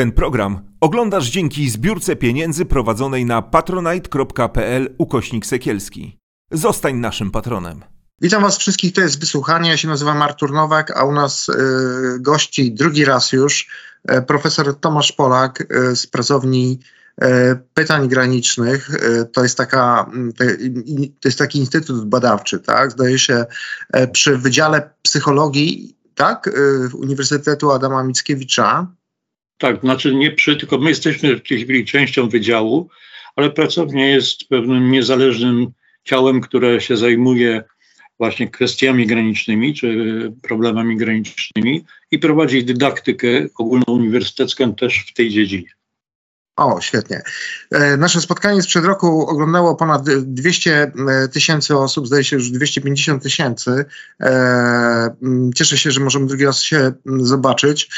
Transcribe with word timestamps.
Ten 0.00 0.12
program 0.12 0.60
oglądasz 0.80 1.30
dzięki 1.30 1.70
zbiórce 1.70 2.16
pieniędzy 2.16 2.64
prowadzonej 2.64 3.24
na 3.24 3.42
patronite.pl 3.42 4.94
ukośnik 4.98 5.46
sekielski. 5.46 6.18
Zostań 6.50 6.96
naszym 6.96 7.30
patronem. 7.30 7.84
Witam 8.20 8.42
Was 8.42 8.58
wszystkich, 8.58 8.92
to 8.92 9.00
jest 9.00 9.20
wysłuchanie. 9.20 9.70
Ja 9.70 9.76
się 9.76 9.88
nazywam 9.88 10.22
Artur 10.22 10.52
Nowak, 10.52 10.96
a 10.96 11.04
u 11.04 11.12
nas 11.12 11.48
y, 11.48 11.52
gości 12.20 12.74
drugi 12.74 13.04
raz 13.04 13.32
już 13.32 13.68
y, 14.10 14.22
profesor 14.22 14.80
Tomasz 14.80 15.12
Polak 15.12 15.60
y, 15.60 15.96
z 15.96 16.06
pracowni 16.06 16.80
pytań 17.74 18.08
granicznych. 18.08 18.90
To 19.32 19.42
jest, 19.42 19.56
taka, 19.56 20.10
to 21.20 21.28
jest 21.28 21.38
taki 21.38 21.58
instytut 21.58 22.04
badawczy, 22.04 22.58
tak? 22.58 22.90
Zdaje 22.90 23.18
się 23.18 23.46
przy 24.12 24.38
Wydziale 24.38 24.90
Psychologii 25.02 25.96
tak? 26.14 26.50
Uniwersytetu 26.94 27.70
Adama 27.70 28.04
Mickiewicza. 28.04 28.86
Tak, 29.60 29.80
znaczy 29.80 30.14
nie 30.14 30.30
przy, 30.30 30.56
tylko 30.56 30.78
my 30.78 30.88
jesteśmy 30.88 31.36
w 31.36 31.48
tej 31.48 31.64
chwili 31.64 31.84
częścią 31.84 32.28
wydziału, 32.28 32.88
ale 33.36 33.50
pracownia 33.50 34.08
jest 34.08 34.48
pewnym 34.48 34.90
niezależnym 34.90 35.66
ciałem, 36.04 36.40
które 36.40 36.80
się 36.80 36.96
zajmuje 36.96 37.62
właśnie 38.18 38.48
kwestiami 38.48 39.06
granicznymi 39.06 39.74
czy 39.74 40.32
problemami 40.42 40.96
granicznymi 40.96 41.84
i 42.10 42.18
prowadzi 42.18 42.64
dydaktykę 42.64 43.28
ogólnouniwersytecką 43.58 44.74
też 44.74 44.98
w 44.98 45.14
tej 45.14 45.30
dziedzinie. 45.30 45.79
O, 46.60 46.80
świetnie. 46.80 47.22
E, 47.70 47.96
nasze 47.96 48.20
spotkanie 48.20 48.62
sprzed 48.62 48.84
roku 48.84 49.28
oglądało 49.28 49.76
ponad 49.76 50.04
200 50.20 50.92
e, 51.08 51.28
tysięcy 51.28 51.76
osób, 51.76 52.06
zdaje 52.06 52.24
się 52.24 52.36
już 52.36 52.50
250 52.50 53.22
tysięcy. 53.22 53.84
E, 54.20 55.16
cieszę 55.54 55.78
się, 55.78 55.90
że 55.90 56.00
możemy 56.00 56.26
drugi 56.26 56.44
raz 56.44 56.62
się 56.62 56.92
zobaczyć. 57.06 57.90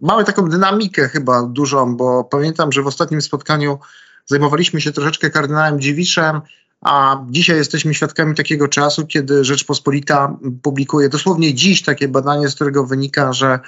Mamy 0.00 0.24
taką 0.24 0.48
dynamikę 0.48 1.08
chyba 1.08 1.42
dużą, 1.42 1.96
bo 1.96 2.24
pamiętam, 2.24 2.72
że 2.72 2.82
w 2.82 2.86
ostatnim 2.86 3.22
spotkaniu 3.22 3.78
zajmowaliśmy 4.26 4.80
się 4.80 4.92
troszeczkę 4.92 5.30
kardynałem 5.30 5.80
Dziewiczem, 5.80 6.40
a 6.80 7.24
dzisiaj 7.30 7.56
jesteśmy 7.56 7.94
świadkami 7.94 8.34
takiego 8.34 8.68
czasu, 8.68 9.06
kiedy 9.06 9.44
Rzeczpospolita 9.44 10.36
publikuje 10.62 11.08
dosłownie 11.08 11.54
dziś 11.54 11.82
takie 11.82 12.08
badanie, 12.08 12.48
z 12.48 12.54
którego 12.54 12.86
wynika, 12.86 13.32
że 13.32 13.60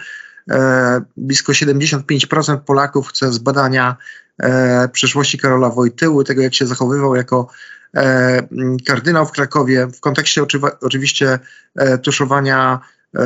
blisko 1.16 1.52
75% 1.52 2.58
Polaków 2.58 3.08
chce 3.08 3.32
z 3.32 3.38
badania 3.38 3.96
e, 4.38 4.88
przeszłości 4.88 5.38
Karola 5.38 5.70
Wojtyły, 5.70 6.24
tego 6.24 6.42
jak 6.42 6.54
się 6.54 6.66
zachowywał 6.66 7.16
jako 7.16 7.48
e, 7.96 8.42
kardynał 8.86 9.26
w 9.26 9.32
Krakowie, 9.32 9.86
w 9.86 10.00
kontekście 10.00 10.42
oczywiście 10.80 11.38
e, 11.76 11.98
tuszowania 11.98 12.80
e, 13.16 13.20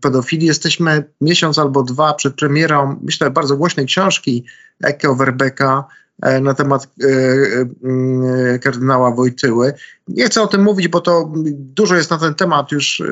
pedofilii. 0.00 0.46
Jesteśmy 0.46 1.04
miesiąc 1.20 1.58
albo 1.58 1.82
dwa 1.82 2.14
przed 2.14 2.34
premierą, 2.34 3.00
myślę, 3.02 3.30
bardzo 3.30 3.56
głośnej 3.56 3.86
książki 3.86 4.44
Eke 4.82 5.10
Overbecka, 5.10 5.84
E, 5.84 6.01
na 6.42 6.54
temat 6.54 6.88
e, 7.02 7.06
e, 7.06 8.58
kardynała 8.58 9.10
Wojtyły. 9.10 9.72
Nie 10.08 10.26
chcę 10.26 10.42
o 10.42 10.46
tym 10.46 10.62
mówić, 10.62 10.88
bo 10.88 11.00
to 11.00 11.32
dużo 11.54 11.96
jest 11.96 12.10
na 12.10 12.18
ten 12.18 12.34
temat 12.34 12.72
już 12.72 13.02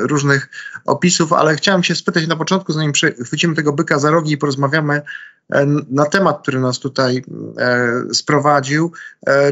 różnych 0.00 0.48
opisów, 0.84 1.32
ale 1.32 1.56
chciałem 1.56 1.82
się 1.82 1.94
spytać 1.94 2.26
na 2.26 2.36
początku, 2.36 2.72
zanim 2.72 2.92
chwycimy 3.24 3.54
tego 3.54 3.72
byka 3.72 3.98
za 3.98 4.10
rogi 4.10 4.32
i 4.32 4.38
porozmawiamy 4.38 5.02
na 5.90 6.04
temat, 6.04 6.42
który 6.42 6.60
nas 6.60 6.78
tutaj 6.78 7.24
sprowadził. 8.12 8.92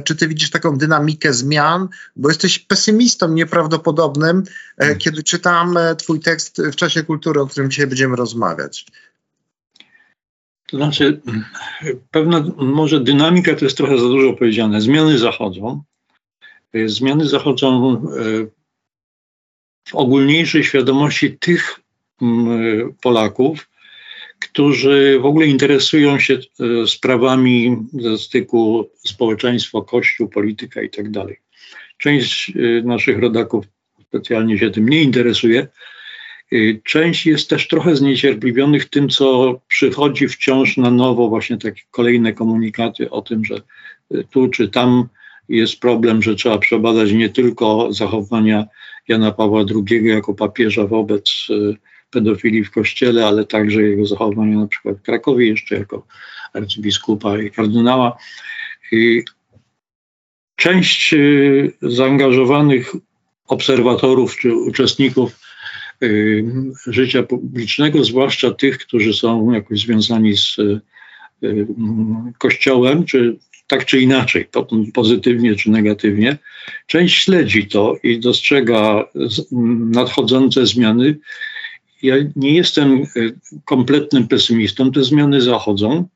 Czy 0.05 0.17
ty 0.17 0.29
widzisz 0.29 0.51
taką 0.51 0.79
dynamikę 0.79 1.33
zmian? 1.33 1.89
Bo 2.17 2.29
jesteś 2.29 2.59
pesymistą 2.59 3.29
nieprawdopodobnym, 3.29 4.43
hmm. 4.79 4.99
kiedy 4.99 5.23
czytam 5.23 5.79
twój 5.99 6.21
tekst 6.21 6.63
w 6.73 6.77
czasie 6.77 7.03
kultury, 7.03 7.41
o 7.41 7.47
którym 7.47 7.71
dzisiaj 7.71 7.87
będziemy 7.87 8.17
rozmawiać. 8.17 8.87
To 10.73 10.77
znaczy, 10.77 11.21
pewna 12.11 12.45
może 12.57 13.01
dynamika 13.01 13.55
to 13.55 13.65
jest 13.65 13.77
trochę 13.77 13.99
za 13.99 14.09
dużo 14.09 14.33
powiedziane. 14.33 14.81
Zmiany 14.81 15.19
zachodzą. 15.19 15.83
Zmiany 16.87 17.29
zachodzą 17.29 17.93
e, 17.95 18.01
w 19.89 19.95
ogólniejszej 19.95 20.65
świadomości 20.65 21.39
tych 21.39 21.81
Polaków, 23.03 23.69
którzy 24.39 25.19
w 25.21 25.27
ogóle 25.27 25.47
interesują 25.47 26.19
się 26.19 26.35
e, 26.35 26.87
sprawami 26.87 27.77
ze 27.93 28.19
styku 28.19 28.91
społeczeństwo, 29.07 29.83
kościół, 29.83 30.29
polityka 30.29 30.83
itd. 30.83 31.21
Tak 31.21 31.37
Część 31.99 32.51
e, 32.51 32.83
naszych 32.83 33.19
rodaków 33.19 33.65
specjalnie 34.09 34.59
się 34.59 34.71
tym 34.71 34.89
nie 34.89 35.03
interesuje, 35.03 35.69
część 36.85 37.27
jest 37.27 37.51
też 37.51 37.69
trochę 37.69 37.97
zniecierpliwionych 37.97 38.89
tym, 38.89 39.09
co 39.09 39.61
przychodzi 39.69 40.29
wciąż 40.29 40.77
na 40.77 40.91
nowo, 40.91 41.29
właśnie 41.29 41.59
takie 41.59 41.83
kolejne 41.91 42.33
komunikaty 42.33 43.11
o 43.11 43.23
tym, 43.23 43.45
że 43.45 43.57
y, 44.15 44.25
tu 44.31 44.49
czy 44.49 44.69
tam 44.69 45.09
jest 45.49 45.81
problem, 45.81 46.23
że 46.23 46.35
trzeba 46.35 46.59
przebadać 46.59 47.13
nie 47.13 47.29
tylko 47.29 47.93
zachowania 47.93 48.67
Jana 49.09 49.33
Pawła 49.33 49.65
II 49.91 50.07
jako 50.09 50.35
papieża 50.35 50.87
wobec 50.87 51.47
y, 51.51 51.77
pedofilii 52.11 52.65
w 52.65 52.71
kościele, 52.71 53.27
ale 53.27 53.45
także 53.45 53.83
jego 53.83 54.07
zachowania 54.07 54.59
na 54.59 54.67
przykład 54.67 54.97
w 54.97 55.03
Krakowie 55.03 55.49
jeszcze 55.49 55.75
jako 55.75 56.07
arcybiskupa 56.55 57.39
i 57.39 57.51
kardynała. 57.51 58.17
Część 60.57 61.15
zaangażowanych 61.83 62.93
obserwatorów 63.49 64.37
czy 64.37 64.55
uczestników 64.55 65.42
Y, 65.42 65.42
życia 66.87 67.23
publicznego, 67.23 68.05
zwłaszcza 68.05 68.51
tych, 68.51 68.79
którzy 68.79 69.15
są 69.15 69.53
jakoś 69.53 69.81
związani 69.81 70.37
z 70.37 70.59
y, 70.59 70.81
y, 71.45 71.67
Kościołem, 72.39 73.05
czy 73.05 73.39
tak 73.67 73.85
czy 73.85 74.01
inaczej, 74.01 74.49
pozytywnie 74.95 75.57
czy 75.57 75.71
negatywnie. 75.71 76.39
Część 76.87 77.25
śledzi 77.25 77.67
to 77.67 77.97
i 78.03 78.21
dostrzega 78.21 79.05
nadchodzące 79.91 80.67
zmiany. 80.67 81.19
Ja 82.03 82.15
nie 82.37 82.55
jestem 82.55 83.05
kompletnym 83.65 84.29
pesymistą, 84.29 84.93
te 84.93 85.05
zmiany 85.05 85.41
zachodzą, 85.41 86.09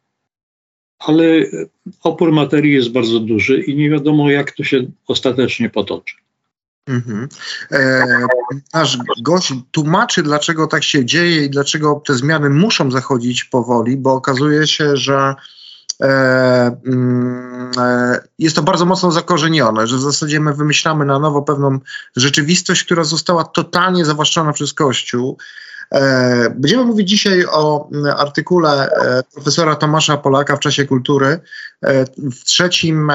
ale 0.98 1.24
opór 2.02 2.32
materii 2.32 2.72
jest 2.72 2.92
bardzo 2.92 3.20
duży 3.20 3.60
i 3.60 3.76
nie 3.76 3.90
wiadomo, 3.90 4.30
jak 4.30 4.52
to 4.52 4.64
się 4.64 4.86
ostatecznie 5.06 5.70
potoczy. 5.70 6.14
Mhm. 6.86 7.28
E, 7.72 8.06
nasz 8.74 8.98
gość 9.22 9.52
tłumaczy, 9.70 10.22
dlaczego 10.22 10.66
tak 10.66 10.84
się 10.84 11.04
dzieje 11.04 11.44
i 11.44 11.50
dlaczego 11.50 12.02
te 12.06 12.14
zmiany 12.14 12.50
muszą 12.50 12.90
zachodzić 12.90 13.44
powoli, 13.44 13.96
bo 13.96 14.12
okazuje 14.12 14.66
się, 14.66 14.96
że 14.96 15.34
e, 16.02 16.76
mm, 16.86 17.70
e, 17.78 18.20
jest 18.38 18.56
to 18.56 18.62
bardzo 18.62 18.86
mocno 18.86 19.10
zakorzenione, 19.10 19.86
że 19.86 19.96
w 19.96 20.00
zasadzie 20.00 20.40
my 20.40 20.54
wymyślamy 20.54 21.04
na 21.04 21.18
nowo 21.18 21.42
pewną 21.42 21.78
rzeczywistość, 22.16 22.84
która 22.84 23.04
została 23.04 23.44
totalnie 23.44 24.04
zawłaszczona 24.04 24.52
przez 24.52 24.74
Kościół. 24.74 25.38
E, 25.92 26.50
będziemy 26.50 26.84
mówić 26.84 27.08
dzisiaj 27.08 27.46
o 27.50 27.90
artykule 28.16 28.90
e, 28.90 29.22
profesora 29.34 29.76
Tomasza 29.76 30.16
Polaka 30.16 30.56
w 30.56 30.60
czasie 30.60 30.86
kultury 30.86 31.40
e, 31.82 32.04
w 32.30 32.44
trzecim 32.44 33.12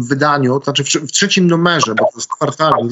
wydaniu, 0.00 0.58
to 0.58 0.64
znaczy 0.64 1.00
w 1.00 1.12
trzecim 1.12 1.46
numerze, 1.46 1.94
bo 1.94 2.04
to 2.04 2.10
jest 2.16 2.30
kwartalny. 2.30 2.90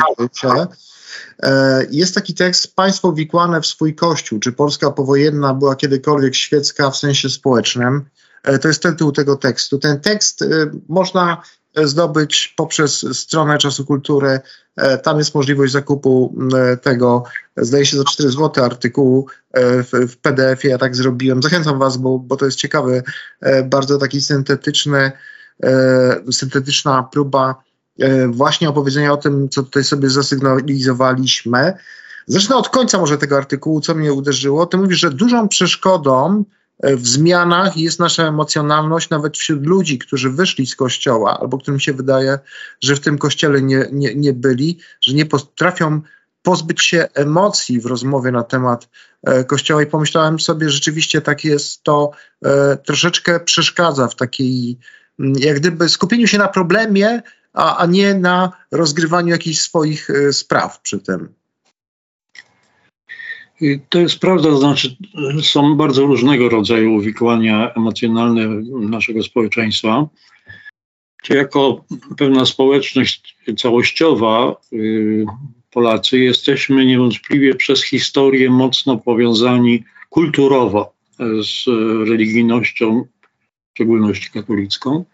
Jest 1.91 2.15
taki 2.15 2.35
tekst 2.35 2.77
Państwo 2.77 3.13
wikłane 3.13 3.61
w 3.61 3.67
swój 3.67 3.95
kościół. 3.95 4.39
Czy 4.39 4.53
Polska 4.53 4.91
powojenna 4.91 5.55
była 5.55 5.77
kiedykolwiek 5.77 6.35
świecka 6.35 6.91
w 6.91 6.97
sensie 6.97 7.31
społecznym? 7.31 8.05
To 8.61 8.69
jest 8.69 8.83
tytuł 8.83 9.13
tego 9.13 9.37
tekstu. 9.37 9.79
Ten 9.79 10.01
tekst 10.01 10.45
można 10.89 11.43
zdobyć 11.77 12.55
poprzez 12.57 13.07
stronę 13.19 13.59
Czasu 13.59 13.85
Kultury. 13.85 14.41
E, 14.77 14.99
tam 14.99 15.19
jest 15.19 15.35
możliwość 15.35 15.73
zakupu 15.73 16.35
e, 16.57 16.77
tego, 16.77 17.23
zdaje 17.57 17.87
się 17.87 17.97
za 17.97 18.05
4 18.05 18.31
zł 18.31 18.65
artykułu 18.65 19.27
e, 19.53 19.83
w, 19.83 20.17
PDF-ie. 20.17 20.73
Ja 20.73 20.79
tak 20.79 20.97
zrobiłem. 20.97 21.43
Zachęcam 21.43 21.79
Was, 21.79 21.97
bo, 21.97 22.19
bo 22.19 22.37
to 22.37 22.45
jest 22.45 22.59
ciekawy, 22.59 23.03
bardzo 23.65 23.99
taki 23.99 24.21
syntetyczny, 24.21 25.13
syntetyczna 26.33 27.03
próba 27.03 27.63
właśnie 28.29 28.69
opowiedzenia 28.69 29.13
o 29.13 29.17
tym, 29.17 29.49
co 29.49 29.63
tutaj 29.63 29.85
sobie 29.85 30.11
zasygnalizowaliśmy. 30.11 31.73
Zacznę 32.27 32.57
od 32.57 32.69
końca 32.69 32.99
może 32.99 33.19
tego 33.19 33.37
artykułu, 33.37 33.81
co 33.81 33.95
mnie 33.95 34.13
uderzyło. 34.13 34.67
Ty 34.67 34.77
mówisz, 34.77 34.99
że 34.99 35.11
dużą 35.11 35.49
przeszkodą 35.49 36.45
E, 36.45 36.64
w 36.83 37.09
zmianach 37.09 37.77
jest 37.77 38.01
nasza 38.01 38.23
emocjonalność 38.23 39.11
nawet 39.11 39.39
wśród 39.39 39.67
ludzi, 39.67 39.99
którzy 39.99 40.31
wyszli 40.31 40.67
z 40.67 40.77
kościoła, 40.77 41.41
albo 41.41 41.59
którym 41.59 41.81
się 41.81 41.93
wydaje, 41.93 42.39
że 42.81 42.97
w 42.97 43.01
tym 43.01 43.19
kościele 43.19 43.63
nie, 43.63 43.89
nie, 43.93 44.15
nie 44.15 44.33
byli, 44.33 44.79
że 45.01 45.15
nie 45.15 45.27
potrafią 45.27 46.01
pozbyć 46.43 46.85
się 46.85 47.09
emocji 47.15 47.81
w 47.81 47.87
rozmowie 47.87 48.33
na 48.33 48.43
temat 48.43 48.89
e, 49.23 49.45
kościoła 49.45 49.83
i 49.83 49.87
pomyślałem 49.87 50.41
sobie, 50.41 50.71
rzeczywiście 50.71 51.21
tak 51.21 51.45
jest, 51.45 51.83
to 51.83 52.11
e, 52.45 52.77
troszeczkę 52.77 53.41
przeszkadza 53.41 54.09
w 54.09 54.17
takiej, 54.17 54.79
mm, 55.19 55.33
jak 55.39 55.57
gdyby 55.61 55.89
skupieniu 55.89 56.27
się 56.27 56.39
na 56.39 56.49
problemie, 56.49 57.23
a, 57.53 57.77
a 57.77 57.87
nie 57.87 58.15
na 58.15 58.53
rozgrywaniu 58.71 59.29
jakichś 59.29 59.61
swoich 59.61 60.09
spraw 60.33 60.81
przy 60.81 60.99
tym. 60.99 61.35
I 63.61 63.81
to 63.89 63.99
jest 63.99 64.19
prawda, 64.19 64.49
to 64.49 64.57
znaczy 64.57 64.97
są 65.43 65.77
bardzo 65.77 66.07
różnego 66.07 66.49
rodzaju 66.49 66.95
uwikłania 66.95 67.75
emocjonalne 67.75 68.49
naszego 68.89 69.23
społeczeństwa. 69.23 70.09
Jako 71.29 71.85
pewna 72.17 72.47
społeczność 72.47 73.37
całościowa, 73.57 74.57
y, 74.73 75.27
Polacy, 75.71 76.19
jesteśmy 76.19 76.87
niewątpliwie 76.87 77.55
przez 77.55 77.85
historię 77.85 78.51
mocno 78.51 78.97
powiązani 78.97 79.85
kulturowo 80.11 80.95
z 81.43 81.67
religijnością, 82.09 83.05
w 83.69 83.75
szczególności 83.75 84.31
katolicką. 84.31 85.05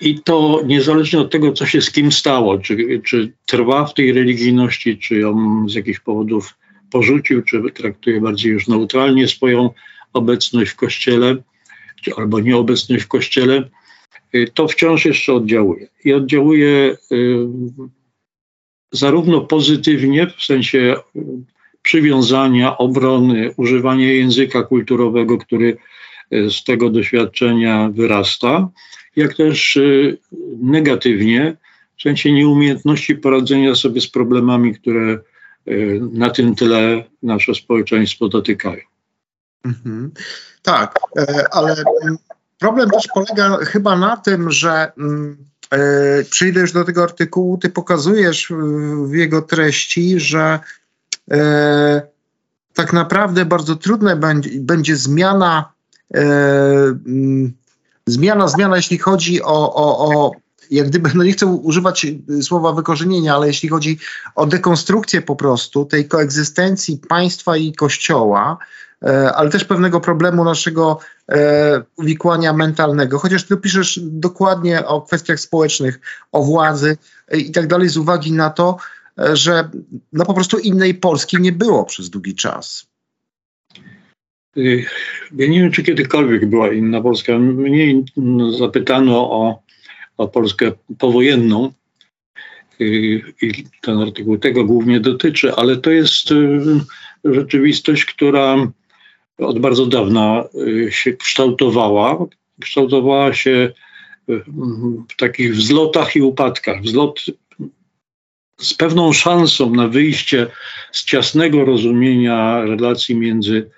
I 0.00 0.20
to 0.22 0.62
niezależnie 0.66 1.18
od 1.18 1.30
tego, 1.32 1.52
co 1.52 1.66
się 1.66 1.80
z 1.80 1.90
kim 1.90 2.12
stało, 2.12 2.58
czy, 2.58 3.00
czy 3.04 3.32
trwa 3.46 3.86
w 3.86 3.94
tej 3.94 4.12
religijności, 4.12 4.98
czy 4.98 5.18
ją 5.18 5.64
z 5.68 5.74
jakichś 5.74 6.00
powodów 6.00 6.54
porzucił, 6.90 7.42
czy 7.42 7.62
traktuje 7.74 8.20
bardziej 8.20 8.52
już 8.52 8.68
neutralnie 8.68 9.28
swoją 9.28 9.70
obecność 10.12 10.70
w 10.70 10.76
kościele, 10.76 11.36
albo 12.16 12.40
nieobecność 12.40 13.04
w 13.04 13.08
kościele, 13.08 13.68
y, 14.34 14.50
to 14.54 14.68
wciąż 14.68 15.04
jeszcze 15.04 15.32
oddziałuje. 15.32 15.88
I 16.04 16.12
oddziałuje 16.12 16.96
y, 17.12 17.36
zarówno 18.92 19.40
pozytywnie, 19.40 20.26
w 20.38 20.44
sensie 20.44 20.96
y, 21.16 21.20
przywiązania, 21.82 22.78
obrony, 22.78 23.54
używania 23.56 24.12
języka 24.12 24.62
kulturowego, 24.62 25.38
który 25.38 25.76
z 26.30 26.64
tego 26.64 26.90
doświadczenia 26.90 27.90
wyrasta, 27.94 28.68
jak 29.16 29.34
też 29.34 29.78
negatywnie, 30.62 31.56
w 31.96 32.02
sensie 32.02 32.32
nieumiejętności 32.32 33.14
poradzenia 33.14 33.74
sobie 33.74 34.00
z 34.00 34.08
problemami, 34.08 34.74
które 34.74 35.18
na 36.12 36.30
tym 36.30 36.54
tyle 36.54 37.04
nasze 37.22 37.54
społeczeństwo 37.54 38.28
dotykają. 38.28 38.80
Mhm. 39.64 40.10
Tak, 40.62 40.98
e, 41.18 41.44
ale 41.50 41.72
mm, 41.72 42.16
problem 42.58 42.90
też 42.90 43.08
polega 43.14 43.56
chyba 43.64 43.96
na 43.96 44.16
tym, 44.16 44.50
że 44.50 44.92
mm, 44.98 45.36
e, 45.70 45.78
przyjdę 46.24 46.60
już 46.60 46.72
do 46.72 46.84
tego 46.84 47.02
artykułu, 47.02 47.58
ty 47.58 47.70
pokazujesz 47.70 48.52
w 49.04 49.14
jego 49.14 49.42
treści, 49.42 50.20
że 50.20 50.60
e, 51.30 52.02
tak 52.74 52.92
naprawdę 52.92 53.44
bardzo 53.44 53.76
trudne 53.76 54.16
będzie, 54.16 54.50
będzie 54.60 54.96
zmiana, 54.96 55.72
mm, 56.14 57.52
zmiana, 58.06 58.48
zmiana, 58.48 58.76
jeśli 58.76 58.98
chodzi 58.98 59.42
o, 59.42 59.74
o, 59.74 60.08
o 60.08 60.32
jak 60.70 60.88
gdyby, 60.88 61.10
no 61.14 61.24
nie 61.24 61.32
chcę 61.32 61.46
używać 61.46 62.06
y, 62.30 62.42
słowa 62.42 62.72
wykorzenienia, 62.72 63.34
ale 63.34 63.46
jeśli 63.46 63.68
chodzi 63.68 63.98
o 64.34 64.46
dekonstrukcję 64.46 65.22
po 65.22 65.36
prostu 65.36 65.84
tej 65.84 66.08
koegzystencji 66.08 67.00
państwa 67.08 67.56
i 67.56 67.72
kościoła, 67.72 68.58
e, 69.02 69.32
ale 69.34 69.50
też 69.50 69.64
pewnego 69.64 70.00
problemu 70.00 70.44
naszego 70.44 70.98
e, 71.28 71.82
uwikłania 71.96 72.52
mentalnego, 72.52 73.18
chociaż 73.18 73.44
ty 73.44 73.56
piszesz 73.56 74.00
dokładnie 74.02 74.86
o 74.86 75.02
kwestiach 75.02 75.40
społecznych, 75.40 76.00
o 76.32 76.42
władzy 76.42 76.96
e, 77.28 77.36
i 77.36 77.50
tak 77.50 77.66
dalej, 77.66 77.88
z 77.88 77.96
uwagi 77.96 78.32
na 78.32 78.50
to, 78.50 78.76
że 79.32 79.70
no 80.12 80.24
po 80.24 80.34
prostu 80.34 80.58
innej 80.58 80.94
Polski 80.94 81.40
nie 81.40 81.52
było 81.52 81.84
przez 81.84 82.10
długi 82.10 82.34
czas. 82.34 82.86
Y, 84.58 84.84
ja 85.36 85.46
nie 85.46 85.60
wiem, 85.60 85.72
czy 85.72 85.82
kiedykolwiek 85.82 86.46
była 86.46 86.72
inna 86.72 87.00
Polska. 87.00 87.38
Mnie 87.38 88.02
zapytano 88.58 89.30
o 89.30 89.62
o 90.18 90.28
Polskę 90.28 90.72
powojenną. 90.98 91.72
I 92.80 93.22
ten 93.82 93.98
artykuł 93.98 94.38
tego 94.38 94.64
głównie 94.64 95.00
dotyczy, 95.00 95.54
ale 95.54 95.76
to 95.76 95.90
jest 95.90 96.30
y, 96.30 96.60
rzeczywistość, 97.24 98.04
która 98.04 98.72
od 99.38 99.58
bardzo 99.58 99.86
dawna 99.86 100.44
y, 100.54 100.92
się 100.92 101.12
kształtowała. 101.12 102.26
Kształtowała 102.60 103.34
się 103.34 103.50
y, 104.30 104.42
w 105.08 105.16
takich 105.16 105.54
wzlotach 105.54 106.16
i 106.16 106.22
upadkach. 106.22 106.82
Wzlot 106.82 107.20
z 108.60 108.74
pewną 108.74 109.12
szansą 109.12 109.74
na 109.74 109.88
wyjście 109.88 110.46
z 110.92 111.04
ciasnego 111.04 111.64
rozumienia 111.64 112.60
relacji 112.60 113.16
między 113.16 113.70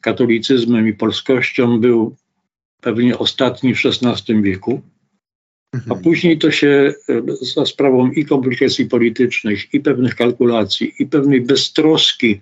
katolicyzmem 0.00 0.88
i 0.88 0.92
polskością 0.92 1.80
był 1.80 2.16
pewnie 2.80 3.18
ostatni 3.18 3.74
w 3.74 3.80
XVI 3.86 4.42
wieku. 4.42 4.82
A 5.72 5.76
mhm. 5.76 6.02
później 6.02 6.38
to 6.38 6.50
się 6.50 6.94
e, 7.08 7.22
za 7.54 7.66
sprawą 7.66 8.10
i 8.10 8.24
komplikacji 8.24 8.86
politycznych, 8.86 9.74
i 9.74 9.80
pewnych 9.80 10.14
kalkulacji, 10.14 10.92
i 10.98 11.06
pewnej 11.06 11.40
beztroski 11.40 12.40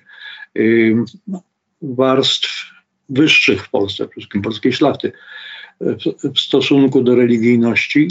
warstw 1.82 2.71
wyższych 3.09 3.65
w 3.65 3.71
Polsce, 3.71 3.97
przede 3.97 4.11
wszystkim 4.11 4.43
polskiej 4.43 4.73
szlachty, 4.73 5.12
w 6.35 6.41
stosunku 6.41 7.03
do 7.03 7.15
religijności, 7.15 8.11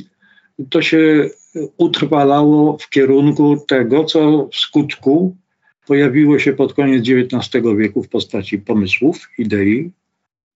to 0.69 0.81
się 0.81 1.29
utrwalało 1.77 2.77
w 2.77 2.89
kierunku 2.89 3.63
tego, 3.67 4.03
co 4.03 4.49
w 4.51 4.55
skutku 4.55 5.35
pojawiło 5.87 6.39
się 6.39 6.53
pod 6.53 6.73
koniec 6.73 7.05
XIX 7.09 7.65
wieku 7.77 8.03
w 8.03 8.09
postaci 8.09 8.59
pomysłów, 8.59 9.29
idei, 9.37 9.91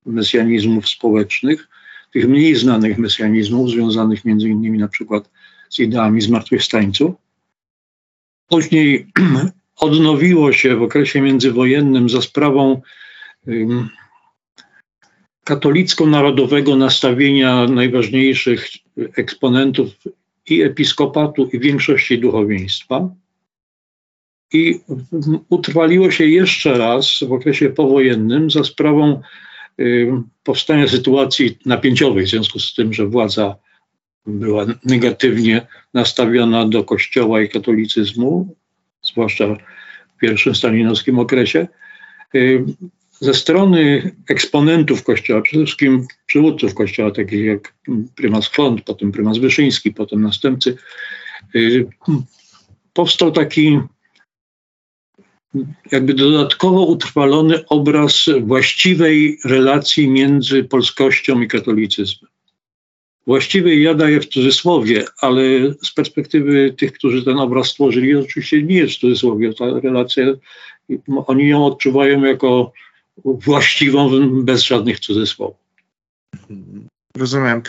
mesjanizmów 0.06 0.90
społecznych, 0.90 1.68
tych 2.14 2.28
mniej 2.28 2.56
znanych 2.56 2.98
mesjanizmów, 2.98 3.70
związanych 3.70 4.26
między 4.26 4.50
innymi 4.50 4.78
na 4.78 4.88
przykład 4.88 5.30
z 5.70 5.80
ideami 5.80 6.22
zmartwychwstańców. 6.22 7.16
Później 8.48 9.08
odnowiło 9.78 10.54
się 10.54 10.76
w 10.76 10.82
okresie 10.82 11.22
międzywojennym 11.22 12.10
za 12.10 12.22
sprawą 12.22 12.82
um, 13.48 13.90
katolicko-narodowego 15.44 16.76
nastawienia 16.76 17.66
najważniejszych 17.66 18.68
eksponentów 19.18 19.88
i 20.50 20.62
episkopatu, 20.62 21.50
i 21.54 21.60
większości 21.60 22.20
duchowieństwa. 22.20 23.10
I 24.54 24.80
utrwaliło 25.50 26.12
się 26.12 26.26
jeszcze 26.26 26.78
raz 26.78 27.20
w 27.28 27.32
okresie 27.32 27.70
powojennym 27.70 28.52
za 28.52 28.64
sprawą 28.64 29.22
powstania 30.44 30.88
sytuacji 30.88 31.58
napięciowej 31.66 32.26
w 32.26 32.30
związku 32.30 32.60
z 32.60 32.74
tym, 32.74 32.94
że 32.94 33.06
władza 33.06 33.56
była 34.26 34.66
negatywnie 34.86 35.68
nastawiona 35.94 36.68
do 36.68 36.84
kościoła 36.84 37.42
i 37.42 37.50
katolicyzmu, 37.50 38.56
zwłaszcza 39.02 39.56
w 40.18 40.20
pierwszym 40.22 40.56
stalinowskim 40.56 41.20
okresie. 41.20 41.68
Ze 43.20 43.34
strony 43.34 44.12
eksponentów 44.30 45.04
kościoła, 45.04 45.42
przede 45.42 45.66
wszystkim 45.66 46.08
przywódców 46.26 46.74
kościoła, 46.74 47.12
takich 47.12 47.46
jak 47.46 47.74
prymas 48.16 48.50
Klont, 48.50 48.82
potem 48.82 49.12
prymas 49.12 49.38
Wyszyński, 49.38 49.94
potem 49.94 50.22
następcy, 50.22 50.78
powstał 52.94 53.32
taki 53.32 53.80
jakby 55.92 56.14
dodatkowo 56.14 56.86
utrwalony 56.86 57.66
obraz 57.68 58.26
właściwej 58.42 59.40
relacji 59.46 60.10
między 60.10 60.64
polskością 60.64 61.42
i 61.42 61.48
katolicyzmem. 61.48 62.32
Właściwej 63.28 63.84
ja 63.84 63.94
daję 63.94 64.20
w 64.20 64.28
cudzysłowie, 64.28 65.06
ale 65.22 65.42
z 65.84 65.92
perspektywy 65.92 66.74
tych, 66.78 66.92
którzy 66.92 67.26
ten 67.26 67.40
obraz 67.40 67.68
stworzyli, 67.68 68.16
oczywiście 68.16 68.64
nie 68.64 68.76
jest 68.76 68.96
w 68.96 69.00
cudzysłowie. 69.00 69.54
Ta 69.54 69.66
relacja, 69.80 70.26
oni 71.08 71.48
ją 71.48 71.66
odczuwają 71.66 72.24
jako 72.24 72.72
właściwą 73.26 74.10
bez 74.44 74.64
żadnych 74.64 75.00
cudzysłowów. 75.00 75.58
Rozumiem. 77.18 77.62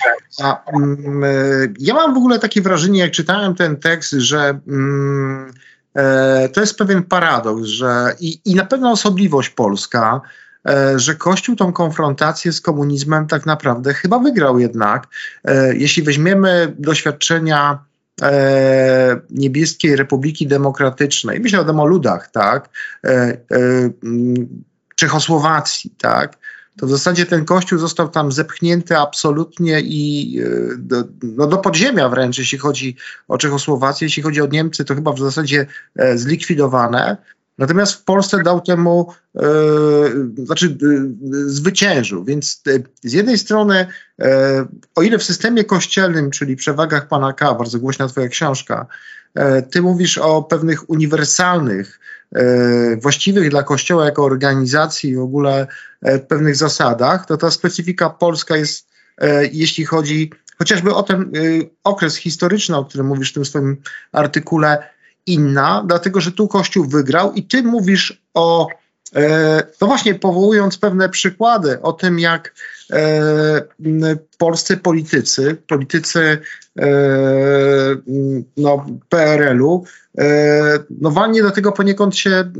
A, 0.42 0.64
mm, 0.72 1.74
ja 1.78 1.94
mam 1.94 2.14
w 2.14 2.16
ogóle 2.16 2.38
takie 2.38 2.62
wrażenie, 2.62 3.00
jak 3.00 3.10
czytałem 3.10 3.54
ten 3.54 3.76
tekst, 3.76 4.10
że 4.12 4.60
mm, 4.68 5.52
to 6.52 6.60
jest 6.60 6.78
pewien 6.78 7.02
paradoks, 7.02 7.62
że 7.62 8.14
i, 8.20 8.40
i 8.44 8.54
na 8.54 8.64
pewno 8.64 8.90
osobliwość 8.90 9.50
polska, 9.50 10.20
e, 10.68 10.98
że 10.98 11.14
Kościół 11.14 11.56
tą 11.56 11.72
konfrontację 11.72 12.52
z 12.52 12.60
komunizmem 12.60 13.26
tak 13.26 13.46
naprawdę 13.46 13.94
chyba 13.94 14.18
wygrał 14.18 14.58
jednak. 14.58 15.06
E, 15.44 15.76
jeśli 15.76 16.02
weźmiemy 16.02 16.74
doświadczenia 16.78 17.88
Niebieskiej 19.30 19.96
Republiki 19.96 20.46
Demokratycznej, 20.46 21.40
myślę 21.40 21.60
o 21.60 21.64
ludach, 21.86 22.30
tak, 22.30 22.68
Czechosłowacji, 24.96 25.90
tak, 25.98 26.38
to 26.78 26.86
w 26.86 26.90
zasadzie 26.90 27.26
ten 27.26 27.44
kościół 27.44 27.78
został 27.78 28.08
tam 28.08 28.32
zepchnięty 28.32 28.96
absolutnie 28.96 29.80
i 29.80 30.34
e, 30.40 30.76
do, 30.78 31.04
no 31.22 31.46
do 31.46 31.58
podziemia 31.58 32.08
wręcz, 32.08 32.38
jeśli 32.38 32.58
chodzi 32.58 32.96
o 33.28 33.38
Czechosłowację, 33.38 34.06
jeśli 34.06 34.22
chodzi 34.22 34.40
o 34.40 34.46
Niemcy, 34.46 34.84
to 34.84 34.94
chyba 34.94 35.12
w 35.12 35.18
zasadzie 35.18 35.66
e, 35.96 36.18
zlikwidowane. 36.18 37.16
Natomiast 37.58 37.92
w 37.92 38.04
Polsce 38.04 38.42
dał 38.42 38.60
temu, 38.60 39.12
e, 39.36 39.40
znaczy 40.44 40.66
e, 40.66 40.76
zwyciężył. 41.46 42.24
Więc 42.24 42.62
e, 42.68 42.70
z 43.08 43.12
jednej 43.12 43.38
strony, 43.38 43.86
e, 44.20 44.66
o 44.94 45.02
ile 45.02 45.18
w 45.18 45.22
systemie 45.22 45.64
kościelnym, 45.64 46.30
czyli 46.30 46.56
przewagach 46.56 47.08
pana 47.08 47.32
K, 47.32 47.54
bardzo 47.54 47.78
głośna 47.78 48.08
twoja 48.08 48.28
książka, 48.28 48.86
ty 49.70 49.82
mówisz 49.82 50.18
o 50.18 50.42
pewnych 50.42 50.90
uniwersalnych 50.90 52.00
właściwych 53.02 53.50
dla 53.50 53.62
Kościoła 53.62 54.04
jako 54.04 54.24
organizacji, 54.24 55.16
w 55.16 55.20
ogóle 55.20 55.66
pewnych 56.28 56.56
zasadach, 56.56 57.26
to 57.26 57.36
ta 57.36 57.50
specyfika 57.50 58.10
polska 58.10 58.56
jest, 58.56 58.88
jeśli 59.52 59.84
chodzi 59.84 60.30
chociażby 60.58 60.94
o 60.94 61.02
ten 61.02 61.32
okres 61.84 62.16
historyczny, 62.16 62.76
o 62.76 62.84
którym 62.84 63.06
mówisz 63.06 63.30
w 63.30 63.34
tym 63.34 63.44
swoim 63.44 63.76
artykule, 64.12 64.82
inna, 65.26 65.84
dlatego 65.86 66.20
że 66.20 66.32
tu 66.32 66.48
Kościół 66.48 66.84
wygrał 66.84 67.32
i 67.32 67.42
ty 67.42 67.62
mówisz 67.62 68.22
o 68.34 68.68
E, 69.14 69.62
no 69.80 69.86
właśnie, 69.86 70.14
powołując 70.14 70.78
pewne 70.78 71.08
przykłady 71.08 71.82
o 71.82 71.92
tym, 71.92 72.18
jak 72.18 72.54
e, 72.92 74.16
polscy 74.38 74.76
politycy, 74.76 75.56
politycy 75.66 76.38
e, 76.78 76.86
no, 78.56 78.86
PRL-u, 79.08 79.84
no 81.00 81.10
walnie 81.10 81.42
do 81.42 81.50
tego 81.50 81.72
poniekąd 81.72 82.16
się 82.16 82.52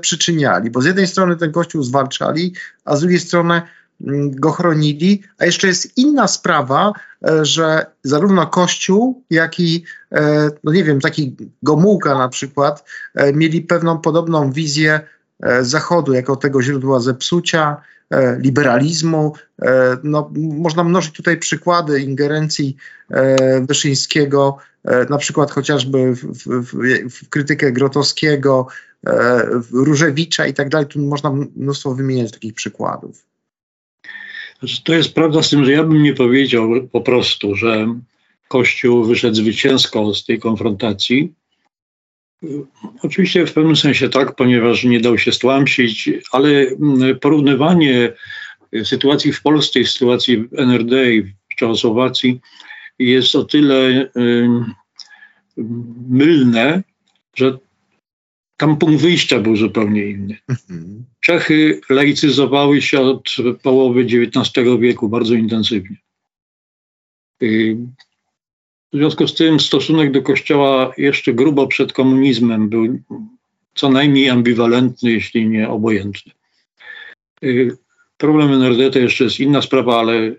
przyczyniali, 0.00 0.70
bo 0.70 0.80
z 0.80 0.84
jednej 0.84 1.06
strony 1.06 1.36
ten 1.36 1.52
kościół 1.52 1.82
zwalczali, 1.82 2.54
a 2.84 2.96
z 2.96 3.00
drugiej 3.00 3.20
strony 3.20 3.62
go 4.30 4.52
chronili, 4.52 5.22
a 5.38 5.44
jeszcze 5.44 5.66
jest 5.66 5.98
inna 5.98 6.28
sprawa, 6.28 6.92
że 7.42 7.86
zarówno 8.02 8.46
Kościół, 8.46 9.22
jak 9.30 9.60
i, 9.60 9.84
no 10.64 10.72
nie 10.72 10.84
wiem, 10.84 11.00
taki 11.00 11.36
Gomułka 11.62 12.18
na 12.18 12.28
przykład, 12.28 12.84
mieli 13.32 13.60
pewną 13.60 13.98
podobną 13.98 14.52
wizję 14.52 15.00
E, 15.42 15.64
Zachodu 15.64 16.12
jako 16.12 16.36
tego 16.36 16.62
źródła 16.62 17.00
zepsucia, 17.00 17.76
e, 17.76 17.95
liberalizmu. 18.38 19.32
E, 19.62 19.96
no, 20.04 20.32
można 20.36 20.84
mnożyć 20.84 21.12
tutaj 21.12 21.36
przykłady 21.36 22.00
ingerencji 22.00 22.76
Wyszyńskiego, 23.60 24.58
na 25.10 25.18
przykład 25.18 25.50
chociażby 25.50 26.14
w, 26.14 26.22
w, 26.46 26.72
w 27.10 27.28
krytykę 27.28 27.72
Grotowskiego, 27.72 28.66
Różewicza 29.72 30.46
i 30.46 30.54
tak 30.54 30.68
dalej. 30.68 30.86
Tu 30.86 31.00
można 31.00 31.32
mnóstwo 31.56 31.94
wymieniać 31.94 32.32
takich 32.32 32.54
przykładów. 32.54 33.24
Znaczy, 34.58 34.84
to 34.84 34.94
jest 34.94 35.14
prawda 35.14 35.42
z 35.42 35.50
tym, 35.50 35.64
że 35.64 35.72
ja 35.72 35.84
bym 35.84 36.02
nie 36.02 36.14
powiedział 36.14 36.70
po 36.92 37.00
prostu, 37.00 37.54
że 37.54 37.86
Kościół 38.48 39.04
wyszedł 39.04 39.36
zwycięsko 39.36 40.14
z 40.14 40.24
tej 40.24 40.38
konfrontacji, 40.38 41.34
Oczywiście 43.02 43.46
w 43.46 43.52
pewnym 43.52 43.76
sensie 43.76 44.08
tak, 44.08 44.34
ponieważ 44.34 44.84
nie 44.84 45.00
dał 45.00 45.18
się 45.18 45.32
stłamsić, 45.32 46.10
ale 46.32 46.48
mm, 46.50 47.18
porównywanie 47.18 48.12
sytuacji 48.84 49.32
w 49.32 49.42
Polsce 49.42 49.80
i 49.80 49.86
sytuacji 49.86 50.38
w 50.38 50.54
NRD 50.58 51.14
i 51.14 51.22
w 51.22 51.56
Czechosłowacji 51.56 52.40
jest 52.98 53.34
o 53.36 53.44
tyle 53.44 54.10
mylne, 56.08 56.82
że 57.36 57.58
tam 58.56 58.76
punkt 58.76 59.02
wyjścia 59.02 59.38
był 59.38 59.56
zupełnie 59.56 60.06
inny. 60.06 60.38
Mhm. 60.48 61.04
Czechy 61.20 61.80
laicyzowały 61.90 62.82
się 62.82 63.00
od 63.00 63.36
połowy 63.62 64.00
XIX 64.00 64.66
wieku 64.80 65.08
bardzo 65.08 65.34
intensywnie. 65.34 65.96
W 68.92 68.96
związku 68.96 69.28
z 69.28 69.34
tym 69.34 69.60
stosunek 69.60 70.12
do 70.12 70.22
Kościoła 70.22 70.92
jeszcze 70.98 71.34
grubo 71.34 71.66
przed 71.66 71.92
komunizmem 71.92 72.68
był 72.68 72.98
co 73.74 73.88
najmniej 73.88 74.30
ambiwalentny, 74.30 75.10
jeśli 75.10 75.48
nie 75.48 75.68
obojętny. 75.68 76.32
Y, 77.44 77.76
problem 78.16 78.52
NRD 78.52 78.90
to 78.90 78.98
jeszcze 78.98 79.24
jest 79.24 79.40
inna 79.40 79.62
sprawa, 79.62 80.00
ale 80.00 80.14
y, 80.14 80.36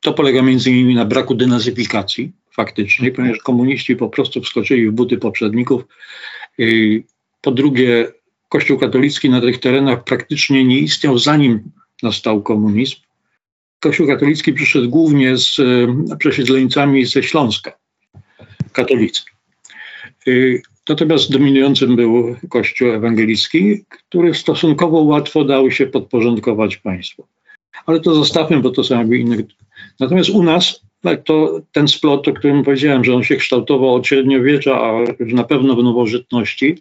to 0.00 0.12
polega 0.12 0.42
między 0.42 0.70
innymi 0.70 0.94
na 0.94 1.04
braku 1.04 1.34
denazyfikacji 1.34 2.32
faktycznej, 2.50 3.12
ponieważ 3.12 3.38
komuniści 3.38 3.96
po 3.96 4.08
prostu 4.08 4.40
wskoczyli 4.40 4.88
w 4.88 4.92
buty 4.92 5.18
poprzedników. 5.18 5.82
Y, 6.60 7.04
po 7.40 7.50
drugie, 7.50 8.12
Kościół 8.48 8.78
katolicki 8.78 9.30
na 9.30 9.40
tych 9.40 9.58
terenach 9.58 10.04
praktycznie 10.04 10.64
nie 10.64 10.78
istniał 10.78 11.18
zanim 11.18 11.62
nastał 12.02 12.42
komunizm. 12.42 12.96
Kościół 13.84 14.06
katolicki 14.06 14.52
przyszedł 14.52 14.88
głównie 14.88 15.36
z 15.36 15.58
e, 15.58 16.16
przesiedleńcami 16.16 17.06
ze 17.06 17.22
Śląska, 17.22 17.72
katolicy. 18.72 19.22
E, 20.26 20.30
natomiast 20.88 21.32
dominującym 21.32 21.96
był 21.96 22.36
Kościół 22.48 22.90
ewangelicki, 22.90 23.84
który 23.88 24.34
stosunkowo 24.34 25.02
łatwo 25.02 25.44
dał 25.44 25.70
się 25.70 25.86
podporządkować 25.86 26.76
państwu. 26.76 27.26
Ale 27.86 28.00
to 28.00 28.14
zostawmy, 28.14 28.60
bo 28.60 28.70
to 28.70 28.84
są 28.84 28.98
jakby 28.98 29.18
inne. 29.18 29.36
Natomiast 30.00 30.30
u 30.30 30.42
nas 30.42 30.80
tak, 31.00 31.22
to 31.22 31.60
ten 31.72 31.88
splot, 31.88 32.28
o 32.28 32.32
którym 32.32 32.64
powiedziałem, 32.64 33.04
że 33.04 33.14
on 33.14 33.22
się 33.22 33.36
kształtował 33.36 33.94
od 33.94 34.06
średniowiecza, 34.06 34.80
a 34.80 34.92
na 35.20 35.44
pewno 35.44 35.76
w 35.76 35.82
nowożytności, 35.82 36.78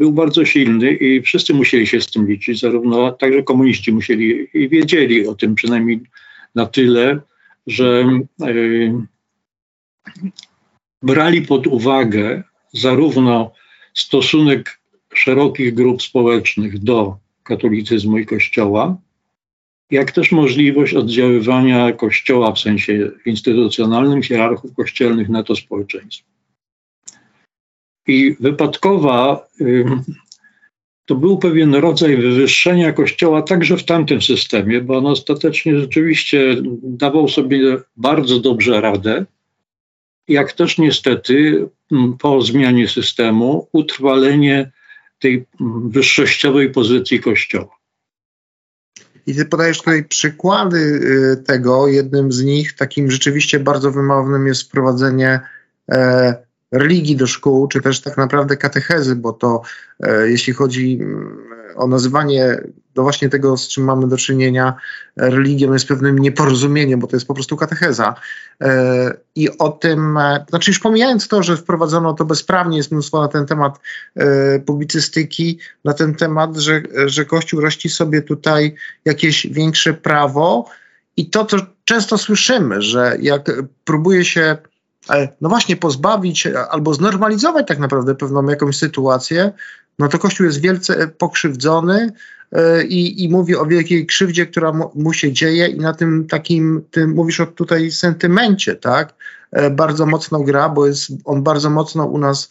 był 0.00 0.12
bardzo 0.12 0.44
silny 0.44 0.92
i 0.92 1.22
wszyscy 1.22 1.54
musieli 1.54 1.86
się 1.86 2.00
z 2.00 2.10
tym 2.10 2.28
liczyć, 2.28 2.60
zarówno 2.60 3.12
także 3.12 3.42
komuniści 3.42 3.92
musieli 3.92 4.48
i 4.54 4.68
wiedzieli 4.68 5.26
o 5.26 5.34
tym 5.34 5.54
przynajmniej 5.54 6.00
na 6.54 6.66
tyle, 6.66 7.20
że 7.66 8.04
yy, 8.38 9.06
brali 11.02 11.42
pod 11.42 11.66
uwagę 11.66 12.42
zarówno 12.72 13.52
stosunek 13.94 14.80
szerokich 15.14 15.74
grup 15.74 16.02
społecznych 16.02 16.78
do 16.78 17.16
katolicyzmu 17.42 18.18
i 18.18 18.26
Kościoła, 18.26 18.96
jak 19.90 20.12
też 20.12 20.32
możliwość 20.32 20.94
oddziaływania 20.94 21.92
Kościoła 21.92 22.52
w 22.52 22.58
sensie 22.58 23.10
instytucjonalnym, 23.26 24.22
hierarchów 24.22 24.74
kościelnych 24.74 25.28
na 25.28 25.42
to 25.42 25.56
społeczeństwo. 25.56 26.39
I 28.10 28.36
wypadkowa 28.40 29.48
to 31.06 31.14
był 31.14 31.38
pewien 31.38 31.74
rodzaj 31.74 32.16
wywyższenia 32.16 32.92
Kościoła 32.92 33.42
także 33.42 33.76
w 33.76 33.84
tamtym 33.84 34.22
systemie, 34.22 34.80
bo 34.80 34.98
on 34.98 35.06
ostatecznie 35.06 35.80
rzeczywiście 35.80 36.56
dawał 36.82 37.28
sobie 37.28 37.78
bardzo 37.96 38.40
dobrze 38.40 38.80
radę, 38.80 39.24
jak 40.28 40.52
też 40.52 40.78
niestety 40.78 41.68
po 42.18 42.42
zmianie 42.42 42.88
systemu 42.88 43.68
utrwalenie 43.72 44.70
tej 45.18 45.44
wyższościowej 45.84 46.70
pozycji 46.70 47.20
Kościoła. 47.20 47.80
I 49.26 49.34
ty 49.34 49.44
podajesz 49.44 49.78
tutaj 49.78 50.04
przykłady 50.04 50.78
y, 50.78 51.42
tego. 51.46 51.88
Jednym 51.88 52.32
z 52.32 52.42
nich, 52.42 52.72
takim 52.72 53.10
rzeczywiście 53.10 53.60
bardzo 53.60 53.90
wymownym, 53.90 54.46
jest 54.46 54.62
wprowadzenie 54.62 55.40
e, 55.90 56.49
religii 56.72 57.16
do 57.16 57.26
szkół, 57.26 57.68
czy 57.68 57.80
też 57.80 58.00
tak 58.00 58.16
naprawdę 58.16 58.56
katechezy, 58.56 59.16
bo 59.16 59.32
to 59.32 59.62
e, 60.00 60.30
jeśli 60.30 60.52
chodzi 60.52 60.98
mm, 61.00 61.38
o 61.76 61.86
nazywanie 61.86 62.60
do 62.94 63.02
właśnie 63.02 63.28
tego, 63.28 63.56
z 63.56 63.68
czym 63.68 63.84
mamy 63.84 64.08
do 64.08 64.16
czynienia, 64.16 64.74
religią 65.16 65.72
jest 65.72 65.88
pewnym 65.88 66.18
nieporozumieniem, 66.18 67.00
bo 67.00 67.06
to 67.06 67.16
jest 67.16 67.26
po 67.26 67.34
prostu 67.34 67.56
katecheza. 67.56 68.14
E, 68.60 69.14
I 69.34 69.58
o 69.58 69.68
tym, 69.68 70.16
e, 70.16 70.44
znaczy 70.48 70.70
już 70.70 70.78
pomijając 70.78 71.28
to, 71.28 71.42
że 71.42 71.56
wprowadzono 71.56 72.14
to 72.14 72.24
bezprawnie, 72.24 72.76
jest 72.76 72.92
mnóstwo 72.92 73.20
na 73.20 73.28
ten 73.28 73.46
temat 73.46 73.80
publicystyki, 74.66 75.58
na 75.84 75.94
ten 75.94 76.14
temat, 76.14 76.56
że, 76.56 76.82
że 77.06 77.24
Kościół 77.24 77.60
rości 77.60 77.88
sobie 77.88 78.22
tutaj 78.22 78.74
jakieś 79.04 79.46
większe 79.46 79.94
prawo 79.94 80.68
i 81.16 81.30
to, 81.30 81.44
co 81.44 81.56
często 81.84 82.18
słyszymy, 82.18 82.82
że 82.82 83.16
jak 83.20 83.50
próbuje 83.84 84.24
się 84.24 84.56
no 85.40 85.48
właśnie 85.48 85.76
pozbawić 85.76 86.46
albo 86.46 86.94
znormalizować 86.94 87.66
tak 87.66 87.78
naprawdę 87.78 88.14
pewną 88.14 88.48
jakąś 88.48 88.76
sytuację, 88.76 89.52
no 89.98 90.08
to 90.08 90.18
Kościół 90.18 90.46
jest 90.46 90.60
wielce 90.60 91.08
pokrzywdzony 91.08 92.12
e, 92.52 92.84
i, 92.84 93.24
i 93.24 93.28
mówi 93.28 93.56
o 93.56 93.66
wielkiej 93.66 94.06
krzywdzie, 94.06 94.46
która 94.46 94.72
mu, 94.72 94.90
mu 94.94 95.12
się 95.12 95.32
dzieje 95.32 95.66
i 95.66 95.78
na 95.78 95.94
tym 95.94 96.26
takim, 96.26 96.82
tym 96.90 97.10
mówisz 97.10 97.40
o 97.40 97.46
tutaj 97.46 97.90
sentymencie, 97.90 98.76
tak, 98.76 99.14
e, 99.52 99.70
bardzo 99.70 100.06
mocno 100.06 100.40
gra, 100.40 100.68
bo 100.68 100.86
jest 100.86 101.12
on 101.24 101.42
bardzo 101.42 101.70
mocno 101.70 102.04
u 102.04 102.18
nas 102.18 102.50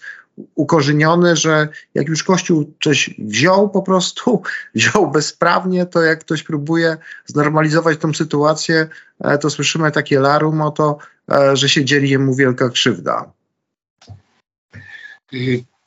ukorzeniony, 0.56 1.36
że 1.36 1.68
jak 1.94 2.08
już 2.08 2.24
Kościół 2.24 2.74
coś 2.84 3.10
wziął 3.18 3.70
po 3.70 3.82
prostu, 3.82 4.42
wziął 4.76 5.12
bezprawnie, 5.12 5.86
to 5.86 6.02
jak 6.02 6.20
ktoś 6.20 6.44
próbuje 6.44 6.98
znormalizować 7.26 8.00
tą 8.00 8.14
sytuację, 8.14 8.88
e, 9.20 9.38
to 9.38 9.50
słyszymy 9.50 9.92
takie 9.92 10.20
larum 10.20 10.62
o 10.62 10.72
to, 10.72 10.98
e, 11.32 11.56
że 11.56 11.70
się 11.70 11.86
dzieli 11.86 12.10
jemu 12.10 12.36
wielka 12.36 12.70
krzywda. 12.70 13.32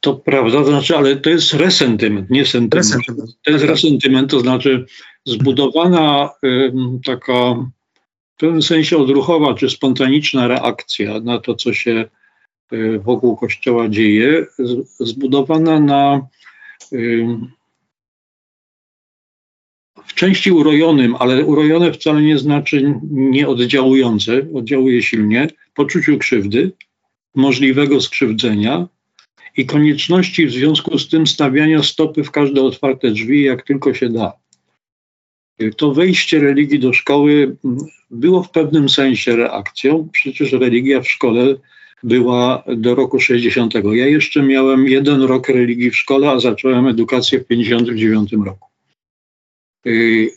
To 0.00 0.14
prawda, 0.14 0.58
to 0.58 0.66
znaczy, 0.66 0.96
ale 0.96 1.16
to 1.16 1.30
jest 1.30 1.54
resentyment, 1.54 2.30
nie 2.30 2.46
sentyment. 2.46 2.74
Resentyment. 2.74 3.30
To 3.44 3.50
jest 3.50 3.64
resentyment, 3.64 4.30
to 4.30 4.40
znaczy 4.40 4.86
zbudowana 5.26 6.30
taka 7.04 7.54
w 8.36 8.40
pewnym 8.40 8.62
sensie 8.62 8.98
odruchowa 8.98 9.54
czy 9.54 9.70
spontaniczna 9.70 10.48
reakcja 10.48 11.20
na 11.20 11.38
to, 11.38 11.54
co 11.54 11.72
się 11.72 12.04
wokół 13.00 13.36
kościoła 13.36 13.88
dzieje, 13.88 14.46
zbudowana 15.00 15.80
na 15.80 16.20
w 20.06 20.14
części 20.14 20.52
urojonym, 20.52 21.16
ale 21.18 21.44
urojone 21.44 21.92
wcale 21.92 22.22
nie 22.22 22.38
znaczy 22.38 22.94
nieoddziałujące, 23.10 24.46
oddziałuje 24.54 25.02
silnie, 25.02 25.48
poczuciu 25.74 26.18
krzywdy, 26.18 26.72
możliwego 27.34 28.00
skrzywdzenia 28.00 28.88
i 29.56 29.66
konieczności 29.66 30.46
w 30.46 30.52
związku 30.52 30.98
z 30.98 31.08
tym 31.08 31.26
stawiania 31.26 31.82
stopy 31.82 32.24
w 32.24 32.30
każde 32.30 32.62
otwarte 32.62 33.10
drzwi, 33.10 33.42
jak 33.42 33.62
tylko 33.62 33.94
się 33.94 34.08
da. 34.08 34.32
To 35.76 35.94
wejście 35.94 36.40
religii 36.40 36.78
do 36.78 36.92
szkoły 36.92 37.56
było 38.10 38.42
w 38.42 38.50
pewnym 38.50 38.88
sensie 38.88 39.36
reakcją. 39.36 40.08
Przecież 40.12 40.52
religia 40.52 41.00
w 41.00 41.10
szkole 41.10 41.56
była 42.02 42.64
do 42.76 42.94
roku 42.94 43.20
60. 43.20 43.74
Ja 43.74 44.06
jeszcze 44.06 44.42
miałem 44.42 44.88
jeden 44.88 45.22
rok 45.22 45.48
religii 45.48 45.90
w 45.90 45.96
szkole, 45.96 46.30
a 46.30 46.40
zacząłem 46.40 46.86
edukację 46.86 47.40
w 47.40 47.46
59 47.46 48.32
roku. 48.32 48.68
Yy, 49.84 50.30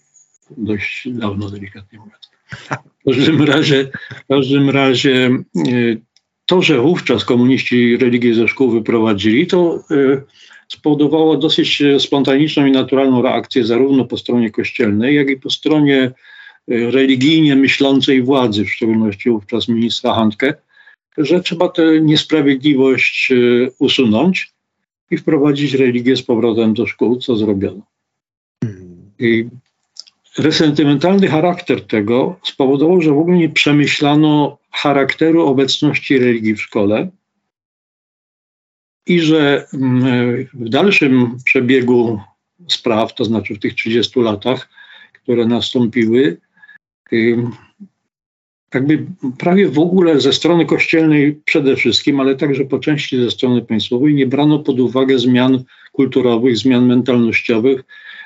dość 0.57 1.09
dawno, 1.09 1.49
delikatnie 1.49 1.99
mówiąc. 1.99 2.29
W 3.01 3.05
każdym 3.05 3.41
razie, 3.41 3.89
w 4.15 4.27
każdym 4.27 4.69
razie 4.69 5.29
yy, 5.55 6.01
to, 6.45 6.61
że 6.61 6.81
wówczas 6.81 7.25
komuniści 7.25 7.97
religię 7.97 8.35
ze 8.35 8.47
szkół 8.47 8.71
wyprowadzili, 8.71 9.47
to 9.47 9.83
yy, 9.89 10.23
spowodowało 10.67 11.37
dosyć 11.37 11.83
spontaniczną 11.99 12.65
i 12.65 12.71
naturalną 12.71 13.21
reakcję 13.21 13.65
zarówno 13.65 14.05
po 14.05 14.17
stronie 14.17 14.51
kościelnej, 14.51 15.15
jak 15.15 15.29
i 15.29 15.37
po 15.37 15.49
stronie 15.49 16.11
religijnie 16.67 17.55
myślącej 17.55 18.23
władzy, 18.23 18.65
w 18.65 18.71
szczególności 18.71 19.29
wówczas 19.29 19.67
ministra 19.67 20.13
Handke, 20.13 20.53
że 21.17 21.41
trzeba 21.41 21.69
tę 21.69 22.01
niesprawiedliwość 22.01 23.33
usunąć 23.79 24.53
i 25.11 25.17
wprowadzić 25.17 25.73
religię 25.73 26.15
z 26.15 26.23
powrotem 26.23 26.73
do 26.73 26.87
szkół, 26.87 27.17
co 27.17 27.35
zrobiono. 27.35 27.81
I 29.19 29.47
resentymentalny 30.37 31.27
charakter 31.27 31.87
tego 31.87 32.39
spowodował, 32.43 33.01
że 33.01 33.11
w 33.11 33.17
ogóle 33.17 33.37
nie 33.37 33.49
przemyślano 33.49 34.57
charakteru 34.71 35.47
obecności 35.47 36.19
religii 36.19 36.55
w 36.55 36.61
szkole 36.61 37.09
i 39.05 39.21
że 39.21 39.67
mm, 39.73 40.47
w 40.53 40.69
dalszym 40.69 41.37
przebiegu 41.45 42.19
spraw, 42.67 43.15
to 43.15 43.25
znaczy 43.25 43.55
w 43.55 43.59
tych 43.59 43.73
30 43.73 44.19
latach, 44.19 44.69
które 45.13 45.45
nastąpiły, 45.45 46.37
jakby 48.75 49.05
prawie 49.37 49.69
w 49.69 49.79
ogóle 49.79 50.21
ze 50.21 50.33
strony 50.33 50.65
kościelnej 50.65 51.41
przede 51.45 51.75
wszystkim, 51.75 52.19
ale 52.19 52.35
także 52.35 52.65
po 52.65 52.79
części 52.79 53.17
ze 53.17 53.31
strony 53.31 53.61
państwowej 53.61 54.13
nie 54.13 54.27
brano 54.27 54.59
pod 54.59 54.79
uwagę 54.79 55.19
zmian 55.19 55.63
kulturowych, 55.91 56.57
zmian 56.57 56.85
mentalnościowych, 56.85 57.83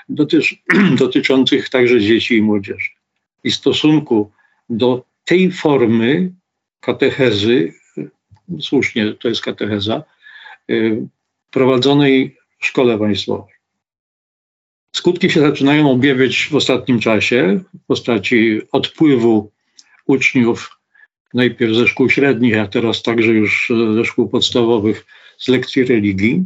dotycz, 0.10 0.56
dotyczących 1.00 1.70
także 1.70 2.02
dzieci 2.02 2.38
i 2.38 2.42
młodzieży. 2.42 2.90
I 3.44 3.52
stosunku 3.52 4.32
do 4.70 5.04
tej 5.26 5.52
formy 5.52 6.32
katechezy, 6.80 7.74
słusznie 8.60 9.14
to 9.14 9.28
jest 9.28 9.42
katecheza, 9.42 10.04
y, 10.70 11.08
prowadzonej 11.52 12.36
w 12.60 12.66
szkole 12.66 12.98
państwowej. 12.98 13.54
Skutki 14.96 15.30
się 15.30 15.42
zaczynają 15.42 15.92
objawiać 15.92 16.48
w 16.52 16.56
ostatnim 16.56 17.00
czasie 17.00 17.60
w 17.84 17.86
postaci 17.88 18.62
odpływu 18.72 19.52
uczniów 20.10 20.80
najpierw 21.34 21.76
ze 21.76 21.88
szkół 21.88 22.10
średnich, 22.10 22.58
a 22.58 22.68
teraz 22.68 23.04
także 23.04 23.32
już 23.32 23.72
ze 23.96 24.06
szkół 24.06 24.30
podstawowych 24.30 25.06
z 25.38 25.48
lekcji 25.48 25.84
religii. 25.84 26.44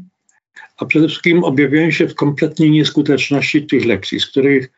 A 0.77 0.85
przede 0.85 1.07
wszystkim 1.07 1.43
objawiają 1.43 1.91
się 1.91 2.07
w 2.07 2.15
kompletnej 2.15 2.71
nieskuteczności 2.71 3.65
tych 3.65 3.85
lekcji, 3.85 4.19
z 4.19 4.25
których 4.25 4.71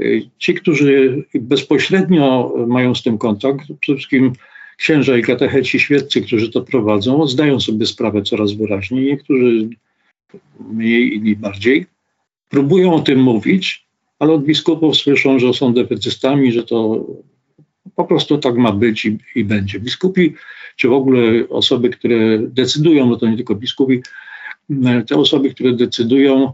y, 0.00 0.22
ci, 0.38 0.54
którzy 0.54 1.24
bezpośrednio 1.34 2.54
mają 2.66 2.94
z 2.94 3.02
tym 3.02 3.18
kontakt, 3.18 3.66
przede 3.80 3.96
wszystkim 3.98 4.32
księża 4.76 5.16
i 5.16 5.22
katecheci 5.22 5.80
świeccy, 5.80 6.22
którzy 6.22 6.50
to 6.50 6.62
prowadzą, 6.62 7.26
zdają 7.26 7.60
sobie 7.60 7.86
sprawę 7.86 8.22
coraz 8.22 8.52
wyraźniej, 8.52 9.06
niektórzy 9.06 9.68
mniej, 10.60 11.14
inni 11.14 11.36
bardziej, 11.36 11.86
próbują 12.48 12.94
o 12.94 13.00
tym 13.00 13.20
mówić, 13.22 13.86
ale 14.18 14.32
od 14.32 14.44
biskupów 14.44 14.96
słyszą, 14.96 15.38
że 15.38 15.54
są 15.54 15.74
defecytami, 15.74 16.52
że 16.52 16.62
to 16.62 17.06
po 17.96 18.04
prostu 18.04 18.38
tak 18.38 18.56
ma 18.56 18.72
być 18.72 19.04
i, 19.04 19.18
i 19.34 19.44
będzie. 19.44 19.80
Biskupi, 19.80 20.34
czy 20.76 20.88
w 20.88 20.92
ogóle 20.92 21.48
osoby, 21.48 21.90
które 21.90 22.38
decydują, 22.38 23.08
bo 23.08 23.16
to 23.16 23.28
nie 23.28 23.36
tylko 23.36 23.54
biskupi, 23.54 24.02
te 25.06 25.16
osoby, 25.16 25.54
które 25.54 25.72
decydują, 25.72 26.52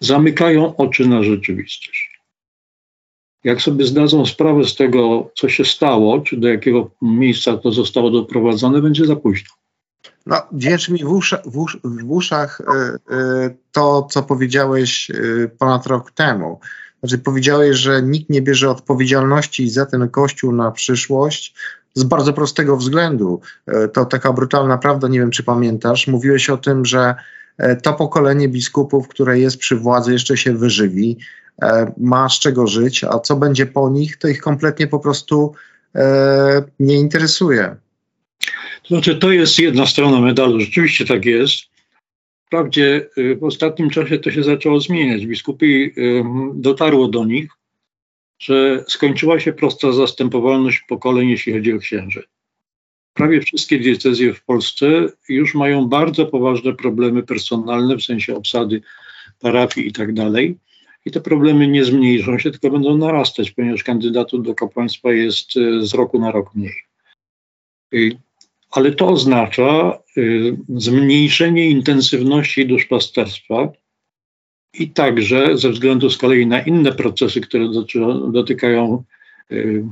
zamykają 0.00 0.76
oczy 0.76 1.08
na 1.08 1.22
rzeczywistość. 1.22 2.20
Jak 3.44 3.62
sobie 3.62 3.86
zdadzą 3.86 4.26
sprawę 4.26 4.64
z 4.64 4.74
tego, 4.74 5.30
co 5.34 5.48
się 5.48 5.64
stało, 5.64 6.20
czy 6.20 6.36
do 6.36 6.48
jakiego 6.48 6.90
miejsca 7.02 7.56
to 7.56 7.72
zostało 7.72 8.10
doprowadzone, 8.10 8.82
będzie 8.82 9.06
za 9.06 9.16
późno. 9.16 9.50
No, 10.26 10.42
dźwięczy 10.52 10.92
mi 10.92 11.04
w, 11.04 11.08
usza, 11.08 11.42
w, 11.44 11.58
usz, 11.58 11.78
w 11.84 12.10
uszach 12.10 12.60
y, 12.60 12.64
y, 13.14 13.56
to, 13.72 14.06
co 14.10 14.22
powiedziałeś 14.22 15.10
y, 15.10 15.50
ponad 15.58 15.86
rok 15.86 16.10
temu. 16.10 16.60
Znaczy, 17.04 17.18
powiedziałeś, 17.18 17.76
że 17.76 18.02
nikt 18.02 18.30
nie 18.30 18.42
bierze 18.42 18.70
odpowiedzialności 18.70 19.70
za 19.70 19.86
ten 19.86 20.08
kościół 20.08 20.52
na 20.52 20.70
przyszłość, 20.70 21.54
z 21.94 22.04
bardzo 22.04 22.32
prostego 22.32 22.76
względu. 22.76 23.40
E, 23.66 23.88
to 23.88 24.04
taka 24.04 24.32
brutalna 24.32 24.78
prawda, 24.78 25.08
nie 25.08 25.18
wiem 25.18 25.30
czy 25.30 25.42
pamiętasz. 25.42 26.06
Mówiłeś 26.06 26.50
o 26.50 26.56
tym, 26.56 26.84
że 26.84 27.14
e, 27.58 27.76
to 27.76 27.92
pokolenie 27.92 28.48
biskupów, 28.48 29.08
które 29.08 29.38
jest 29.38 29.58
przy 29.58 29.76
władzy, 29.76 30.12
jeszcze 30.12 30.36
się 30.36 30.52
wyżywi, 30.52 31.18
e, 31.62 31.92
ma 31.98 32.28
z 32.28 32.38
czego 32.38 32.66
żyć, 32.66 33.04
a 33.04 33.18
co 33.18 33.36
będzie 33.36 33.66
po 33.66 33.90
nich, 33.90 34.16
to 34.16 34.28
ich 34.28 34.40
kompletnie 34.40 34.86
po 34.86 34.98
prostu 34.98 35.54
nie 36.80 36.94
interesuje. 36.94 37.76
To 38.82 38.88
znaczy, 38.88 39.16
to 39.16 39.32
jest 39.32 39.58
jedna 39.58 39.86
strona 39.86 40.20
medalu, 40.20 40.60
rzeczywiście 40.60 41.06
tak 41.06 41.24
jest. 41.24 41.73
Wprawdzie 42.54 43.08
w 43.40 43.44
ostatnim 43.44 43.90
czasie 43.90 44.18
to 44.18 44.30
się 44.30 44.42
zaczęło 44.42 44.80
zmieniać. 44.80 45.26
Biskupi 45.26 45.94
dotarło 46.54 47.08
do 47.08 47.24
nich, 47.24 47.50
że 48.38 48.84
skończyła 48.88 49.40
się 49.40 49.52
prosta 49.52 49.92
zastępowalność 49.92 50.84
pokoleń, 50.88 51.28
jeśli 51.28 51.52
chodzi 51.52 51.72
o 51.72 51.78
księży. 51.78 52.22
Prawie 53.14 53.40
wszystkie 53.40 53.78
diecezje 53.78 54.34
w 54.34 54.44
Polsce 54.44 55.08
już 55.28 55.54
mają 55.54 55.88
bardzo 55.88 56.26
poważne 56.26 56.74
problemy 56.74 57.22
personalne, 57.22 57.96
w 57.96 58.02
sensie 58.02 58.36
obsady 58.36 58.82
parafii 59.40 59.88
i 59.88 59.92
tak 59.92 60.14
dalej. 60.14 60.56
I 61.04 61.10
te 61.10 61.20
problemy 61.20 61.68
nie 61.68 61.84
zmniejszą 61.84 62.38
się, 62.38 62.50
tylko 62.50 62.70
będą 62.70 62.98
narastać, 62.98 63.50
ponieważ 63.50 63.82
kandydatów 63.82 64.42
do 64.42 64.54
kapłaństwa 64.54 65.12
jest 65.12 65.56
e, 65.56 65.86
z 65.86 65.94
roku 65.94 66.18
na 66.18 66.30
rok 66.30 66.54
mniej. 66.54 66.74
Ale 68.74 68.92
to 68.92 69.08
oznacza 69.08 69.98
e, 70.16 70.20
zmniejszenie 70.68 71.70
intensywności 71.70 72.66
duszpasterstwa, 72.66 73.72
i 74.78 74.90
także 74.90 75.58
ze 75.58 75.70
względu 75.70 76.10
z 76.10 76.18
kolei 76.18 76.46
na 76.46 76.62
inne 76.62 76.92
procesy, 76.92 77.40
które 77.40 77.68
dotykają 78.32 79.04
y, 79.52 79.84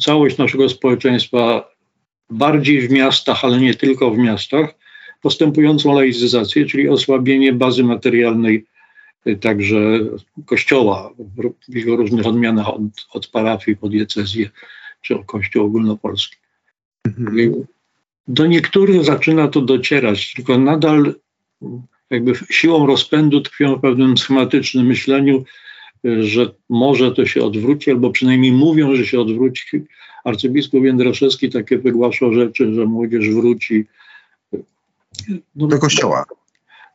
całość 0.00 0.38
naszego 0.38 0.68
społeczeństwa, 0.68 1.70
bardziej 2.30 2.88
w 2.88 2.90
miastach, 2.90 3.44
ale 3.44 3.60
nie 3.60 3.74
tylko 3.74 4.10
w 4.10 4.18
miastach, 4.18 4.74
postępującą 5.22 5.94
laicyzację, 5.94 6.66
czyli 6.66 6.88
osłabienie 6.88 7.52
bazy 7.52 7.84
materialnej 7.84 8.66
y, 9.26 9.36
także 9.36 9.76
kościoła 10.46 11.12
w 11.68 11.74
jego 11.74 11.96
różnych 11.96 12.26
odmianach 12.26 12.68
od, 12.68 12.82
od 13.12 13.26
parafii 13.26 13.76
po 13.76 13.88
diecezję 13.88 14.50
czy 15.02 15.18
kościół 15.26 15.64
ogólnopolski. 15.64 16.36
Mhm. 17.06 17.66
Do 18.28 18.46
niektórych 18.46 19.04
zaczyna 19.04 19.48
to 19.48 19.60
docierać, 19.60 20.32
tylko 20.34 20.58
nadal 20.58 21.14
jakby 22.10 22.32
siłą 22.50 22.86
rozpędu 22.86 23.40
tkwią 23.40 23.76
w 23.76 23.80
pewnym 23.80 24.18
schematycznym 24.18 24.86
myśleniu, 24.86 25.44
że 26.04 26.50
może 26.68 27.12
to 27.12 27.26
się 27.26 27.42
odwróci, 27.42 27.90
albo 27.90 28.10
przynajmniej 28.10 28.52
mówią, 28.52 28.94
że 28.94 29.06
się 29.06 29.20
odwróci. 29.20 29.66
Arcybiskup 30.24 30.84
Jędraszewski 30.84 31.50
takie 31.50 31.78
wygłaszał 31.78 32.32
rzeczy, 32.32 32.74
że 32.74 32.86
młodzież 32.86 33.30
wróci. 33.30 33.84
No, 35.56 35.66
do 35.66 35.78
kościoła. 35.78 36.24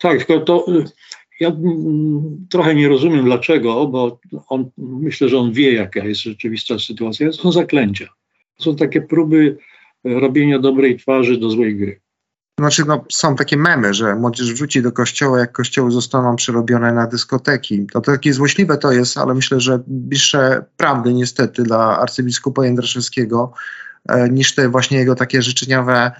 Tak, 0.02 0.26
tylko 0.26 0.46
to 0.46 0.66
ja 1.40 1.52
trochę 2.50 2.76
nie 2.76 2.90
rozumiem 2.90 3.26
dlaczego, 3.26 3.88
bo 3.88 4.20
on, 4.50 4.70
myślę, 4.78 5.30
że 5.30 5.38
on 5.38 5.52
wie, 5.52 5.74
jaka 5.74 6.06
jest 6.06 6.22
rzeczywista 6.22 6.80
sytuacja. 6.80 7.28
To 7.28 7.34
są 7.34 7.52
zaklęcia. 7.52 8.08
To 8.58 8.64
są 8.64 8.76
takie 8.76 9.02
próby 9.02 9.58
robienia 10.04 10.60
dobrej 10.60 10.98
twarzy 10.98 11.38
do 11.38 11.50
złej 11.50 11.76
gry. 11.76 12.02
Znaczy, 12.60 12.86
no, 12.88 13.06
są 13.12 13.36
takie 13.36 13.58
memy, 13.58 13.94
że 13.94 14.16
młodzież 14.16 14.54
wrzuci 14.54 14.82
do 14.82 14.92
kościoła, 14.92 15.40
jak 15.40 15.52
kościoły 15.52 15.92
zostaną 15.92 16.36
przerobione 16.36 16.94
na 16.94 17.08
dyskoteki. 17.08 17.88
To, 17.94 18.02
takie 18.02 18.34
złośliwe 18.34 18.78
to 18.78 18.92
jest, 18.92 19.18
ale 19.18 19.34
myślę, 19.34 19.60
że 19.60 19.80
bliższe 19.88 20.66
prawdy 20.78 21.14
niestety 21.14 21.64
dla 21.64 22.00
arcybiskupa 22.00 22.66
Jędraszewskiego 22.66 23.54
e, 24.10 24.30
niż 24.30 24.56
te 24.56 24.70
właśnie 24.70 24.98
jego 24.98 25.16
takie 25.16 25.42
życzeniowe 25.42 26.12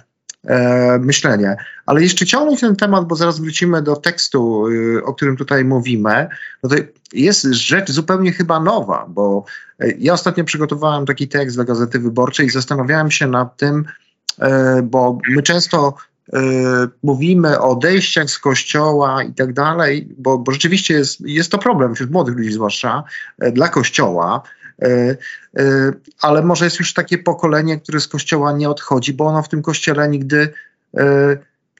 e, 0.46 0.98
myślenie. 0.98 1.56
Ale 1.86 2.02
jeszcze 2.02 2.26
ciągnąć 2.26 2.60
ten 2.60 2.76
temat, 2.76 3.06
bo 3.06 3.16
zaraz 3.16 3.40
wrócimy 3.40 3.82
do 3.82 3.96
tekstu, 3.96 4.68
y, 4.68 5.04
o 5.04 5.14
którym 5.14 5.36
tutaj 5.36 5.64
mówimy. 5.64 6.28
No 6.62 6.70
to 6.70 6.76
jest 7.12 7.44
rzecz 7.44 7.90
zupełnie 7.90 8.32
chyba 8.32 8.60
nowa, 8.60 9.06
bo 9.08 9.44
e, 9.80 9.90
ja 9.98 10.12
ostatnio 10.12 10.44
przygotowałem 10.44 11.06
taki 11.06 11.28
tekst 11.28 11.56
dla 11.56 11.64
Gazety 11.64 11.98
Wyborczej 11.98 12.46
i 12.46 12.50
zastanawiałem 12.50 13.10
się 13.10 13.26
nad 13.26 13.56
tym, 13.56 13.84
e, 14.38 14.82
bo 14.82 15.18
my 15.28 15.42
często 15.42 15.94
mówimy 17.02 17.60
o 17.60 17.68
odejściach 17.68 18.30
z 18.30 18.38
kościoła 18.38 19.22
i 19.22 19.34
tak 19.34 19.52
dalej, 19.52 20.08
bo, 20.18 20.38
bo 20.38 20.52
rzeczywiście 20.52 20.94
jest, 20.94 21.20
jest 21.20 21.50
to 21.50 21.58
problem 21.58 21.94
wśród 21.94 22.10
młodych 22.10 22.36
ludzi, 22.36 22.52
zwłaszcza 22.52 23.04
dla 23.52 23.68
kościoła. 23.68 24.42
Ale 26.20 26.42
może 26.42 26.64
jest 26.64 26.78
już 26.78 26.94
takie 26.94 27.18
pokolenie, 27.18 27.80
które 27.80 28.00
z 28.00 28.08
kościoła 28.08 28.52
nie 28.52 28.70
odchodzi, 28.70 29.12
bo 29.12 29.26
ono 29.26 29.42
w 29.42 29.48
tym 29.48 29.62
kościele 29.62 30.08
nigdy 30.08 30.52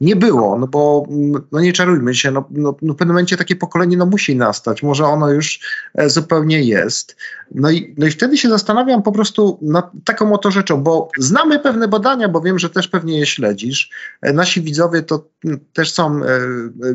nie 0.00 0.16
było, 0.16 0.58
no 0.58 0.66
bo 0.66 1.06
mm, 1.10 1.42
no 1.52 1.60
nie 1.60 1.72
czarujmy 1.72 2.14
się, 2.14 2.30
no, 2.30 2.44
no, 2.50 2.76
no 2.82 2.94
w 2.94 2.96
pewnym 2.96 3.14
momencie 3.14 3.36
takie 3.36 3.56
pokolenie 3.56 3.96
no 3.96 4.06
musi 4.06 4.36
nastać, 4.36 4.82
może 4.82 5.04
ono 5.04 5.30
już 5.30 5.60
e, 5.94 6.10
zupełnie 6.10 6.62
jest. 6.62 7.16
No 7.54 7.70
i, 7.70 7.94
no 7.98 8.06
i 8.06 8.10
wtedy 8.10 8.38
się 8.38 8.48
zastanawiam 8.48 9.02
po 9.02 9.12
prostu 9.12 9.58
nad 9.62 9.90
taką 10.04 10.32
oto 10.32 10.50
rzeczą, 10.50 10.82
bo 10.82 11.08
znamy 11.18 11.58
pewne 11.58 11.88
badania, 11.88 12.28
bo 12.28 12.40
wiem, 12.40 12.58
że 12.58 12.70
też 12.70 12.88
pewnie 12.88 13.18
je 13.18 13.26
śledzisz. 13.26 13.90
E, 14.22 14.32
nasi 14.32 14.62
widzowie 14.62 15.02
to 15.02 15.24
mm, 15.44 15.60
też 15.72 15.92
są 15.92 16.24
e, 16.24 16.28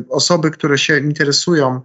osoby, 0.08 0.50
które 0.50 0.78
się 0.78 0.98
interesują 0.98 1.80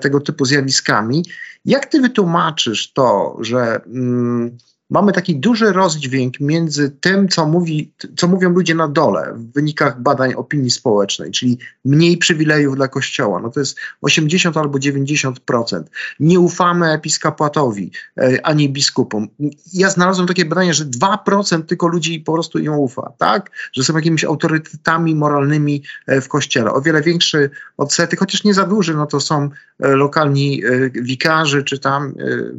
tego 0.00 0.20
typu 0.20 0.44
zjawiskami. 0.44 1.24
Jak 1.64 1.86
ty 1.86 2.00
wytłumaczysz 2.00 2.92
to, 2.92 3.36
że... 3.40 3.80
Mm, 3.86 4.56
mamy 4.90 5.12
taki 5.12 5.36
duży 5.36 5.72
rozdźwięk 5.72 6.40
między 6.40 6.90
tym, 6.90 7.28
co, 7.28 7.46
mówi, 7.46 7.92
co 8.16 8.28
mówią 8.28 8.50
ludzie 8.50 8.74
na 8.74 8.88
dole 8.88 9.34
w 9.36 9.52
wynikach 9.52 10.02
badań 10.02 10.34
opinii 10.34 10.70
społecznej, 10.70 11.30
czyli 11.30 11.58
mniej 11.84 12.18
przywilejów 12.18 12.76
dla 12.76 12.88
Kościoła. 12.88 13.40
No 13.40 13.50
to 13.50 13.60
jest 13.60 13.78
80 14.02 14.56
albo 14.56 14.78
90%. 14.78 15.82
Nie 16.20 16.40
ufamy 16.40 16.92
episkopatowi 16.92 17.90
e, 18.18 18.46
ani 18.46 18.68
biskupom. 18.68 19.28
Ja 19.72 19.90
znalazłem 19.90 20.28
takie 20.28 20.44
badanie, 20.44 20.74
że 20.74 20.84
2% 20.84 21.62
tylko 21.62 21.88
ludzi 21.88 22.20
po 22.20 22.32
prostu 22.32 22.58
im 22.58 22.72
ufa, 22.72 23.12
tak? 23.18 23.50
Że 23.72 23.84
są 23.84 23.96
jakimiś 23.96 24.24
autorytetami 24.24 25.14
moralnymi 25.14 25.82
e, 26.06 26.20
w 26.20 26.28
Kościele. 26.28 26.72
O 26.72 26.80
wiele 26.80 27.02
większy 27.02 27.50
odsetek, 27.76 28.20
chociaż 28.20 28.44
nie 28.44 28.54
za 28.54 28.64
duży, 28.66 28.94
no 28.94 29.06
to 29.06 29.20
są 29.20 29.50
e, 29.80 29.88
lokalni 29.88 30.62
wikarzy 30.92 31.64
czy 31.64 31.78
tam 31.78 32.14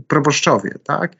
proboszczowie, 0.07 0.75
tak? 0.83 1.11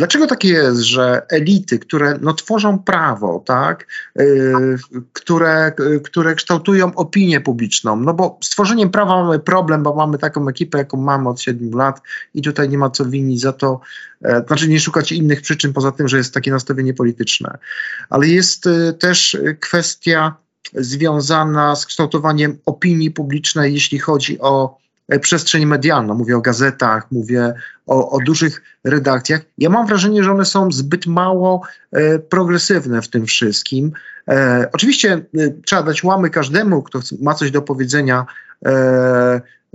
Dlaczego 0.00 0.26
takie 0.26 0.48
jest, 0.48 0.80
że 0.80 1.22
elity, 1.28 1.78
które 1.78 2.18
no, 2.20 2.34
tworzą 2.34 2.78
prawo, 2.78 3.42
tak, 3.46 3.86
yy, 4.16 4.76
które, 5.12 5.72
yy, 5.78 6.00
które 6.00 6.34
kształtują 6.34 6.94
opinię 6.94 7.40
publiczną, 7.40 7.96
no 7.96 8.14
bo 8.14 8.38
z 8.42 8.50
tworzeniem 8.50 8.90
prawa 8.90 9.22
mamy 9.22 9.38
problem, 9.38 9.82
bo 9.82 9.94
mamy 9.94 10.18
taką 10.18 10.48
ekipę, 10.48 10.78
jaką 10.78 10.96
mamy 10.96 11.28
od 11.28 11.40
7 11.40 11.70
lat 11.70 12.00
i 12.34 12.42
tutaj 12.42 12.68
nie 12.68 12.78
ma 12.78 12.90
co 12.90 13.04
winić 13.04 13.40
za 13.40 13.52
to, 13.52 13.80
e, 14.22 14.44
znaczy 14.46 14.68
nie 14.68 14.80
szukać 14.80 15.12
innych 15.12 15.42
przyczyn 15.42 15.72
poza 15.72 15.92
tym, 15.92 16.08
że 16.08 16.16
jest 16.16 16.34
takie 16.34 16.50
nastawienie 16.50 16.94
polityczne. 16.94 17.58
Ale 18.10 18.28
jest 18.28 18.66
y, 18.66 18.92
też 18.98 19.36
kwestia 19.60 20.34
związana 20.74 21.76
z 21.76 21.86
kształtowaniem 21.86 22.58
opinii 22.66 23.10
publicznej, 23.10 23.74
jeśli 23.74 23.98
chodzi 23.98 24.40
o 24.40 24.80
przestrzeń 25.18 25.66
medialną, 25.66 26.14
mówię 26.14 26.36
o 26.36 26.40
gazetach, 26.40 27.06
mówię 27.10 27.54
o, 27.86 28.10
o 28.10 28.18
dużych 28.26 28.62
redakcjach. 28.84 29.40
Ja 29.58 29.70
mam 29.70 29.86
wrażenie, 29.86 30.24
że 30.24 30.32
one 30.32 30.44
są 30.44 30.72
zbyt 30.72 31.06
mało 31.06 31.62
e, 31.92 32.18
progresywne 32.18 33.02
w 33.02 33.08
tym 33.08 33.26
wszystkim. 33.26 33.92
E, 34.28 34.68
oczywiście 34.72 35.12
e, 35.12 35.50
trzeba 35.66 35.82
dać 35.82 36.04
łamy 36.04 36.30
każdemu, 36.30 36.82
kto 36.82 37.00
ma 37.20 37.34
coś 37.34 37.50
do 37.50 37.62
powiedzenia 37.62 38.26
e, 38.66 38.70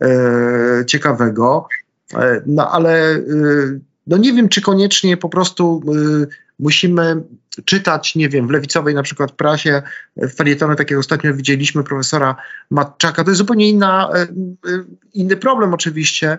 e, 0.02 0.86
ciekawego, 0.86 1.68
no 2.46 2.72
ale 2.72 3.20
no 4.08 4.18
nie 4.18 4.34
wiem, 4.34 4.50
czy 4.50 4.62
koniecznie 4.62 5.18
po 5.18 5.30
prostu 5.30 5.82
musimy 6.60 7.24
czytać, 7.66 8.16
nie 8.16 8.30
wiem, 8.30 8.48
w 8.48 8.52
lewicowej 8.52 8.96
na 8.96 9.04
przykład 9.04 9.32
prasie, 9.32 9.82
w 10.18 10.36
felietonie, 10.36 10.76
tak 10.76 10.92
jak 10.92 11.00
ostatnio 11.00 11.34
widzieliśmy 11.34 11.84
profesora 11.84 12.36
Matczaka, 12.72 13.24
to 13.24 13.30
jest 13.30 13.38
zupełnie 13.38 13.70
inna, 13.70 14.10
e, 14.14 14.22
e, 14.22 14.28
inny 15.14 15.38
problem 15.38 15.74
oczywiście, 15.74 16.38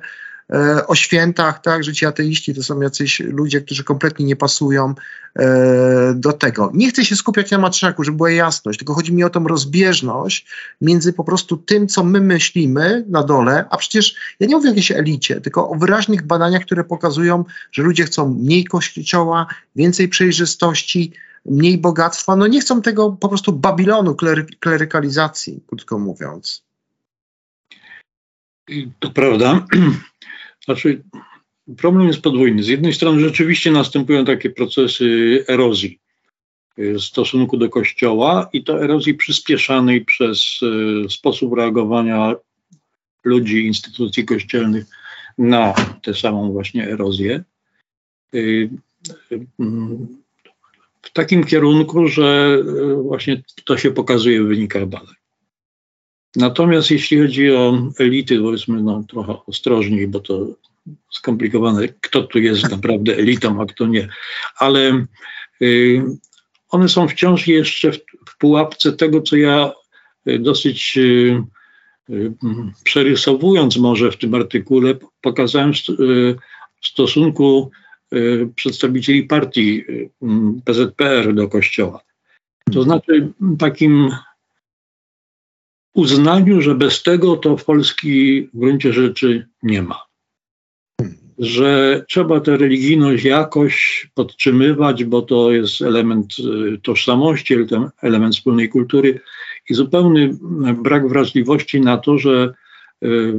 o 0.87 0.95
świętach, 0.95 1.63
tak, 1.63 1.85
że 1.85 1.93
ci 1.93 2.07
ateiści 2.07 2.55
to 2.55 2.63
są 2.63 2.81
jacyś 2.81 3.21
ludzie, 3.21 3.61
którzy 3.61 3.85
kompletnie 3.85 4.27
nie 4.27 4.37
pasują 4.37 4.95
e, 5.39 6.15
do 6.15 6.33
tego. 6.33 6.71
Nie 6.75 6.91
chcę 6.91 7.05
się 7.05 7.17
skupiać 7.17 7.51
na 7.51 7.59
matrzaku, 7.59 8.05
żeby 8.05 8.17
była 8.17 8.31
jasność, 8.31 8.79
tylko 8.79 8.95
chodzi 8.95 9.13
mi 9.13 9.25
o 9.25 9.31
tą 9.31 9.45
rozbieżność 9.45 10.47
między 10.81 11.13
po 11.13 11.25
prostu 11.25 11.57
tym, 11.57 11.89
co 11.89 12.05
my 12.05 12.21
myślimy 12.21 13.05
na 13.09 13.23
dole, 13.23 13.65
a 13.71 13.77
przecież 13.77 14.15
ja 14.41 14.47
nie 14.47 14.57
mówię 14.57 14.69
o 14.69 14.71
jakiejś 14.71 14.91
elicie, 14.91 15.41
tylko 15.41 15.71
o 15.71 15.75
wyraźnych 15.75 16.23
badaniach, 16.23 16.63
które 16.63 16.85
pokazują, 16.85 17.45
że 17.73 17.83
ludzie 17.83 18.05
chcą 18.05 18.35
mniej 18.35 18.65
kościoła, 18.65 19.47
więcej 19.77 20.09
przejrzystości, 20.09 21.13
mniej 21.47 21.79
bogactwa. 21.79 22.37
No 22.37 22.47
nie 22.47 22.61
chcą 22.61 22.83
tego 22.83 23.11
po 23.11 23.29
prostu 23.29 23.53
Babilonu, 23.53 24.15
klery, 24.15 24.47
klerykalizacji, 24.61 25.63
krótko 25.67 25.99
mówiąc. 25.99 26.66
To 28.99 29.11
prawda. 29.11 29.67
Znaczy, 30.65 31.03
problem 31.77 32.07
jest 32.07 32.21
podwójny. 32.21 32.63
Z 32.63 32.69
jednej 32.69 32.95
strony 32.95 33.21
rzeczywiście 33.21 33.71
następują 33.71 34.25
takie 34.25 34.51
procesy 34.51 35.45
erozji 35.49 35.99
w 36.77 37.01
stosunku 37.01 37.57
do 37.57 37.69
Kościoła 37.69 38.49
i 38.53 38.65
to 38.65 38.83
erozji 38.85 39.15
przyspieszanej 39.15 40.05
przez 40.05 40.61
e, 40.63 41.09
sposób 41.09 41.55
reagowania 41.57 42.35
ludzi, 43.25 43.67
instytucji 43.67 44.25
kościelnych 44.25 44.85
na 45.39 45.75
tę 46.03 46.15
samą 46.15 46.53
właśnie 46.53 46.89
erozję. 46.89 47.45
E, 48.35 48.39
w 51.03 51.11
takim 51.13 51.45
kierunku, 51.45 52.09
że 52.09 52.59
właśnie 53.03 53.43
to 53.65 53.79
się 53.79 53.91
pokazuje 53.91 54.43
w 54.43 54.47
wynikach 54.47 54.87
badań. 54.87 55.15
Natomiast 56.37 56.91
jeśli 56.91 57.19
chodzi 57.19 57.53
o 57.53 57.93
elity, 57.99 58.41
powiedzmy 58.41 58.83
no, 58.83 59.03
trochę 59.09 59.35
ostrożniej, 59.47 60.09
bo 60.09 60.21
to 60.21 60.47
skomplikowane, 61.11 61.89
kto 62.01 62.23
tu 62.23 62.39
jest 62.39 62.71
naprawdę 62.77 63.17
elitą, 63.17 63.63
a 63.63 63.67
kto 63.67 63.87
nie. 63.87 64.09
Ale 64.59 65.07
y, 65.63 66.05
one 66.69 66.89
są 66.89 67.09
wciąż 67.09 67.47
jeszcze 67.47 67.93
w, 67.93 67.99
w 68.29 68.39
pułapce 68.39 68.93
tego, 68.93 69.23
co 69.23 69.37
ja 69.37 69.73
y, 70.29 70.39
dosyć 70.39 70.99
y, 70.99 71.43
y, 72.11 72.33
przerysowując 72.85 73.77
może 73.77 74.13
w 74.13 74.17
tym 74.17 74.35
artykule, 74.35 74.95
pokazałem 75.21 75.73
w, 75.75 76.01
y, 76.01 76.37
w 76.81 76.87
stosunku 76.87 77.71
przedstawicieli 78.55 79.23
partii 79.23 79.85
PZPR 80.65 81.35
do 81.35 81.49
Kościoła. 81.49 82.01
To 82.73 82.83
znaczy 82.83 83.33
takim 83.59 84.11
uznaniu, 85.97 86.61
że 86.63 86.75
bez 86.75 87.03
tego 87.03 87.37
to 87.37 87.57
Polski 87.57 88.43
w 88.55 88.59
gruncie 88.59 88.93
rzeczy 88.93 89.49
nie 89.63 89.83
ma. 89.83 90.03
Że 91.39 92.05
trzeba 92.09 92.41
tę 92.41 92.57
religijność 92.57 93.25
jakoś 93.25 94.07
podtrzymywać, 94.15 95.05
bo 95.05 95.23
to 95.23 95.53
jest 95.53 95.83
element 95.83 96.37
y, 96.39 96.79
tożsamości, 96.83 97.55
element 98.03 98.35
wspólnej 98.35 98.69
kultury 98.69 99.21
i 99.71 99.75
zupełny 99.75 100.39
brak 100.83 101.09
wrażliwości 101.09 101.81
na 101.81 101.99
to, 101.99 102.19
że 102.19 102.55
y, 103.05 103.35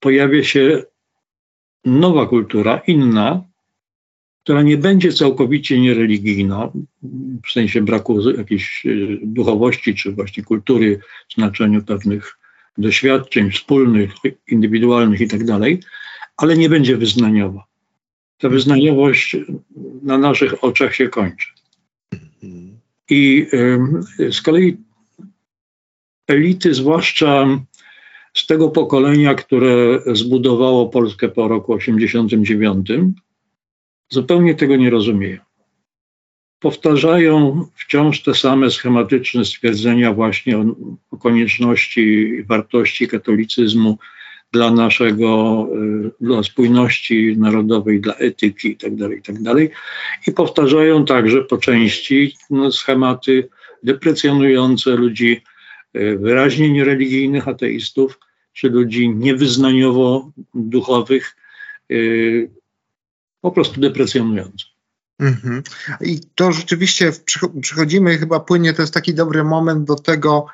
pojawia 0.00 0.44
się 0.44 0.82
nowa 1.84 2.26
kultura, 2.26 2.80
inna, 2.86 3.49
która 4.44 4.62
nie 4.62 4.76
będzie 4.76 5.12
całkowicie 5.12 5.80
niereligijna, 5.80 6.70
w 7.46 7.52
sensie 7.52 7.82
braku 7.82 8.30
jakiejś 8.30 8.86
e, 8.86 8.90
duchowości 9.22 9.94
czy 9.94 10.12
właśnie 10.12 10.42
kultury 10.42 11.00
w 11.28 11.34
znaczeniu 11.34 11.82
pewnych 11.82 12.38
doświadczeń 12.78 13.50
wspólnych, 13.50 14.10
indywidualnych 14.48 15.20
i 15.20 15.28
tak 15.28 15.44
ale 16.36 16.56
nie 16.56 16.68
będzie 16.68 16.96
wyznaniowa. 16.96 17.64
Ta 18.38 18.48
wyznaniowość 18.48 19.36
na 20.02 20.18
naszych 20.18 20.64
oczach 20.64 20.94
się 20.94 21.08
kończy. 21.08 21.48
I 23.10 23.46
z 24.30 24.42
kolei 24.42 24.76
elity, 26.26 26.74
zwłaszcza 26.74 27.46
z 28.34 28.46
tego 28.46 28.68
pokolenia, 28.68 29.34
które 29.34 30.00
zbudowało 30.12 30.88
Polskę 30.88 31.28
po 31.28 31.48
roku 31.48 31.72
89, 31.72 32.90
zupełnie 34.10 34.54
tego 34.54 34.76
nie 34.76 34.90
rozumieją. 34.90 35.38
Powtarzają 36.60 37.66
wciąż 37.76 38.22
te 38.22 38.34
same 38.34 38.70
schematyczne 38.70 39.44
stwierdzenia 39.44 40.12
właśnie 40.12 40.58
o, 40.58 40.64
o 41.10 41.16
konieczności 41.16 42.00
i 42.00 42.42
wartości 42.42 43.08
katolicyzmu 43.08 43.98
dla 44.52 44.70
naszego, 44.70 45.66
y, 46.06 46.10
dla 46.20 46.42
spójności 46.42 47.36
narodowej, 47.38 48.00
dla 48.00 48.14
etyki 48.14 48.68
itd., 48.68 49.08
tak 49.08 49.16
itd. 49.16 49.54
Tak 49.54 49.58
I 50.28 50.32
powtarzają 50.32 51.04
także 51.04 51.42
po 51.42 51.58
części 51.58 52.36
no, 52.50 52.72
schematy 52.72 53.48
deprecjonujące 53.82 54.90
ludzi 54.90 55.42
y, 55.96 56.18
wyraźnie 56.18 56.70
niereligijnych 56.70 57.48
ateistów, 57.48 58.18
czy 58.52 58.68
ludzi 58.68 59.08
niewyznaniowo 59.08 60.30
duchowych, 60.54 61.36
y, 61.90 62.50
po 63.40 63.52
prostu 63.52 63.80
deprecjonujące. 63.80 64.64
Mhm. 65.20 65.62
I 66.00 66.20
to 66.34 66.52
rzeczywiście 66.52 67.12
przechodzimy 67.60 68.18
chyba 68.18 68.40
płynnie, 68.40 68.72
to 68.72 68.82
jest 68.82 68.94
taki 68.94 69.14
dobry 69.14 69.44
moment 69.44 69.84
do 69.84 69.94
tego 69.94 70.46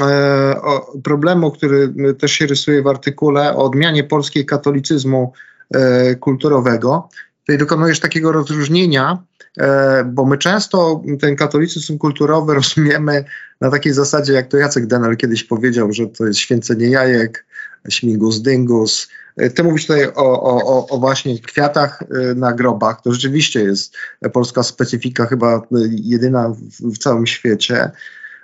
e, 0.00 0.60
problemu, 1.04 1.50
który 1.50 1.94
też 2.18 2.32
się 2.32 2.46
rysuje 2.46 2.82
w 2.82 2.86
artykule 2.86 3.56
o 3.56 3.64
odmianie 3.64 4.04
polskiej 4.04 4.46
katolicyzmu 4.46 5.32
e, 5.74 6.14
kulturowego. 6.14 7.08
Tutaj 7.40 7.58
dokonujesz 7.58 8.00
takiego 8.00 8.32
rozróżnienia, 8.32 9.22
e, 9.58 10.04
bo 10.04 10.26
my 10.26 10.38
często 10.38 11.02
ten 11.20 11.36
katolicyzm 11.36 11.98
kulturowy 11.98 12.54
rozumiemy 12.60 13.24
na 13.60 13.70
takiej 13.70 13.92
zasadzie, 13.92 14.32
jak 14.32 14.48
to 14.48 14.56
Jacek 14.56 14.86
Denel 14.86 15.16
kiedyś 15.16 15.44
powiedział, 15.44 15.92
że 15.92 16.06
to 16.06 16.26
jest 16.26 16.38
święcenie 16.38 16.86
jajek, 16.86 17.46
śmigus 17.88 18.42
dyngus, 18.42 19.08
ty 19.54 19.64
mówisz 19.64 19.86
tutaj 19.86 20.06
o, 20.14 20.42
o, 20.42 20.86
o 20.86 20.98
właśnie 20.98 21.38
kwiatach 21.38 22.02
e, 22.02 22.34
na 22.34 22.52
grobach. 22.52 23.02
To 23.02 23.12
rzeczywiście 23.12 23.60
jest 23.60 23.96
polska 24.32 24.62
specyfika, 24.62 25.26
chyba 25.26 25.56
e, 25.56 25.60
jedyna 25.90 26.54
w, 26.80 26.98
całym 26.98 27.26
świecie. 27.26 27.90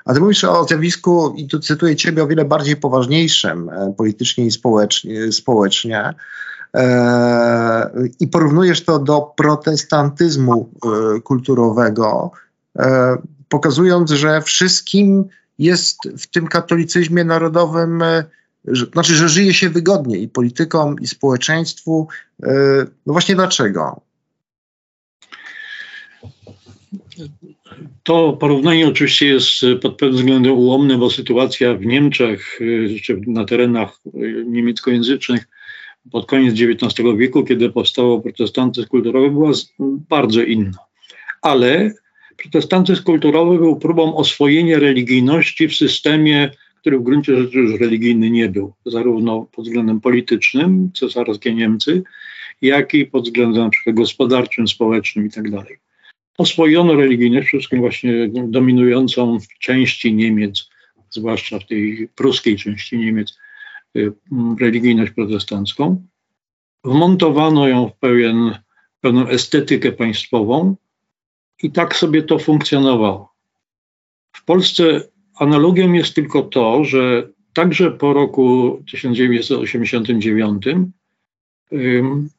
A 0.05 0.15
ty 0.15 0.21
mówisz 0.21 0.45
o 0.45 0.65
zjawisku, 0.65 1.35
i 1.37 1.49
tu 1.49 1.61
cytuję 1.61 1.97
ciebie, 1.97 2.23
o 2.23 2.27
wiele 2.27 2.45
bardziej 2.45 2.77
poważniejszym 2.77 3.71
politycznie 3.97 4.47
i 4.47 4.51
społecznie. 4.51 5.33
społecznie. 5.33 6.15
I 8.21 8.29
porównujesz 8.29 8.85
to 8.85 8.99
do 8.99 9.33
protestantyzmu 9.37 10.71
kulturowego, 11.25 12.31
pokazując, 13.49 14.11
że 14.11 14.43
wszystkim 14.43 15.25
jest 15.59 15.99
w 16.19 16.27
tym 16.27 16.47
katolicyzmie 16.47 17.25
narodowym 17.25 18.03
że, 18.67 18.87
znaczy, 18.87 19.15
że 19.15 19.29
żyje 19.29 19.55
się 19.55 19.71
wygodniej 19.71 20.23
i 20.23 20.29
politykom, 20.29 20.97
i 21.01 21.07
społeczeństwu. 21.07 22.09
E, 22.43 22.49
no 23.07 23.13
właśnie 23.13 23.35
dlaczego? 23.35 24.01
To 28.03 28.33
porównanie 28.33 28.89
oczywiście 28.89 29.27
jest 29.27 29.51
pod 29.83 29.97
pewnym 29.97 30.19
względem 30.19 30.53
ułomne, 30.53 30.99
bo 30.99 31.11
sytuacja 31.11 31.75
w 31.75 31.87
Niemczech, 31.87 32.59
e, 32.61 33.01
czy 33.01 33.21
na 33.27 33.45
terenach 33.45 34.01
e, 34.07 34.19
niemieckojęzycznych 34.45 35.49
pod 36.13 36.27
koniec 36.27 36.55
XIX 36.61 37.09
wieku, 37.17 37.45
kiedy 37.45 37.71
powstało 37.71 38.21
protestantyzm 38.21 38.89
kulturowy, 38.89 39.31
była 39.31 39.53
bardzo 40.09 40.43
inna. 40.43 40.79
Ale 41.43 41.91
protestantyzm 42.37 43.03
kulturowy 43.03 43.59
był 43.59 43.77
próbą 43.77 44.17
oswojenia 44.17 44.79
religijności 44.79 45.69
w 45.69 45.77
systemie 45.77 46.51
który 46.87 46.99
w 46.99 47.03
gruncie 47.03 47.37
rzeczy 47.37 47.59
już 47.59 47.81
religijny 47.81 48.31
nie 48.31 48.49
był, 48.49 48.73
zarówno 48.85 49.47
pod 49.53 49.65
względem 49.65 50.01
politycznym, 50.01 50.91
cesarskie 50.95 51.55
Niemcy, 51.55 52.03
jak 52.63 52.95
i 52.95 53.07
pod 53.07 53.25
względem 53.25 53.63
na 53.63 53.71
przykład 53.71 53.97
gospodarczym, 53.97 54.69
społecznym 54.69 55.25
itd. 55.25 55.57
Tak 55.57 55.79
Oswojono 56.39 56.95
religijność, 56.95 57.49
wszystkim 57.49 57.81
właśnie 57.81 58.29
dominującą 58.29 59.41
w 59.41 59.59
części 59.59 60.15
Niemiec, 60.15 60.69
zwłaszcza 61.11 61.59
w 61.59 61.67
tej 61.67 62.09
pruskiej 62.15 62.57
części 62.57 62.99
Niemiec, 62.99 63.39
y, 63.97 64.13
religijność 64.61 65.13
protestancką. 65.13 66.07
Wmontowano 66.85 67.69
ją 67.69 67.89
w 67.89 67.95
pewien, 67.95 68.59
pewną 69.01 69.29
estetykę 69.29 69.93
państwową 69.93 70.77
i 71.63 71.71
tak 71.71 71.97
sobie 71.97 72.23
to 72.23 72.39
funkcjonowało. 72.39 73.33
W 74.33 74.45
Polsce 74.45 75.16
Analogią 75.37 75.93
jest 75.93 76.15
tylko 76.15 76.43
to, 76.43 76.85
że 76.85 77.29
także 77.53 77.91
po 77.91 78.13
roku 78.13 78.83
1989 78.91 80.65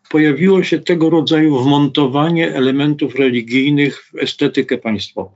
pojawiło 0.10 0.64
się 0.64 0.80
tego 0.80 1.10
rodzaju 1.10 1.64
wmontowanie 1.64 2.56
elementów 2.56 3.16
religijnych 3.16 4.04
w 4.04 4.16
estetykę 4.16 4.78
państwową. 4.78 5.32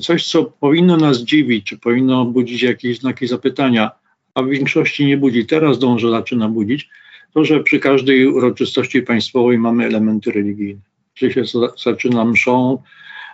Coś, 0.00 0.26
co 0.26 0.44
powinno 0.44 0.96
nas 0.96 1.18
dziwić, 1.18 1.66
czy 1.66 1.78
powinno 1.78 2.24
budzić 2.24 2.62
jakieś 2.62 2.98
znaki 2.98 3.26
zapytania, 3.26 3.90
a 4.34 4.42
w 4.42 4.48
większości 4.48 5.06
nie 5.06 5.16
budzi. 5.16 5.46
Teraz 5.46 5.78
dąży, 5.78 6.10
zaczyna 6.10 6.48
budzić, 6.48 6.88
to, 7.34 7.44
że 7.44 7.60
przy 7.60 7.78
każdej 7.78 8.26
uroczystości 8.26 9.02
państwowej 9.02 9.58
mamy 9.58 9.86
elementy 9.86 10.32
religijne. 10.32 10.80
Czy 11.14 11.32
się 11.32 11.42
zaczyna 11.84 12.24
mszą, 12.24 12.82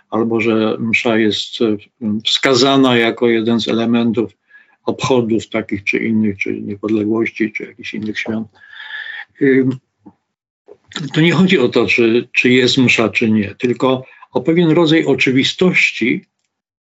albo 0.09 0.41
że 0.41 0.77
msza 0.79 1.17
jest 1.17 1.61
e, 1.61 1.77
wskazana 2.25 2.97
jako 2.97 3.29
jeden 3.29 3.59
z 3.59 3.67
elementów 3.67 4.31
obchodów 4.85 5.49
takich 5.49 5.83
czy 5.83 5.97
innych, 5.97 6.37
czy 6.37 6.61
niepodległości, 6.61 7.51
czy 7.51 7.63
jakichś 7.63 7.93
innych 7.93 8.19
świąt. 8.19 8.47
To 11.13 11.21
nie 11.21 11.31
chodzi 11.31 11.59
o 11.59 11.69
to, 11.69 11.85
czy, 11.85 12.27
czy 12.31 12.49
jest 12.49 12.77
msza, 12.77 13.09
czy 13.09 13.31
nie, 13.31 13.55
tylko 13.55 14.03
o 14.31 14.41
pewien 14.41 14.69
rodzaj 14.69 15.05
oczywistości, 15.05 16.25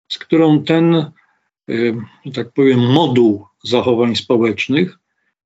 z 0.09 0.19
którą 0.19 0.65
ten, 0.65 1.11
że 2.25 2.33
tak 2.35 2.53
powiem, 2.53 2.81
moduł 2.81 3.47
zachowań 3.65 4.17
społecznych 4.17 4.99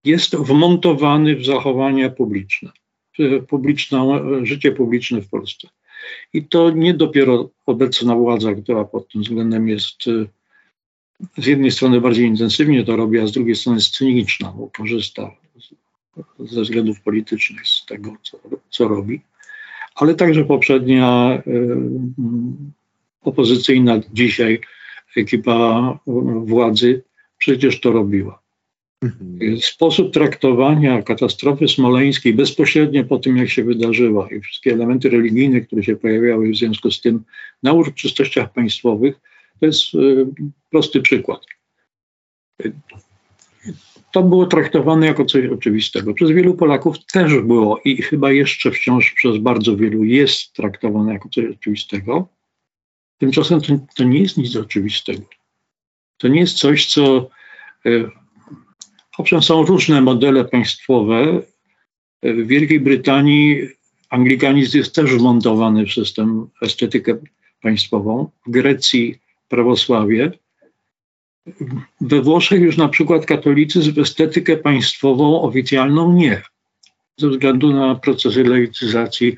jest 0.05 0.37
wmontowany 0.37 1.37
w 1.37 1.45
zachowania 1.45 2.11
publiczne, 2.11 2.71
publiczne, 3.49 4.21
życie 4.43 4.73
publiczne 4.73 5.21
w 5.21 5.29
Polsce. 5.29 5.69
I 6.33 6.45
to 6.45 6.71
nie 6.71 6.95
dopiero 6.95 7.51
obecna 7.67 8.17
władza, 8.17 8.55
która 8.55 8.85
pod 8.85 9.09
tym 9.09 9.23
względem 9.23 9.69
jest 9.69 10.07
y, 10.07 10.29
z 11.39 11.47
jednej 11.47 11.71
strony 11.71 12.01
bardziej 12.01 12.27
intensywnie 12.27 12.85
to 12.85 12.97
robi, 12.97 13.19
a 13.19 13.27
z 13.27 13.33
drugiej 13.33 13.57
strony 13.57 13.79
jest 13.79 13.97
cyniczna, 13.97 14.53
bo 14.57 14.71
korzysta 14.71 15.31
ze 16.39 16.63
względów 16.63 17.01
politycznych 17.01 17.69
z 17.69 17.87
tego, 17.87 18.17
co, 18.23 18.39
co 18.71 18.89
robi, 18.89 19.21
ale 19.95 20.15
także 20.15 20.45
poprzednia 20.45 21.39
y, 21.47 21.77
opozycyjna 23.23 24.01
dzisiaj 24.13 24.61
ekipa 25.17 25.99
władzy 26.45 27.03
przecież 27.39 27.81
to 27.81 27.93
robiła. 27.93 28.44
Mhm. 29.05 29.61
Sposób 29.61 30.13
traktowania 30.13 31.03
katastrofy 31.03 31.69
smoleńskiej 31.69 32.35
bezpośrednio 32.35 33.05
po 33.05 33.19
tym, 33.19 33.37
jak 33.37 33.51
się 33.51 33.65
wydarzyła 33.65 34.29
i 34.31 34.41
wszystkie 34.41 34.73
elementy 34.73 35.09
religijne, 35.09 35.61
które 35.61 35.83
się 35.83 35.97
pojawiały 35.97 36.51
w 36.51 36.57
związku 36.57 36.91
z 36.91 37.01
tym 37.01 37.25
na 37.63 37.73
uroczystościach 37.73 38.53
państwowych, 38.53 39.21
to 39.61 39.67
jest 39.67 39.95
y, 39.95 40.27
prosty 40.71 41.01
przykład. 41.01 41.41
To 44.13 44.23
było 44.23 44.47
traktowane 44.47 45.07
jako 45.07 45.25
coś 45.25 45.47
oczywistego. 45.47 46.15
Przez 46.15 46.31
wielu 46.31 46.55
Polaków 46.55 46.97
też 47.07 47.39
było 47.39 47.81
i 47.85 48.03
chyba 48.03 48.33
jeszcze 48.33 48.71
wciąż 48.71 49.13
przez 49.13 49.39
bardzo 49.39 49.77
wielu 49.77 50.05
jest 50.05 50.53
traktowane 50.53 51.13
jako 51.13 51.29
coś 51.29 51.45
oczywistego. 51.45 52.29
Tymczasem 53.19 53.61
to, 53.61 53.79
to 53.97 54.05
nie 54.05 54.19
jest 54.19 54.37
nic 54.37 54.57
oczywistego. 54.57 55.23
To 56.19 56.29
nie 56.29 56.41
jest 56.41 56.57
coś, 56.57 56.87
co 56.87 57.31
y, 57.87 58.11
Owszem, 59.19 59.43
są 59.43 59.65
różne 59.65 60.01
modele 60.01 60.45
państwowe. 60.45 61.43
W 62.23 62.47
Wielkiej 62.47 62.81
Brytanii 62.81 63.69
anglikanizm 64.11 64.79
jest 64.79 64.95
też 64.95 65.11
wmontowany 65.11 65.87
w 65.87 65.93
system 65.93 66.47
estetykę 66.63 67.17
państwową. 67.63 68.31
W 68.47 68.51
Grecji 68.51 69.19
prawosławie. 69.49 70.33
We 72.01 72.23
Włoszech 72.23 72.61
już 72.61 72.77
na 72.77 72.89
przykład 72.89 73.27
katolicyzm 73.27 74.01
estetykę 74.01 74.57
państwową 74.57 75.43
oficjalną 75.43 76.13
nie. 76.13 76.43
Ze 77.17 77.29
względu 77.29 77.73
na 77.73 77.95
procesy 77.95 78.45
laicyzacji 78.45 79.37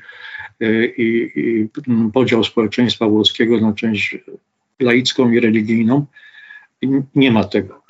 e, 0.61 0.85
i, 0.85 1.31
i 1.35 1.67
podział 2.13 2.43
społeczeństwa 2.43 3.07
włoskiego 3.07 3.61
na 3.61 3.73
część 3.73 4.17
laicką 4.79 5.31
i 5.31 5.39
religijną. 5.39 6.05
Nie 7.15 7.31
ma 7.31 7.43
tego. 7.43 7.86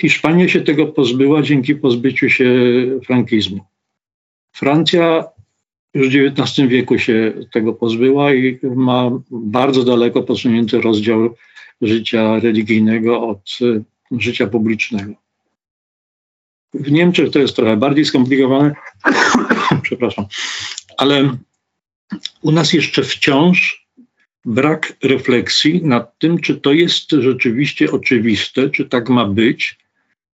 Hiszpania 0.00 0.48
się 0.48 0.60
tego 0.60 0.86
pozbyła 0.86 1.42
dzięki 1.42 1.74
pozbyciu 1.74 2.30
się 2.30 2.44
frankizmu. 3.06 3.64
Francja 4.52 5.24
już 5.94 6.08
w 6.08 6.40
XIX 6.40 6.68
wieku 6.68 6.98
się 6.98 7.32
tego 7.52 7.72
pozbyła 7.72 8.34
i 8.34 8.58
ma 8.62 9.10
bardzo 9.30 9.84
daleko 9.84 10.22
posunięty 10.22 10.80
rozdział 10.80 11.34
życia 11.82 12.40
religijnego 12.40 13.28
od 13.28 13.58
y, 13.60 13.84
życia 14.20 14.46
publicznego. 14.46 15.12
W 16.74 16.90
Niemczech 16.92 17.30
to 17.30 17.38
jest 17.38 17.56
trochę 17.56 17.76
bardziej 17.76 18.04
skomplikowane, 18.04 18.74
przepraszam, 19.82 20.26
ale 20.96 21.36
u 22.42 22.52
nas 22.52 22.72
jeszcze 22.72 23.02
wciąż 23.02 23.86
brak 24.44 24.96
refleksji 25.02 25.84
nad 25.84 26.18
tym, 26.18 26.38
czy 26.38 26.56
to 26.56 26.72
jest 26.72 27.10
rzeczywiście 27.10 27.92
oczywiste, 27.92 28.70
czy 28.70 28.84
tak 28.84 29.08
ma 29.08 29.26
być, 29.26 29.78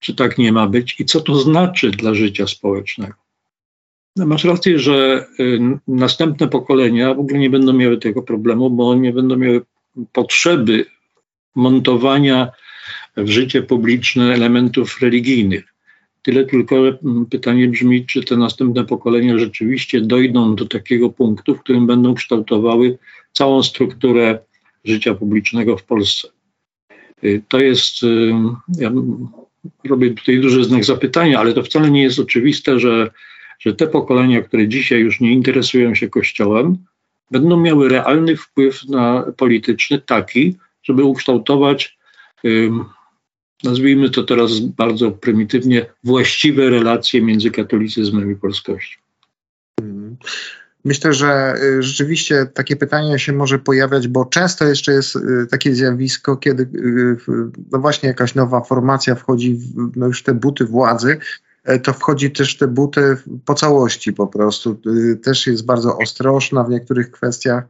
czy 0.01 0.15
tak 0.15 0.39
nie 0.39 0.53
ma 0.53 0.67
być 0.67 1.01
i 1.01 1.05
co 1.05 1.21
to 1.21 1.35
znaczy 1.35 1.91
dla 1.91 2.15
życia 2.15 2.47
społecznego. 2.47 3.15
No, 4.17 4.27
masz 4.27 4.45
rację, 4.45 4.79
że 4.79 5.27
y, 5.41 5.61
następne 5.89 6.49
pokolenia 6.49 7.15
w 7.15 7.21
ogóle 7.21 7.39
nie 7.39 7.51
będą 7.51 7.73
miały 7.73 7.99
tego 7.99 8.23
problemu, 8.23 8.71
bo 8.71 8.95
nie 8.95 9.13
będą 9.13 9.37
miały 9.37 9.61
potrzeby 10.13 10.87
montowania 11.55 12.51
w 13.17 13.29
życie 13.29 13.63
publiczne 13.63 14.35
elementów 14.35 15.03
religijnych. 15.03 15.65
Tyle 16.23 16.45
tylko 16.45 16.77
pytanie 17.31 17.69
brzmi, 17.69 18.07
czy 18.07 18.25
te 18.25 18.37
następne 18.37 18.85
pokolenia 18.85 19.39
rzeczywiście 19.39 20.01
dojdą 20.01 20.55
do 20.57 20.67
takiego 20.67 21.11
punktu, 21.11 21.55
w 21.55 21.61
którym 21.61 21.87
będą 21.87 22.15
kształtowały 22.15 22.99
całą 23.33 23.63
strukturę 23.63 24.39
życia 24.85 25.15
publicznego 25.15 25.77
w 25.77 25.85
Polsce. 25.85 26.29
Y, 27.25 27.43
to 27.49 27.59
jest, 27.59 28.03
y, 28.03 28.33
ja 28.79 28.93
robię 29.85 30.11
tutaj 30.11 30.41
duży 30.41 30.65
znak 30.65 30.85
zapytania, 30.85 31.41
ale 31.41 31.53
to 31.53 31.63
wcale 31.63 31.91
nie 31.91 32.03
jest 32.03 32.19
oczywiste, 32.19 32.81
że, 32.81 33.11
że 33.59 33.75
te 33.75 33.87
pokolenia, 33.87 34.43
które 34.43 34.69
dzisiaj 34.69 35.01
już 35.01 35.21
nie 35.21 35.33
interesują 35.33 35.95
się 35.95 36.09
Kościołem, 36.09 36.77
będą 37.31 37.61
miały 37.61 37.89
realny 37.89 38.37
wpływ 38.37 38.85
na 38.89 39.25
polityczny 39.37 39.99
taki, 39.99 40.57
żeby 40.83 41.05
ukształtować, 41.05 41.99
nazwijmy 43.65 44.11
to 44.11 44.25
teraz 44.25 44.61
bardzo 44.61 45.11
prymitywnie, 45.11 45.87
właściwe 46.05 46.71
relacje 46.71 47.23
między 47.23 47.51
katolicyzmem 47.51 48.33
i 48.33 48.37
polskością. 48.37 49.01
Myślę, 50.89 51.13
że 51.13 51.55
y, 51.63 51.83
rzeczywiście 51.83 52.47
takie 52.47 52.77
pytanie 52.77 53.19
się 53.19 53.33
może 53.33 53.59
pojawiać, 53.59 54.09
bo 54.09 54.25
często 54.25 54.65
jeszcze 54.65 54.93
jest 54.93 55.17
y, 55.17 55.47
takie 55.51 55.75
zjawisko, 55.75 56.37
kiedy 56.37 56.63
y, 56.63 57.17
no 57.73 57.79
właśnie 57.79 58.09
jakaś 58.09 58.35
nowa 58.35 58.61
formacja 58.61 59.15
wchodzi 59.15 59.55
w 59.55 59.97
no 59.97 60.07
już 60.07 60.23
te 60.23 60.35
buty 60.35 60.65
władzy, 60.65 61.19
e, 61.65 61.79
to 61.79 61.93
wchodzi 61.93 62.31
też 62.31 62.57
te 62.57 62.69
buty 62.69 63.17
po 63.45 63.55
całości 63.55 64.13
po 64.13 64.27
prostu. 64.27 64.81
Też 65.23 65.47
jest 65.47 65.67
bardzo 65.67 65.99
ostrożna 65.99 66.65
w 66.65 66.71
niektórych 66.71 67.11
kwestiach. 67.11 67.65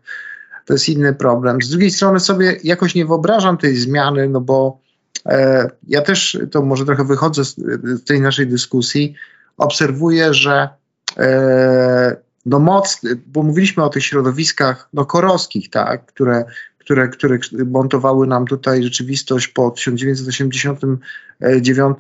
To 0.67 0.73
jest 0.73 0.89
inny 0.89 1.15
problem. 1.15 1.63
Z 1.63 1.71
drugiej 1.71 1.91
strony 1.91 2.21
sobie 2.21 2.57
jakoś 2.65 2.95
nie 2.95 3.07
wyobrażam 3.07 3.59
tej 3.59 3.77
zmiany, 3.77 4.29
no 4.29 4.41
bo 4.41 4.81
e, 5.27 5.71
ja 5.89 6.03
też, 6.03 6.39
to 6.51 6.63
może 6.63 6.85
trochę 6.85 7.05
wychodzę 7.05 7.45
z, 7.45 7.57
z 7.85 8.05
tej 8.05 8.21
naszej 8.21 8.47
dyskusji, 8.47 9.15
obserwuję, 9.57 10.35
że 10.35 10.69
e, 11.17 12.28
no 12.49 12.59
moc, 12.59 13.01
bo 13.27 13.43
mówiliśmy 13.43 13.85
o 13.85 13.89
tych 13.89 14.05
środowiskach 14.05 14.89
no, 14.93 15.05
korowskich, 15.05 15.71
tak, 15.71 16.07
które, 16.07 16.45
które, 16.79 17.09
które 17.09 17.39
montowały 17.67 18.27
nam 18.27 18.47
tutaj 18.47 18.83
rzeczywistość 18.83 19.49
po 19.49 19.71
1989 19.71 21.99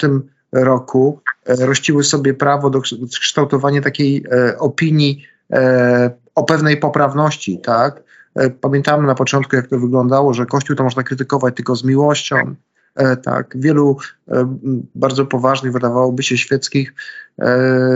roku, 0.52 1.20
e, 1.46 1.66
rościły 1.66 2.04
sobie 2.04 2.34
prawo 2.34 2.70
do 2.70 2.80
kształtowania 3.20 3.82
takiej 3.82 4.24
e, 4.30 4.58
opinii 4.58 5.26
e, 5.52 6.10
o 6.34 6.44
pewnej 6.44 6.76
poprawności, 6.76 7.60
tak. 7.62 8.08
Pamiętamy 8.60 9.06
na 9.06 9.14
początku, 9.14 9.56
jak 9.56 9.66
to 9.66 9.78
wyglądało, 9.78 10.34
że 10.34 10.46
Kościół 10.46 10.76
to 10.76 10.84
można 10.84 11.02
krytykować 11.02 11.56
tylko 11.56 11.76
z 11.76 11.84
miłością, 11.84 12.54
tak, 13.22 13.54
wielu 13.54 13.96
bardzo 14.94 15.26
poważnych, 15.26 15.72
wydawałoby 15.72 16.22
się 16.22 16.38
świeckich 16.38 16.94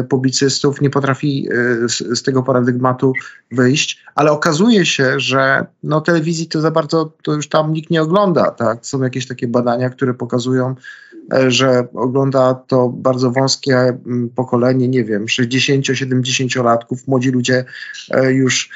publicystów 0.08 0.80
nie 0.80 0.90
potrafi 0.90 1.48
z, 1.88 2.18
z, 2.18 2.22
tego 2.22 2.42
paradygmatu 2.42 3.12
wyjść, 3.52 4.04
ale 4.14 4.30
okazuje 4.30 4.86
się, 4.86 5.20
że 5.20 5.66
no, 5.82 6.00
telewizji 6.00 6.46
to 6.46 6.60
za 6.60 6.70
bardzo 6.70 7.12
to 7.22 7.32
już 7.34 7.48
tam 7.48 7.72
nikt 7.72 7.90
nie 7.90 8.02
ogląda. 8.02 8.50
Tak? 8.50 8.86
Są 8.86 9.02
jakieś 9.02 9.26
takie 9.26 9.48
badania, 9.48 9.90
które 9.90 10.14
pokazują, 10.14 10.74
że 11.48 11.86
ogląda 11.94 12.54
to 12.54 12.88
bardzo 12.88 13.30
wąskie 13.30 13.98
pokolenie, 14.34 14.88
nie 14.88 15.04
wiem, 15.04 15.26
60-70-latków, 15.26 16.96
młodzi 17.06 17.30
ludzie 17.30 17.64
już 18.28 18.70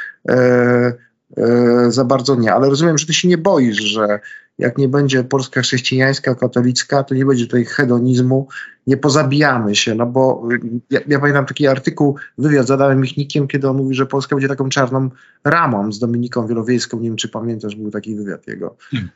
za 1.89 2.05
bardzo 2.05 2.35
nie. 2.35 2.55
Ale 2.55 2.69
rozumiem, 2.69 2.99
że 2.99 3.07
ty 3.07 3.15
się 3.15 3.29
nie 3.29 3.39
boisz, 3.39 3.77
że 3.77 4.21
jak 4.59 4.79
nie 4.79 4.89
będzie 4.89 5.25
Polska 5.25 5.63
chrześcijańska, 5.63 6.35
katolicka, 6.35 7.05
to 7.05 7.15
nie 7.15 7.25
będzie 7.27 7.45
tutaj 7.45 7.65
hedonizmu, 7.65 8.49
nie 8.87 8.97
pozabijamy 8.97 9.77
się, 9.77 9.95
no 9.95 10.07
bo 10.07 10.49
ja, 10.91 11.01
ja 11.09 11.21
pamiętam 11.21 11.47
taki 11.47 11.67
artykuł, 11.67 12.17
wywiad 12.39 12.67
zadałem 12.67 13.01
Michnikiem, 13.01 13.49
kiedy 13.49 13.69
on 13.69 13.77
mówi, 13.77 13.95
że 13.95 14.07
Polska 14.07 14.37
będzie 14.37 14.49
taką 14.49 14.69
czarną 14.69 15.11
ramą 15.45 15.93
z 15.93 15.99
Dominiką 15.99 16.47
Wielowiejską, 16.47 17.01
nie 17.01 17.09
wiem 17.09 17.17
czy 17.17 17.29
pamiętasz, 17.29 17.77
był 17.77 17.91
taki 17.91 18.15
wywiad 18.15 18.47
jego. 18.47 18.77
Hmm. 18.91 19.11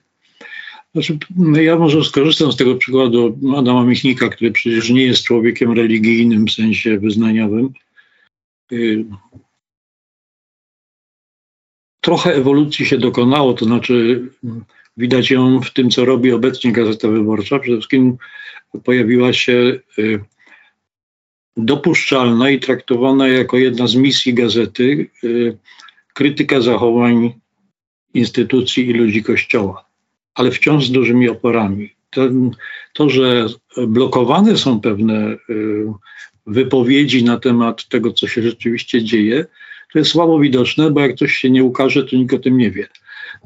Znaczy, 0.95 1.19
ja 1.63 1.77
może 1.77 2.05
skorzystam 2.05 2.53
z 2.53 2.57
tego 2.57 2.75
przykładu 2.75 3.39
Adama 3.57 3.85
Michnika, 3.85 4.29
który 4.29 4.51
przecież 4.51 4.91
nie 4.91 5.07
jest 5.07 5.23
człowiekiem 5.23 5.73
religijnym 5.73 6.47
w 6.47 6.53
sensie 6.53 6.99
wyznaniowym. 6.99 7.73
Y, 8.73 9.05
trochę 12.01 12.35
ewolucji 12.35 12.87
się 12.87 12.99
dokonało, 12.99 13.55
to 13.55 13.65
znaczy 13.65 14.23
Widać 14.97 15.31
ją 15.31 15.61
w 15.61 15.73
tym, 15.73 15.91
co 15.91 16.05
robi 16.05 16.33
obecnie 16.33 16.73
Gazeta 16.73 17.09
Wyborcza. 17.09 17.59
Przede 17.59 17.77
wszystkim 17.77 18.17
pojawiła 18.85 19.33
się 19.33 19.81
y, 19.99 20.21
dopuszczalna 21.57 22.51
i 22.51 22.61
traktowana 22.61 23.29
jako 23.29 23.59
jedna 23.59 23.87
z 23.87 23.95
misji 23.95 24.35
gazety 24.35 25.11
y, 25.25 25.59
krytyka 26.15 26.61
zachowań 26.61 27.33
instytucji 28.15 28.89
i 28.89 28.93
ludzi 28.93 29.23
Kościoła, 29.23 29.85
ale 30.35 30.51
wciąż 30.51 30.87
z 30.87 30.91
dużymi 30.91 31.29
oporami. 31.29 31.91
To, 32.11 32.23
to 32.93 33.09
że 33.09 33.47
blokowane 33.87 34.57
są 34.57 34.81
pewne 34.81 35.37
y, 35.51 35.87
wypowiedzi 36.47 37.25
na 37.25 37.39
temat 37.39 37.89
tego, 37.89 38.13
co 38.13 38.29
się 38.29 38.43
rzeczywiście 38.43 39.05
dzieje, 39.05 39.47
to 39.93 39.99
jest 39.99 40.11
słabo 40.11 40.39
widoczne, 40.39 40.91
bo 40.91 41.01
jak 41.01 41.17
coś 41.17 41.33
się 41.33 41.51
nie 41.51 41.65
ukaże, 41.65 42.05
to 42.05 42.17
nikt 42.17 42.35
o 42.35 42.39
tym 42.39 42.59
nie 42.59 42.71
wie. 42.71 42.89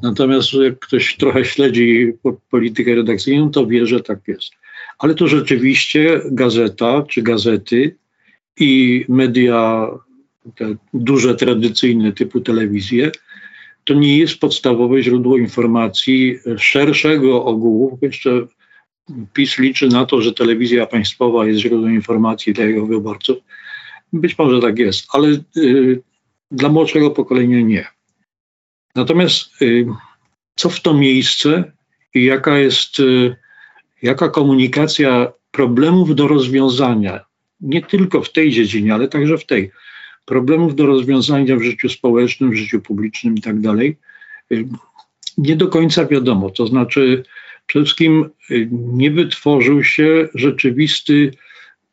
Natomiast 0.01 0.53
jak 0.53 0.79
ktoś 0.79 1.17
trochę 1.17 1.45
śledzi 1.45 2.13
politykę 2.49 2.95
redakcyjną, 2.95 3.51
to 3.51 3.67
wie, 3.67 3.87
że 3.87 3.99
tak 3.99 4.19
jest. 4.27 4.51
Ale 4.99 5.15
to 5.15 5.27
rzeczywiście 5.27 6.21
gazeta 6.31 7.03
czy 7.09 7.21
gazety 7.21 7.95
i 8.59 9.05
media 9.09 9.87
te 10.55 10.75
duże, 10.93 11.35
tradycyjne 11.35 12.11
typu 12.11 12.41
telewizje, 12.41 13.11
to 13.83 13.93
nie 13.93 14.17
jest 14.17 14.39
podstawowe 14.39 15.03
źródło 15.03 15.37
informacji 15.37 16.39
szerszego 16.57 17.45
ogółu. 17.45 17.99
Jeszcze 18.01 18.47
PiS 19.33 19.59
liczy 19.59 19.87
na 19.87 20.05
to, 20.05 20.21
że 20.21 20.33
telewizja 20.33 20.85
państwowa 20.85 21.45
jest 21.45 21.59
źródłem 21.59 21.93
informacji 21.93 22.53
dla 22.53 22.65
jego 22.65 22.85
wyborców. 22.85 23.37
Być 24.13 24.37
może 24.37 24.61
tak 24.61 24.79
jest, 24.79 25.07
ale 25.13 25.27
y, 25.57 26.01
dla 26.51 26.69
młodszego 26.69 27.11
pokolenia 27.11 27.61
nie. 27.61 27.94
Natomiast 28.95 29.61
y, 29.61 29.85
co 30.55 30.69
w 30.69 30.79
to 30.79 30.93
miejsce 30.93 31.71
i 32.13 32.25
jaka 32.25 32.57
jest, 32.57 32.99
y, 32.99 33.35
jaka 34.01 34.29
komunikacja 34.29 35.31
problemów 35.51 36.15
do 36.15 36.27
rozwiązania, 36.27 37.25
nie 37.61 37.81
tylko 37.81 38.21
w 38.21 38.31
tej 38.31 38.51
dziedzinie, 38.51 38.93
ale 38.93 39.07
także 39.07 39.37
w 39.37 39.45
tej, 39.45 39.71
problemów 40.25 40.75
do 40.75 40.85
rozwiązania 40.85 41.55
w 41.55 41.61
życiu 41.61 41.89
społecznym, 41.89 42.51
w 42.51 42.55
życiu 42.55 42.81
publicznym 42.81 43.35
i 43.35 43.41
tak 43.41 43.59
dalej, 43.59 43.97
y, 44.51 44.65
nie 45.37 45.55
do 45.55 45.67
końca 45.67 46.05
wiadomo. 46.05 46.49
To 46.49 46.67
znaczy, 46.67 47.23
przede 47.67 47.85
wszystkim 47.85 48.29
nie 48.71 49.11
wytworzył 49.11 49.83
się 49.83 50.29
rzeczywisty 50.33 51.31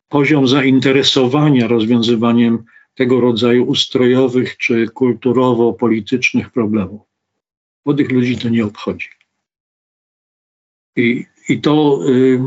poziom 0.09 0.47
zainteresowania 0.47 1.67
rozwiązywaniem 1.67 2.63
tego 2.95 3.21
rodzaju 3.21 3.65
ustrojowych 3.65 4.57
czy 4.57 4.87
kulturowo-politycznych 4.87 6.49
problemów. 6.49 7.01
Młodych 7.85 8.11
ludzi 8.11 8.37
to 8.37 8.49
nie 8.49 8.65
obchodzi. 8.65 9.09
I, 10.95 11.25
i 11.49 11.61
to 11.61 11.99
y, 12.09 12.39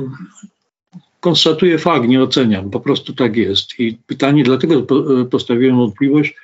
konstatuję 1.20 1.78
fakt, 1.78 2.08
nie 2.08 2.22
oceniam, 2.22 2.70
po 2.70 2.80
prostu 2.80 3.12
tak 3.12 3.36
jest. 3.36 3.80
I 3.80 3.98
pytanie, 4.06 4.44
dlatego 4.44 4.82
po, 4.82 5.04
postawiłem 5.30 5.76
wątpliwość, 5.76 6.36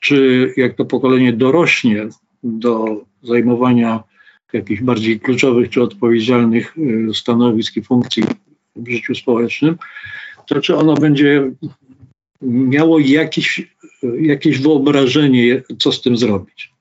czy 0.00 0.48
jak 0.56 0.76
to 0.76 0.84
pokolenie 0.84 1.32
dorośnie 1.32 2.08
do 2.42 3.04
zajmowania 3.22 4.02
jakichś 4.52 4.82
bardziej 4.82 5.20
kluczowych 5.20 5.70
czy 5.70 5.82
odpowiedzialnych 5.82 6.78
y, 6.78 7.14
stanowisk 7.14 7.76
i 7.76 7.82
funkcji 7.82 8.22
w 8.76 8.90
życiu 8.90 9.14
społecznym, 9.14 9.76
to 10.46 10.60
czy 10.60 10.76
ono 10.76 10.94
będzie 10.94 11.50
miało 12.42 12.98
jakieś, 12.98 13.74
jakieś 14.20 14.58
wyobrażenie, 14.58 15.62
co 15.78 15.92
z 15.92 16.02
tym 16.02 16.16
zrobić. 16.16 16.74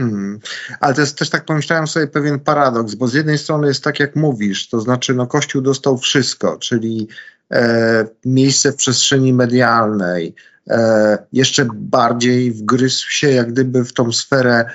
Hmm. 0.00 0.38
Ale 0.80 0.94
to 0.94 1.00
jest 1.00 1.18
też 1.18 1.30
tak 1.30 1.44
pomyślałem 1.44 1.86
sobie 1.86 2.06
pewien 2.06 2.40
paradoks, 2.40 2.94
bo 2.94 3.08
z 3.08 3.14
jednej 3.14 3.38
strony 3.38 3.68
jest 3.68 3.84
tak, 3.84 4.00
jak 4.00 4.16
mówisz, 4.16 4.68
to 4.68 4.80
znaczy 4.80 5.14
no 5.14 5.26
Kościół 5.26 5.62
dostał 5.62 5.98
wszystko, 5.98 6.58
czyli 6.58 7.08
e, 7.52 8.06
miejsce 8.24 8.72
w 8.72 8.76
przestrzeni 8.76 9.32
medialnej, 9.32 10.34
e, 10.68 11.18
jeszcze 11.32 11.68
bardziej 11.74 12.52
wgryzł 12.52 13.10
się 13.10 13.30
jak 13.30 13.52
gdyby 13.52 13.84
w 13.84 13.92
tą 13.92 14.12
sferę 14.12 14.70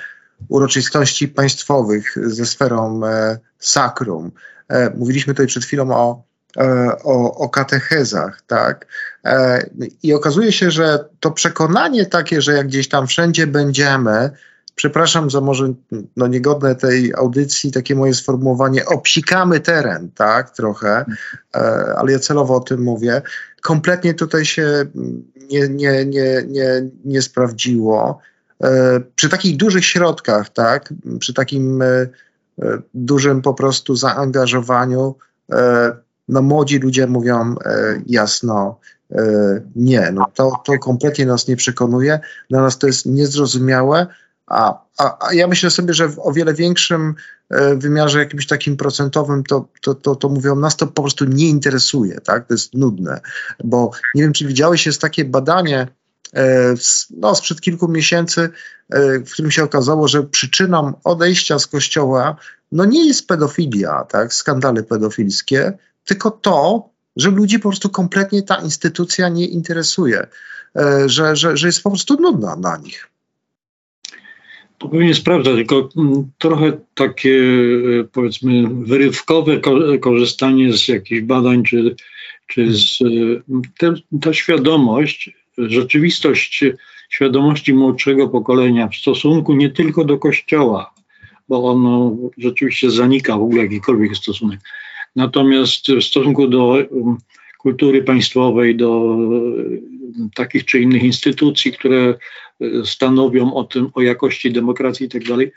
uroczystości 0.48 1.28
państwowych 1.28 2.14
ze 2.22 2.46
sferą 2.46 3.06
e, 3.06 3.38
sakrum. 3.58 4.32
E, 4.68 4.90
mówiliśmy 4.96 5.34
tutaj 5.34 5.46
przed 5.46 5.64
chwilą 5.64 5.90
o 5.90 6.22
o, 7.04 7.34
o 7.34 7.48
katechezach, 7.48 8.42
tak? 8.46 8.86
E, 9.24 9.66
I 10.02 10.14
okazuje 10.14 10.52
się, 10.52 10.70
że 10.70 11.04
to 11.20 11.30
przekonanie 11.30 12.06
takie, 12.06 12.42
że 12.42 12.52
jak 12.52 12.66
gdzieś 12.66 12.88
tam 12.88 13.06
wszędzie 13.06 13.46
będziemy, 13.46 14.30
przepraszam 14.74 15.30
za 15.30 15.40
może 15.40 15.72
no, 16.16 16.26
niegodne 16.26 16.74
tej 16.74 17.14
audycji, 17.14 17.72
takie 17.72 17.94
moje 17.94 18.14
sformułowanie, 18.14 18.86
obsikamy 18.86 19.60
teren, 19.60 20.10
tak, 20.14 20.50
trochę, 20.50 21.04
e, 21.56 21.58
ale 21.96 22.12
ja 22.12 22.18
celowo 22.18 22.56
o 22.56 22.60
tym 22.60 22.82
mówię, 22.82 23.22
kompletnie 23.62 24.14
tutaj 24.14 24.44
się 24.44 24.86
nie, 25.50 25.68
nie, 25.68 26.06
nie, 26.06 26.42
nie, 26.48 26.88
nie 27.04 27.22
sprawdziło. 27.22 28.18
E, 28.64 29.00
przy 29.14 29.28
takich 29.28 29.56
dużych 29.56 29.84
środkach, 29.84 30.48
tak, 30.48 30.94
przy 31.18 31.34
takim 31.34 31.82
e, 31.82 32.06
dużym 32.94 33.42
po 33.42 33.54
prostu 33.54 33.96
zaangażowaniu, 33.96 35.14
no 36.28 36.42
młodzi 36.42 36.78
ludzie 36.78 37.06
mówią 37.06 37.54
jasno 38.06 38.78
nie, 39.76 40.10
no 40.12 40.26
to, 40.34 40.62
to 40.64 40.78
kompletnie 40.78 41.26
nas 41.26 41.48
nie 41.48 41.56
przekonuje, 41.56 42.20
dla 42.50 42.62
nas 42.62 42.78
to 42.78 42.86
jest 42.86 43.06
niezrozumiałe, 43.06 44.06
a, 44.46 44.84
a, 44.98 45.26
a 45.28 45.34
ja 45.34 45.46
myślę 45.46 45.70
sobie, 45.70 45.94
że 45.94 46.08
w 46.08 46.18
o 46.18 46.32
wiele 46.32 46.54
większym 46.54 47.14
e, 47.50 47.76
wymiarze 47.76 48.18
jakimś 48.18 48.46
takim 48.46 48.76
procentowym 48.76 49.44
to, 49.44 49.68
to, 49.80 49.94
to, 49.94 50.16
to 50.16 50.28
mówią, 50.28 50.56
nas 50.56 50.76
to 50.76 50.86
po 50.86 51.02
prostu 51.02 51.24
nie 51.24 51.48
interesuje, 51.48 52.20
tak? 52.20 52.46
To 52.46 52.54
jest 52.54 52.74
nudne, 52.74 53.20
bo 53.64 53.90
nie 54.14 54.22
wiem, 54.22 54.32
czy 54.32 54.46
widziałeś, 54.46 54.86
jest 54.86 55.00
takie 55.00 55.24
badanie 55.24 55.88
e, 56.34 56.74
no, 57.10 57.34
sprzed 57.34 57.60
kilku 57.60 57.88
miesięcy, 57.88 58.50
e, 58.90 59.18
w 59.18 59.30
którym 59.32 59.50
się 59.50 59.64
okazało, 59.64 60.08
że 60.08 60.22
przyczyną 60.22 60.92
odejścia 61.04 61.58
z 61.58 61.66
kościoła 61.66 62.36
no 62.72 62.84
nie 62.84 63.06
jest 63.06 63.26
pedofilia, 63.26 64.04
tak? 64.04 64.34
Skandale 64.34 64.82
pedofilskie, 64.82 65.72
tylko 66.04 66.30
to, 66.30 66.88
że 67.16 67.30
ludzi 67.30 67.58
po 67.58 67.68
prostu 67.68 67.90
kompletnie 67.90 68.42
ta 68.42 68.56
instytucja 68.56 69.28
nie 69.28 69.46
interesuje, 69.46 70.26
że, 71.06 71.36
że, 71.36 71.56
że 71.56 71.66
jest 71.66 71.82
po 71.82 71.90
prostu 71.90 72.20
nudna 72.20 72.56
dla 72.56 72.76
nich. 72.76 73.08
To 74.78 74.88
pewnie 74.88 75.08
jest 75.08 75.24
prawda, 75.24 75.54
tylko 75.54 75.88
mm, 75.96 76.30
trochę 76.38 76.72
takie 76.94 77.42
e, 78.00 78.04
powiedzmy 78.12 78.68
wyrywkowe 78.68 79.60
korzystanie 80.00 80.72
z 80.72 80.88
jakichś 80.88 81.22
badań, 81.22 81.62
czy, 81.62 81.96
czy 82.46 82.74
z, 82.74 82.98
e, 83.02 83.06
te, 83.78 83.94
ta 84.20 84.32
świadomość, 84.32 85.30
rzeczywistość 85.58 86.64
świadomości 87.08 87.74
młodszego 87.74 88.28
pokolenia 88.28 88.88
w 88.88 88.96
stosunku 88.96 89.54
nie 89.54 89.70
tylko 89.70 90.04
do 90.04 90.18
Kościoła, 90.18 90.94
bo 91.48 91.70
ono 91.70 92.16
rzeczywiście 92.38 92.90
zanika 92.90 93.36
w 93.38 93.42
ogóle 93.42 93.62
jakikolwiek 93.62 94.16
stosunek. 94.16 94.60
Natomiast 95.16 95.86
w 95.92 96.02
stosunku 96.02 96.48
do 96.48 96.80
mm, 96.80 97.16
kultury 97.58 98.02
państwowej, 98.02 98.76
do 98.76 99.16
mm, 99.18 100.30
takich 100.34 100.64
czy 100.64 100.80
innych 100.80 101.02
instytucji, 101.02 101.72
które 101.72 102.14
e, 102.60 102.84
stanowią 102.84 103.54
o 103.54 103.64
tym, 103.64 103.90
o 103.94 104.02
jakości 104.02 104.52
demokracji 104.52 105.06
i 105.06 105.08
tak 105.08 105.24
dalej, 105.24 105.52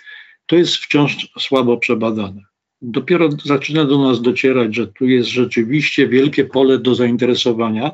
to 0.46 0.56
jest 0.56 0.76
wciąż 0.76 1.32
słabo 1.40 1.78
przebadane. 1.78 2.42
Dopiero 2.82 3.30
zaczyna 3.46 3.86
do 3.86 3.98
nas 3.98 4.22
docierać, 4.22 4.76
że 4.76 4.88
tu 4.88 5.06
jest 5.06 5.30
rzeczywiście 5.30 6.08
wielkie 6.08 6.46
pole 6.46 6.78
do 6.78 6.96
zainteresowania, 6.96 7.92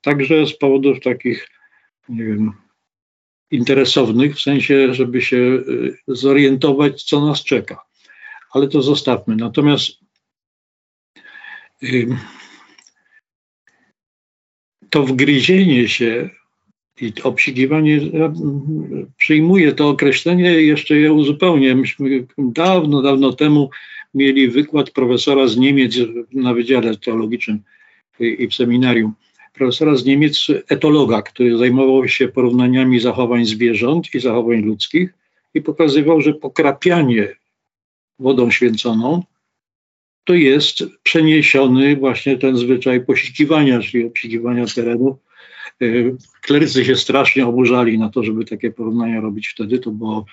także 0.00 0.46
z 0.46 0.56
powodów 0.56 1.00
takich, 1.00 1.48
nie 2.08 2.24
wiem, 2.24 2.52
interesownych, 3.50 4.36
w 4.36 4.40
sensie, 4.40 4.94
żeby 4.94 5.22
się 5.22 5.36
e, 5.36 6.14
zorientować, 6.14 7.02
co 7.02 7.26
nas 7.26 7.44
czeka. 7.44 7.82
Ale 8.52 8.68
to 8.68 8.82
zostawmy. 8.82 9.36
Natomiast 9.36 10.00
to 14.90 15.02
wgryzienie 15.02 15.88
się 15.88 16.30
i 17.00 17.12
obsigiwanie, 17.22 17.96
ja 17.96 18.32
przyjmuję 19.16 19.72
to 19.72 19.88
określenie, 19.88 20.50
jeszcze 20.50 20.96
je 20.96 21.12
uzupełnię. 21.12 21.74
Myśmy 21.74 22.26
dawno, 22.38 23.02
dawno 23.02 23.32
temu 23.32 23.70
mieli 24.14 24.48
wykład 24.48 24.90
profesora 24.90 25.48
z 25.48 25.56
Niemiec 25.56 25.94
na 26.32 26.54
Wydziale 26.54 26.96
Teologicznym 26.96 27.62
i 28.20 28.48
w 28.48 28.54
seminarium. 28.54 29.12
Profesora 29.54 29.96
z 29.96 30.04
Niemiec, 30.04 30.46
etologa, 30.68 31.22
który 31.22 31.58
zajmował 31.58 32.08
się 32.08 32.28
porównaniami 32.28 33.00
zachowań 33.00 33.44
zwierząt 33.44 34.14
i 34.14 34.20
zachowań 34.20 34.60
ludzkich 34.60 35.14
i 35.54 35.62
pokazywał, 35.62 36.20
że 36.20 36.34
pokrapianie 36.34 37.28
wodą 38.18 38.50
święconą 38.50 39.22
to 40.30 40.34
jest 40.34 40.84
przeniesiony 41.02 41.96
właśnie 41.96 42.38
ten 42.38 42.56
zwyczaj 42.56 43.04
posikiwania, 43.04 43.80
czyli 43.80 44.06
obsikiwania 44.06 44.66
terenu. 44.66 45.18
Y, 45.82 46.16
klerycy 46.42 46.84
się 46.84 46.96
strasznie 46.96 47.46
oburzali 47.46 47.98
na 47.98 48.08
to, 48.08 48.22
żeby 48.22 48.44
takie 48.44 48.70
porównania 48.70 49.20
robić 49.20 49.48
wtedy. 49.48 49.78
To 49.78 49.90
było 49.90 50.24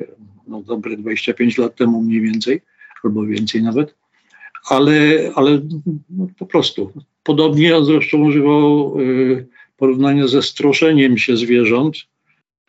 y, 0.00 0.06
no, 0.48 0.62
dobre 0.62 0.96
25 0.96 1.58
lat 1.58 1.76
temu 1.76 2.02
mniej 2.02 2.20
więcej, 2.20 2.60
albo 3.04 3.26
więcej 3.26 3.62
nawet. 3.62 3.94
Ale, 4.70 5.30
ale 5.34 5.60
no, 6.10 6.28
po 6.38 6.46
prostu. 6.46 6.92
Podobnie 7.22 7.84
zresztą 7.84 8.18
używał 8.18 9.00
y, 9.00 9.46
porównania 9.76 10.28
ze 10.28 10.42
stroszeniem 10.42 11.18
się 11.18 11.36
zwierząt, 11.36 11.96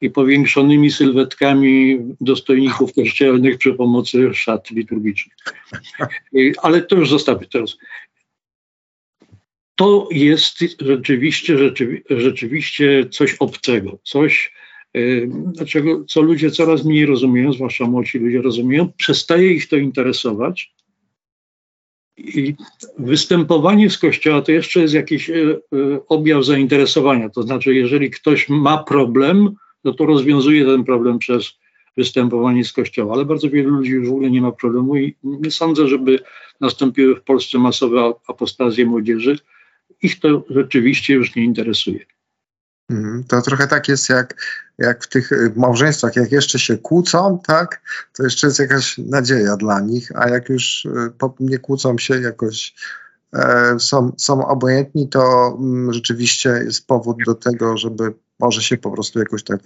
i 0.02 0.10
powiększonymi 0.10 0.92
sylwetkami 0.92 1.98
dostojników 2.22 2.94
kościelnych 2.94 3.58
przy 3.58 3.74
pomocy 3.74 4.34
szat 4.34 4.72
liturgicznych. 4.72 5.38
Ale 6.62 6.82
to 6.82 6.96
już 6.96 7.10
zostawię 7.10 7.48
teraz. 7.52 7.78
To 9.76 10.08
jest 10.12 10.58
rzeczywiście, 10.82 11.58
rzeczywiście 12.10 13.06
coś 13.12 13.36
obcego, 13.36 14.00
coś, 14.04 14.54
dlaczego, 15.54 16.06
co 16.06 16.22
ludzie 16.22 16.52
coraz 16.52 16.86
mniej 16.86 17.06
rozumieją, 17.06 17.54
zwłaszcza 17.54 17.86
młodzi 17.86 18.20
ludzie 18.20 18.42
rozumieją, 18.42 18.92
przestaje 18.98 19.54
ich 19.54 19.68
to 19.68 19.76
interesować. 19.76 20.74
I 22.18 22.56
występowanie 22.98 23.90
z 23.90 23.98
kościoła 23.98 24.42
to 24.42 24.52
jeszcze 24.52 24.82
jest 24.82 24.94
jakiś 24.94 25.30
e, 25.30 25.34
e, 25.34 25.60
objaw 26.08 26.46
zainteresowania. 26.46 27.30
To 27.30 27.44
znaczy, 27.44 27.76
jeżeli 27.76 28.10
ktoś 28.10 28.50
ma 28.50 28.84
problem, 28.84 29.56
no 29.84 29.94
to 29.94 30.06
rozwiązuje 30.06 30.66
ten 30.66 30.84
problem 30.84 31.20
przez 31.20 31.54
występowanie 31.98 32.66
z 32.66 32.74
kościoła, 32.74 33.14
ale 33.14 33.26
bardzo 33.26 33.50
wielu 33.50 33.70
ludzi 33.70 33.92
już 33.92 34.08
w 34.08 34.12
ogóle 34.12 34.32
nie 34.32 34.42
ma 34.42 34.52
problemu 34.52 34.98
i 34.98 35.16
nie 35.24 35.52
sądzę, 35.52 35.88
żeby 35.88 36.20
nastąpiły 36.62 37.16
w 37.16 37.24
Polsce 37.24 37.58
masowe 37.58 38.14
apostazje 38.28 38.86
młodzieży. 38.86 39.40
Ich 40.02 40.20
to 40.20 40.44
rzeczywiście 40.50 41.14
już 41.14 41.36
nie 41.36 41.44
interesuje. 41.44 42.00
Mhm. 42.90 43.24
To 43.24 43.42
trochę 43.42 43.68
tak 43.68 43.88
jest 43.88 44.10
jak, 44.10 44.36
jak 44.78 45.04
w 45.04 45.08
tych 45.08 45.32
y, 45.32 45.54
małżeństwach, 45.56 46.16
jak 46.16 46.32
jeszcze 46.32 46.60
się 46.60 46.78
kłócą, 46.78 47.40
tak, 47.48 47.82
to 48.14 48.24
jeszcze 48.24 48.48
jest 48.48 48.60
jakaś 48.60 48.98
nadzieja 48.98 49.58
dla 49.58 49.80
nich, 49.80 50.12
a 50.16 50.30
jak 50.30 50.50
już 50.50 50.86
y, 50.86 50.90
nie 51.40 51.60
kłócą 51.60 51.98
się 51.98 52.22
jakoś 52.22 52.76
e, 53.34 53.76
są, 53.80 54.12
są 54.18 54.48
obojętni, 54.48 55.10
to 55.10 55.56
mm, 55.60 55.94
rzeczywiście 55.94 56.50
jest 56.50 56.88
powód 56.88 57.18
do 57.26 57.36
tego, 57.36 57.78
żeby 57.78 58.14
może 58.40 58.62
się 58.62 58.78
po 58.78 58.92
prostu 58.92 59.20
jakoś 59.20 59.44
tak 59.44 59.60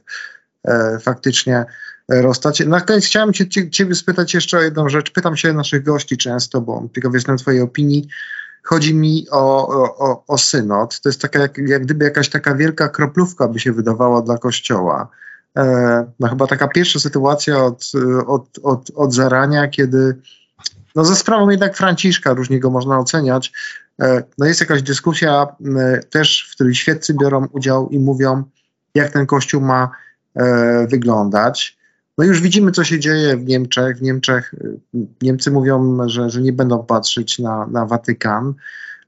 e, 0.67 0.99
faktycznie 0.99 1.65
rozstać. 2.09 2.59
Na 2.59 2.81
koniec 2.81 3.05
chciałem 3.05 3.33
cię, 3.33 3.69
Ciebie 3.69 3.95
spytać 3.95 4.33
jeszcze 4.33 4.57
o 4.57 4.61
jedną 4.61 4.89
rzecz. 4.89 5.11
Pytam 5.11 5.37
się 5.37 5.53
naszych 5.53 5.83
gości 5.83 6.17
często, 6.17 6.61
bo 6.61 6.89
ciekaw 6.95 7.13
jestem 7.13 7.37
Twojej 7.37 7.61
opinii. 7.61 8.07
Chodzi 8.63 8.95
mi 8.95 9.27
o, 9.31 9.67
o, 9.97 10.23
o 10.27 10.37
synod. 10.37 11.01
To 11.01 11.09
jest 11.09 11.21
taka, 11.21 11.39
jak, 11.39 11.57
jak 11.57 11.83
gdyby 11.83 12.05
jakaś 12.05 12.29
taka 12.29 12.55
wielka 12.55 12.89
kroplówka 12.89 13.47
by 13.47 13.59
się 13.59 13.71
wydawała 13.71 14.21
dla 14.21 14.37
Kościoła. 14.37 15.09
E, 15.57 16.05
no 16.19 16.27
chyba 16.27 16.47
taka 16.47 16.67
pierwsza 16.67 16.99
sytuacja 16.99 17.63
od, 17.63 17.91
od, 18.27 18.59
od, 18.63 18.91
od 18.95 19.13
zarania, 19.13 19.67
kiedy 19.67 20.15
no 20.95 21.05
ze 21.05 21.15
sprawą 21.15 21.49
jednak 21.49 21.77
Franciszka, 21.77 22.33
różnie 22.33 22.59
go 22.59 22.69
można 22.69 22.99
oceniać, 22.99 23.51
e, 24.01 24.23
no 24.37 24.45
jest 24.45 24.59
jakaś 24.59 24.81
dyskusja 24.81 25.47
też, 26.09 26.49
w 26.51 26.55
której 26.55 26.75
świeccy 26.75 27.13
biorą 27.13 27.47
udział 27.51 27.89
i 27.89 27.99
mówią, 27.99 28.43
jak 28.95 29.11
ten 29.11 29.25
kościół 29.25 29.61
ma 29.61 29.89
e, 30.35 30.87
wyglądać. 30.87 31.77
No 32.17 32.23
już 32.25 32.41
widzimy, 32.41 32.71
co 32.71 32.83
się 32.83 32.99
dzieje 32.99 33.37
w 33.37 33.45
Niemczech. 33.45 33.97
W 33.97 34.01
Niemczech 34.01 34.53
e, 34.53 34.67
Niemcy 35.21 35.51
mówią, 35.51 35.97
że, 36.09 36.29
że 36.29 36.41
nie 36.41 36.53
będą 36.53 36.85
patrzeć 36.85 37.39
na, 37.39 37.67
na 37.67 37.85
Watykan. 37.85 38.53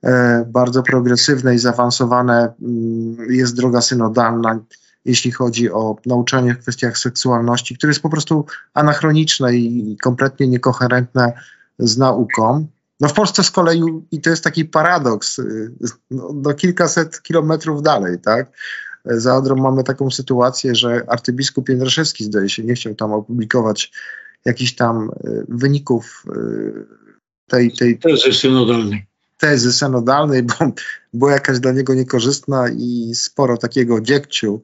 E, 0.04 0.46
bardzo 0.48 0.84
progresywne 0.84 1.56
i 1.56 1.60
zaawansowane 1.60 2.54
mm, 2.62 3.32
jest 3.32 3.56
droga 3.56 3.82
synodalna, 3.82 4.60
jeśli 5.06 5.32
chodzi 5.32 5.72
o 5.72 5.96
nauczanie 6.06 6.54
w 6.54 6.60
kwestiach 6.60 6.98
seksualności, 6.98 7.78
które 7.78 7.92
jest 7.92 8.02
po 8.02 8.10
prostu 8.10 8.46
anachroniczne 8.74 9.56
i 9.56 9.98
kompletnie 10.02 10.48
niekoherentne 10.48 11.34
z 11.80 11.98
nauką. 11.98 12.68
No 13.00 13.08
w 13.08 13.14
Polsce 13.14 13.44
z 13.44 13.52
kolei, 13.52 13.82
i 14.12 14.22
to 14.22 14.30
jest 14.30 14.44
taki 14.44 14.66
paradoks, 14.66 15.40
y, 15.40 15.72
no, 16.12 16.30
no 16.34 16.54
kilkaset 16.54 17.22
kilometrów 17.22 17.82
dalej, 17.82 18.20
tak? 18.20 18.48
Za 19.06 19.36
Odrą 19.36 19.56
mamy 19.56 19.84
taką 19.84 20.12
sytuację, 20.12 20.76
że 20.76 21.06
arcybiskup 21.08 21.70
Jędraszewski, 21.70 22.24
zdaje 22.24 22.50
się, 22.50 22.64
nie 22.64 22.74
chciał 22.74 22.96
tam 22.96 23.14
opublikować 23.14 23.92
jakichś 24.46 24.74
tam 24.74 25.10
y, 25.26 25.46
wyników 25.50 26.26
y, 26.38 26.86
tej, 27.48 27.72
tej 27.72 28.00
tezy 28.00 28.34
synodalnej. 28.34 29.06
Tezy 29.38 29.74
synodalnej, 29.74 30.44
bo 30.44 30.54
była 31.14 31.32
jakaś 31.32 31.60
dla 31.60 31.72
niego 31.72 31.94
niekorzystna 31.94 32.70
i 32.70 33.12
sporo 33.16 33.58
takiego 33.58 34.02
dziegciu 34.02 34.62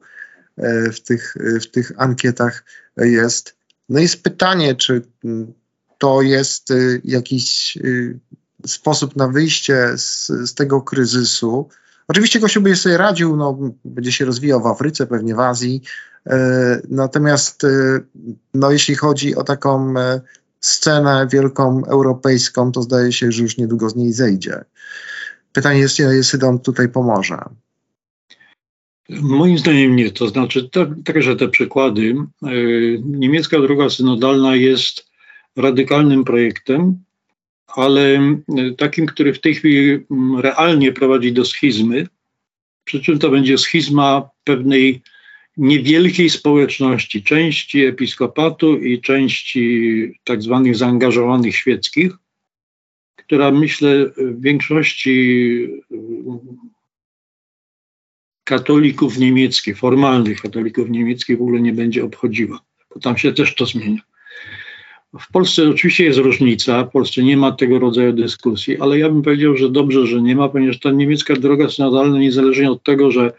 y, 0.58 0.92
w 0.92 1.00
tych, 1.00 1.34
w 1.60 1.66
tych 1.66 1.92
ankietach 1.96 2.64
jest. 2.96 3.56
No 3.88 3.98
i 3.98 4.02
jest 4.02 4.22
pytanie, 4.22 4.74
czy 4.74 5.02
to 5.98 6.22
jest 6.22 6.72
jakiś 7.04 7.78
sposób 8.66 9.16
na 9.16 9.28
wyjście 9.28 9.98
z, 9.98 10.26
z 10.26 10.54
tego 10.54 10.82
kryzysu, 10.82 11.68
Oczywiście 12.12 12.40
Kościół 12.40 12.62
będzie 12.62 12.80
sobie 12.80 12.96
radził, 12.96 13.36
no, 13.36 13.58
będzie 13.84 14.12
się 14.12 14.24
rozwijał 14.24 14.62
w 14.62 14.66
Afryce, 14.66 15.06
pewnie 15.06 15.34
w 15.34 15.40
Azji. 15.40 15.82
E, 16.26 16.80
natomiast 16.88 17.64
e, 17.64 17.68
no, 18.54 18.70
jeśli 18.70 18.94
chodzi 18.94 19.36
o 19.36 19.44
taką 19.44 19.98
e, 19.98 20.20
scenę 20.60 21.26
wielką 21.32 21.82
europejską, 21.84 22.72
to 22.72 22.82
zdaje 22.82 23.12
się, 23.12 23.32
że 23.32 23.42
już 23.42 23.56
niedługo 23.56 23.90
z 23.90 23.96
niej 23.96 24.12
zejdzie. 24.12 24.64
Pytanie 25.52 25.80
jest, 25.80 25.98
ile 25.98 26.22
Sydon 26.22 26.58
tutaj 26.58 26.88
pomoże. 26.88 27.38
Moim 29.08 29.58
zdaniem 29.58 29.96
nie. 29.96 30.10
To 30.10 30.28
znaczy, 30.28 30.70
także 31.04 31.36
te 31.36 31.48
przykłady. 31.48 32.14
Niemiecka 33.04 33.60
droga 33.60 33.90
synodalna 33.90 34.56
jest 34.56 35.06
radykalnym 35.56 36.24
projektem, 36.24 37.04
ale 37.76 38.20
takim, 38.78 39.06
który 39.06 39.34
w 39.34 39.40
tej 39.40 39.54
chwili 39.54 39.98
realnie 40.38 40.92
prowadzi 40.92 41.32
do 41.32 41.44
schizmy. 41.44 42.06
Przy 42.84 43.00
czym 43.00 43.18
to 43.18 43.30
będzie 43.30 43.58
schizma 43.58 44.30
pewnej 44.44 45.02
niewielkiej 45.56 46.30
społeczności, 46.30 47.22
części 47.22 47.84
episkopatu 47.84 48.76
i 48.76 49.00
części 49.00 50.20
tak 50.24 50.42
zwanych 50.42 50.76
zaangażowanych 50.76 51.56
świeckich, 51.56 52.12
która 53.16 53.50
myślę 53.50 54.06
w 54.16 54.42
większości 54.42 55.68
katolików 58.44 59.18
niemieckich, 59.18 59.78
formalnych 59.78 60.40
katolików 60.40 60.90
niemieckich 60.90 61.38
w 61.38 61.42
ogóle 61.42 61.60
nie 61.60 61.72
będzie 61.72 62.04
obchodziła, 62.04 62.60
bo 62.94 63.00
tam 63.00 63.18
się 63.18 63.32
też 63.32 63.54
to 63.54 63.66
zmienia. 63.66 64.02
W 65.20 65.32
Polsce 65.32 65.68
oczywiście 65.68 66.04
jest 66.04 66.18
różnica, 66.18 66.84
w 66.84 66.90
Polsce 66.90 67.22
nie 67.22 67.36
ma 67.36 67.52
tego 67.52 67.78
rodzaju 67.78 68.12
dyskusji, 68.12 68.80
ale 68.80 68.98
ja 68.98 69.08
bym 69.08 69.22
powiedział, 69.22 69.56
że 69.56 69.70
dobrze, 69.70 70.06
że 70.06 70.22
nie 70.22 70.36
ma, 70.36 70.48
ponieważ 70.48 70.80
ta 70.80 70.90
niemiecka 70.90 71.34
droga 71.34 71.68
synodalna, 71.68 72.18
niezależnie 72.18 72.70
od 72.70 72.82
tego, 72.82 73.10
że 73.10 73.32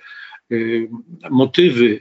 y, 0.51 0.89
motywy, 1.29 1.99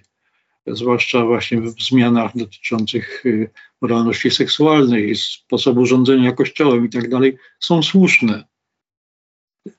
zwłaszcza 0.67 1.25
właśnie 1.25 1.61
w 1.61 1.83
zmianach 1.83 2.37
dotyczących 2.37 3.27
y, 3.27 3.51
moralności 3.81 4.31
seksualnej, 4.31 5.17
sposobu 5.17 5.87
rządzenia 5.87 6.33
kościołem 6.33 6.87
i 6.87 6.91
tak 6.91 7.09
dalej, 7.09 7.37
są 7.61 7.83
słuszne. 7.83 8.45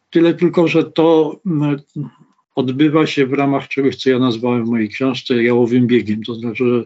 Tyle 0.09 0.33
tylko, 0.33 0.67
że 0.67 0.83
to 0.83 1.39
y, 1.45 2.09
odbywa 2.55 3.07
się 3.07 3.25
w 3.25 3.33
ramach 3.33 3.67
czegoś, 3.67 3.95
co 3.95 4.09
ja 4.09 4.19
nazwałem 4.19 4.65
w 4.65 4.69
mojej 4.69 4.89
książce 4.89 5.43
jałowym 5.43 5.87
biegiem. 5.87 6.23
To 6.23 6.35
znaczy, 6.35 6.65
że 6.69 6.83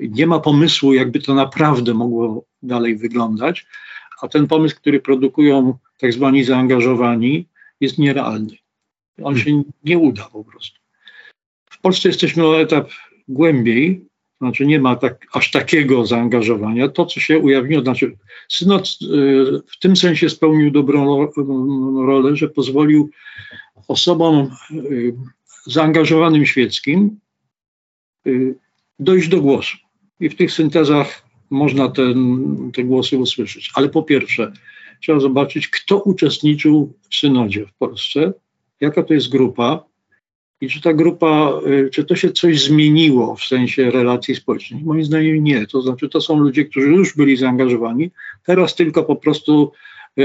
nie 0.00 0.26
ma 0.26 0.40
pomysłu, 0.40 0.94
jakby 0.94 1.20
to 1.20 1.34
naprawdę 1.34 1.94
mogło 1.94 2.44
dalej 2.62 2.96
wyglądać, 2.96 3.66
a 4.22 4.28
ten 4.28 4.46
pomysł, 4.46 4.76
który 4.76 5.00
produkują 5.00 5.78
tak 5.98 6.12
zwani 6.12 6.44
zaangażowani, 6.44 7.48
jest 7.80 7.98
nierealny. 7.98 8.56
On 9.22 9.38
się 9.38 9.62
nie 9.84 9.98
uda 9.98 10.28
po 10.32 10.44
prostu. 10.44 10.80
W 11.70 11.80
Polsce 11.80 12.08
jesteśmy 12.08 12.46
o 12.46 12.60
etap 12.60 12.90
głębiej, 13.28 14.06
znaczy 14.40 14.66
nie 14.66 14.80
ma 14.80 14.96
tak, 14.96 15.26
aż 15.32 15.50
takiego 15.50 16.06
zaangażowania. 16.06 16.88
To, 16.88 17.06
co 17.06 17.20
się 17.20 17.38
ujawniło, 17.38 17.82
znaczy 17.82 18.16
synod 18.48 18.98
y, 19.02 19.06
w 19.66 19.78
tym 19.78 19.96
sensie 19.96 20.30
spełnił 20.30 20.70
dobrą 20.70 21.28
rolę, 22.06 22.36
że 22.36 22.48
pozwolił 22.48 23.10
osobom 23.88 24.50
y, 24.70 25.14
zaangażowanym 25.66 26.46
świeckim 26.46 27.20
y, 28.26 28.54
dojść 28.98 29.28
do 29.28 29.40
głosu. 29.40 29.76
I 30.20 30.28
w 30.28 30.36
tych 30.36 30.52
syntezach 30.52 31.22
można 31.50 31.88
ten, 31.88 32.70
te 32.74 32.84
głosy 32.84 33.18
usłyszeć. 33.18 33.70
Ale 33.74 33.88
po 33.88 34.02
pierwsze, 34.02 34.52
trzeba 35.02 35.20
zobaczyć, 35.20 35.68
kto 35.68 36.02
uczestniczył 36.02 36.92
w 37.10 37.16
synodzie 37.16 37.66
w 37.66 37.72
Polsce, 37.78 38.32
jaka 38.80 39.02
to 39.02 39.14
jest 39.14 39.28
grupa 39.28 39.84
i 40.60 40.68
czy 40.68 40.80
ta 40.80 40.92
grupa, 40.92 41.52
y, 41.66 41.90
czy 41.90 42.04
to 42.04 42.16
się 42.16 42.32
coś 42.32 42.62
zmieniło 42.62 43.36
w 43.36 43.44
sensie 43.44 43.90
relacji 43.90 44.34
społecznych. 44.34 44.84
Moim 44.84 45.04
zdaniem 45.04 45.44
nie. 45.44 45.66
To 45.66 45.82
znaczy, 45.82 46.08
to 46.08 46.20
są 46.20 46.38
ludzie, 46.38 46.64
którzy 46.64 46.88
już 46.88 47.16
byli 47.16 47.36
zaangażowani, 47.36 48.10
teraz 48.44 48.74
tylko 48.74 49.04
po 49.04 49.16
prostu 49.16 49.72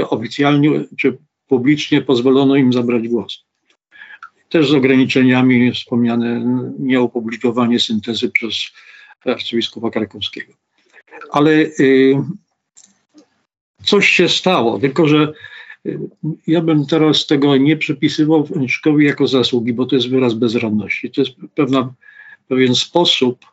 oficjalnie 0.08 0.84
czy 0.98 1.18
publicznie 1.46 2.02
pozwolono 2.02 2.56
im 2.56 2.72
zabrać 2.72 3.08
głos 3.08 3.44
też 4.50 4.70
z 4.70 4.74
ograniczeniami 4.74 5.72
wspomniane 5.72 6.44
nieopublikowanie 6.78 7.80
syntezy 7.80 8.30
przez 8.30 8.56
arcybiskupa 9.24 9.90
Krakowskiego. 9.90 10.52
Ale 11.30 11.52
y, 11.52 12.14
coś 13.84 14.08
się 14.08 14.28
stało, 14.28 14.78
tylko 14.78 15.08
że 15.08 15.32
y, 15.86 15.98
ja 16.46 16.60
bym 16.60 16.86
teraz 16.86 17.26
tego 17.26 17.56
nie 17.56 17.76
przypisywał 17.76 18.46
Franciszkowi 18.46 19.04
jako 19.04 19.26
zasługi, 19.26 19.72
bo 19.72 19.86
to 19.86 19.96
jest 19.96 20.08
wyraz 20.08 20.34
bezradności. 20.34 21.10
To 21.10 21.20
jest 21.20 21.32
pewna, 21.54 21.94
pewien 22.48 22.74
sposób, 22.74 23.46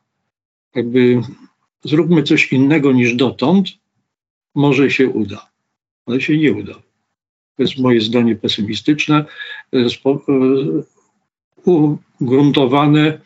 jakby 0.75 1.21
zróbmy 1.83 2.23
coś 2.23 2.53
innego 2.53 2.91
niż 2.91 3.13
dotąd, 3.13 3.67
może 4.55 4.91
się 4.91 5.09
uda, 5.09 5.49
ale 6.05 6.21
się 6.21 6.37
nie 6.37 6.53
uda 6.53 6.87
to 7.57 7.63
jest 7.63 7.77
moje 7.77 8.01
zdanie 8.01 8.35
pesymistyczne, 8.35 9.25
ugruntowane 12.19 13.19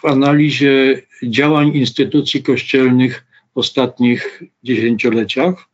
w 0.00 0.04
analizie 0.04 1.02
działań 1.22 1.76
instytucji 1.76 2.42
kościelnych 2.42 3.26
w 3.54 3.58
ostatnich 3.58 4.42
dziesięcioleciach 4.62 5.68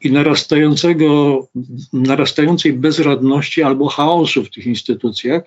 i 0.00 0.12
narastającego, 0.12 1.46
narastającej 1.92 2.72
bezradności 2.72 3.62
albo 3.62 3.88
chaosu 3.88 4.44
w 4.44 4.50
tych 4.50 4.66
instytucjach 4.66 5.42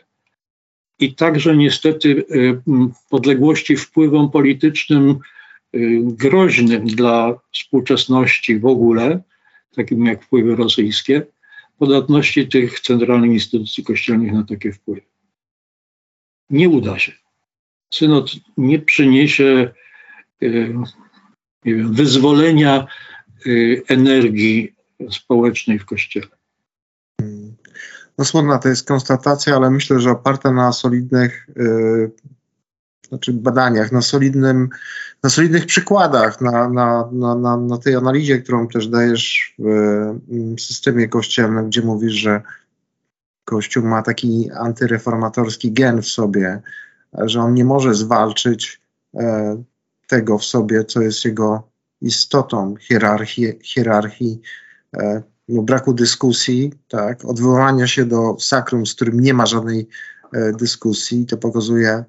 i 1.00 1.16
także 1.16 1.58
niestety 1.58 2.10
y, 2.10 2.62
podległości 3.10 3.78
wpływom 3.78 4.32
politycznym 4.32 5.10
y, 5.10 6.00
groźnym 6.04 6.86
dla 6.86 7.40
współczesności 7.54 8.60
w 8.60 8.66
ogóle, 8.66 9.22
takim 9.76 10.06
jak 10.06 10.26
wpływy 10.26 10.56
rosyjskie, 10.56 11.26
podatności 11.78 12.48
tych 12.48 12.80
centralnych 12.80 13.32
instytucji 13.32 13.84
kościelnych 13.84 14.34
na 14.34 14.44
takie 14.44 14.72
wpływy. 14.72 15.02
Nie 16.50 16.70
uda 16.70 17.00
się. 17.00 17.23
Synod 17.94 18.32
nie 18.58 18.80
przyniesie 18.80 19.72
nie 21.66 21.76
wiem, 21.76 21.94
wyzwolenia 21.94 22.80
e, 22.80 23.50
energii 23.88 24.76
społecznej 25.12 25.80
w 25.80 25.86
kościele. 25.86 26.28
No 28.18 28.26
smutna 28.26 28.58
to 28.58 28.70
jest 28.70 28.88
konstatacja, 28.88 29.56
ale 29.56 29.70
myślę, 29.70 30.00
że 30.00 30.12
oparta 30.12 30.52
na 30.52 30.72
solidnych 30.72 31.48
yy, 31.56 32.12
znaczy 33.10 33.34
badaniach, 33.34 33.92
na, 33.92 34.02
solidnym, 34.02 34.70
na 35.24 35.30
solidnych 35.30 35.66
przykładach, 35.66 36.42
na, 36.42 36.70
na, 36.70 37.10
na, 37.36 37.58
na, 37.58 37.78
tej 37.78 37.96
analizie, 37.96 38.40
którą 38.40 38.68
też 38.68 38.88
dajesz 38.88 39.56
w 39.60 39.68
mm, 40.32 40.60
systemie 40.60 41.08
kościelnym, 41.08 41.68
gdzie 41.68 41.82
mówisz, 41.82 42.14
że 42.14 42.42
Kościół 43.46 43.86
ma 43.86 44.02
taki 44.02 44.52
antyreformatorski 44.52 45.72
gen 45.72 46.02
w 46.02 46.08
sobie, 46.08 46.62
że 47.18 47.42
on 47.42 47.54
nie 47.54 47.66
może 47.66 47.96
zwalczyć 47.96 48.82
e, 49.16 49.64
tego 50.08 50.38
w 50.38 50.46
sobie, 50.46 50.86
co 50.86 51.02
jest 51.02 51.26
jego 51.26 51.68
istotą 52.02 52.76
hierarchii, 52.80 53.60
hierarchii 53.64 54.42
e, 54.98 55.22
no, 55.50 55.62
braku 55.62 55.94
dyskusji, 55.94 56.74
tak, 56.88 57.26
odwołania 57.26 57.88
się 57.88 58.06
do 58.06 58.36
sakrum, 58.40 58.86
z 58.86 58.96
którym 58.96 59.20
nie 59.20 59.34
ma 59.34 59.46
żadnej 59.46 59.88
e, 60.34 60.52
dyskusji. 60.52 61.26
To 61.26 61.38
pokazuje 61.38 62.04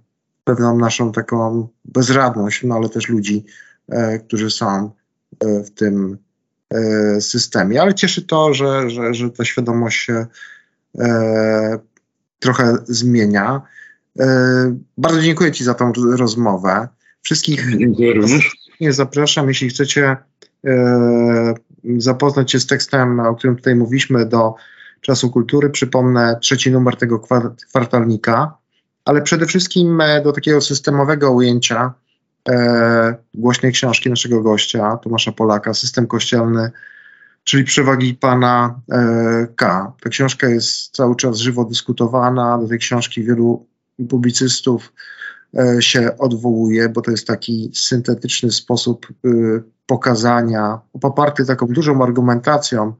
pewną 0.44 0.78
naszą 0.78 1.12
taką 1.12 1.68
bezradność, 1.84 2.62
no 2.64 2.74
ale 2.74 2.88
też 2.88 3.08
ludzi, 3.08 3.44
którzy 4.26 4.50
są 4.50 4.90
w 5.42 5.70
tym 5.70 6.18
systemie. 7.20 7.82
Ale 7.82 7.94
cieszy 7.94 8.22
to, 8.22 8.54
że, 8.54 8.90
że, 8.90 9.14
że 9.14 9.30
ta 9.30 9.44
świadomość 9.44 10.00
się 10.00 10.26
trochę 12.38 12.76
zmienia. 12.86 13.62
E, 14.20 14.76
bardzo 14.98 15.22
dziękuję 15.22 15.52
Ci 15.52 15.64
za 15.64 15.74
tą 15.74 15.92
rozmowę. 16.16 16.88
Wszystkich 17.22 17.66
zapraszam, 18.90 19.48
jeśli 19.48 19.68
chcecie 19.68 20.16
e, 20.66 21.54
zapoznać 21.98 22.52
się 22.52 22.60
z 22.60 22.66
tekstem, 22.66 23.20
o 23.20 23.34
którym 23.34 23.56
tutaj 23.56 23.74
mówiliśmy, 23.74 24.26
do 24.26 24.54
Czasu 25.00 25.30
Kultury. 25.30 25.70
Przypomnę 25.70 26.38
trzeci 26.40 26.70
numer 26.70 26.96
tego 26.96 27.20
kwartalnika 27.68 28.58
ale 29.04 29.22
przede 29.22 29.46
wszystkim 29.46 30.00
e, 30.00 30.22
do 30.22 30.32
takiego 30.32 30.60
systemowego 30.60 31.32
ujęcia 31.32 31.92
głośnej 33.34 33.72
książki 33.72 34.10
naszego 34.10 34.42
gościa, 34.42 34.96
Tomasza 34.96 35.32
Polaka, 35.32 35.74
System 35.74 36.06
Kościelny, 36.06 36.70
czyli 37.44 37.64
przewagi 37.64 38.14
pana 38.14 38.80
K. 39.56 39.92
Ta 40.00 40.08
książka 40.08 40.48
jest 40.48 40.94
cały 40.94 41.16
czas 41.16 41.38
żywo 41.38 41.64
dyskutowana, 41.64 42.58
do 42.58 42.68
tej 42.68 42.78
książki 42.78 43.22
wielu 43.22 43.66
publicystów 44.08 44.92
e, 45.58 45.82
się 45.82 46.18
odwołuje, 46.18 46.88
bo 46.88 47.00
to 47.00 47.10
jest 47.10 47.26
taki 47.26 47.70
syntetyczny 47.74 48.50
sposób 48.50 49.06
e, 49.24 49.28
pokazania, 49.86 50.80
poparty 51.00 51.46
taką 51.46 51.66
dużą 51.66 52.02
argumentacją, 52.02 52.92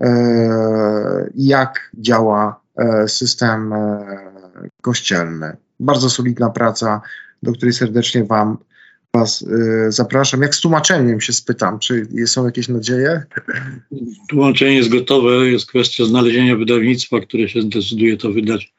e, 0.00 1.30
jak 1.34 1.90
działa 1.94 2.60
system 3.06 3.74
kościelny. 4.82 5.56
Bardzo 5.80 6.10
solidna 6.10 6.50
praca, 6.50 7.00
do 7.42 7.52
której 7.52 7.72
serdecznie 7.72 8.24
Wam 8.24 8.58
Was 9.14 9.44
zapraszam. 9.88 10.42
Jak 10.42 10.54
z 10.54 10.60
tłumaczeniem 10.60 11.20
się 11.20 11.32
spytam, 11.32 11.78
czy 11.78 12.06
są 12.26 12.44
jakieś 12.46 12.68
nadzieje? 12.68 13.22
Tłumaczenie 14.28 14.76
jest 14.76 14.88
gotowe, 14.88 15.30
jest 15.30 15.66
kwestia 15.66 16.04
znalezienia 16.04 16.56
wydawnictwa, 16.56 17.20
które 17.20 17.48
się 17.48 17.62
zdecyduje 17.62 18.16
to 18.16 18.32
wydać 18.32 18.72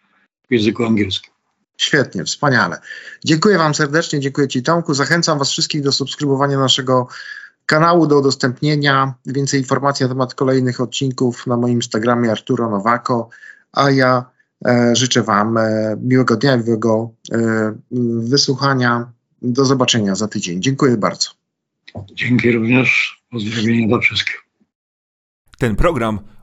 w 0.50 0.54
języku 0.54 0.86
angielskim. 0.86 1.34
Świetnie, 1.80 2.24
wspaniale. 2.26 2.82
Dziękuję 3.26 3.58
Wam 3.58 3.76
serdecznie, 3.76 4.20
dziękuję 4.20 4.48
Ci 4.48 4.64
Tomku. 4.64 4.94
Zachęcam 4.94 5.40
Was 5.40 5.52
wszystkich 5.52 5.82
do 5.82 5.92
subskrybowania 5.92 6.60
naszego 6.60 7.08
kanału, 7.66 8.08
do 8.08 8.20
udostępnienia. 8.20 9.14
Więcej 9.26 9.60
informacji 9.60 10.04
na 10.04 10.10
temat 10.10 10.36
kolejnych 10.36 10.82
odcinków 10.82 11.48
na 11.48 11.58
moim 11.58 11.74
Instagramie 11.74 12.32
Arturo 12.32 12.70
Nowako, 12.70 13.30
a 13.72 13.92
ja 13.92 14.26
e, 14.68 14.96
życzę 14.96 15.24
Wam 15.24 15.58
e, 15.58 15.96
miłego 16.02 16.36
dnia, 16.36 16.58
miłego 16.58 17.12
e, 17.32 17.38
wysłuchania. 18.22 19.12
Do 19.42 19.66
zobaczenia 19.66 20.16
za 20.16 20.28
tydzień. 20.28 20.62
Dziękuję 20.62 20.98
bardzo. 20.98 21.30
Dzięki 22.14 22.52
również. 22.52 23.20
Pozdrowienia 23.32 23.88
dla 23.88 24.00
wszystkich. 24.00 24.46
Ten 25.58 25.76
program 25.76 26.20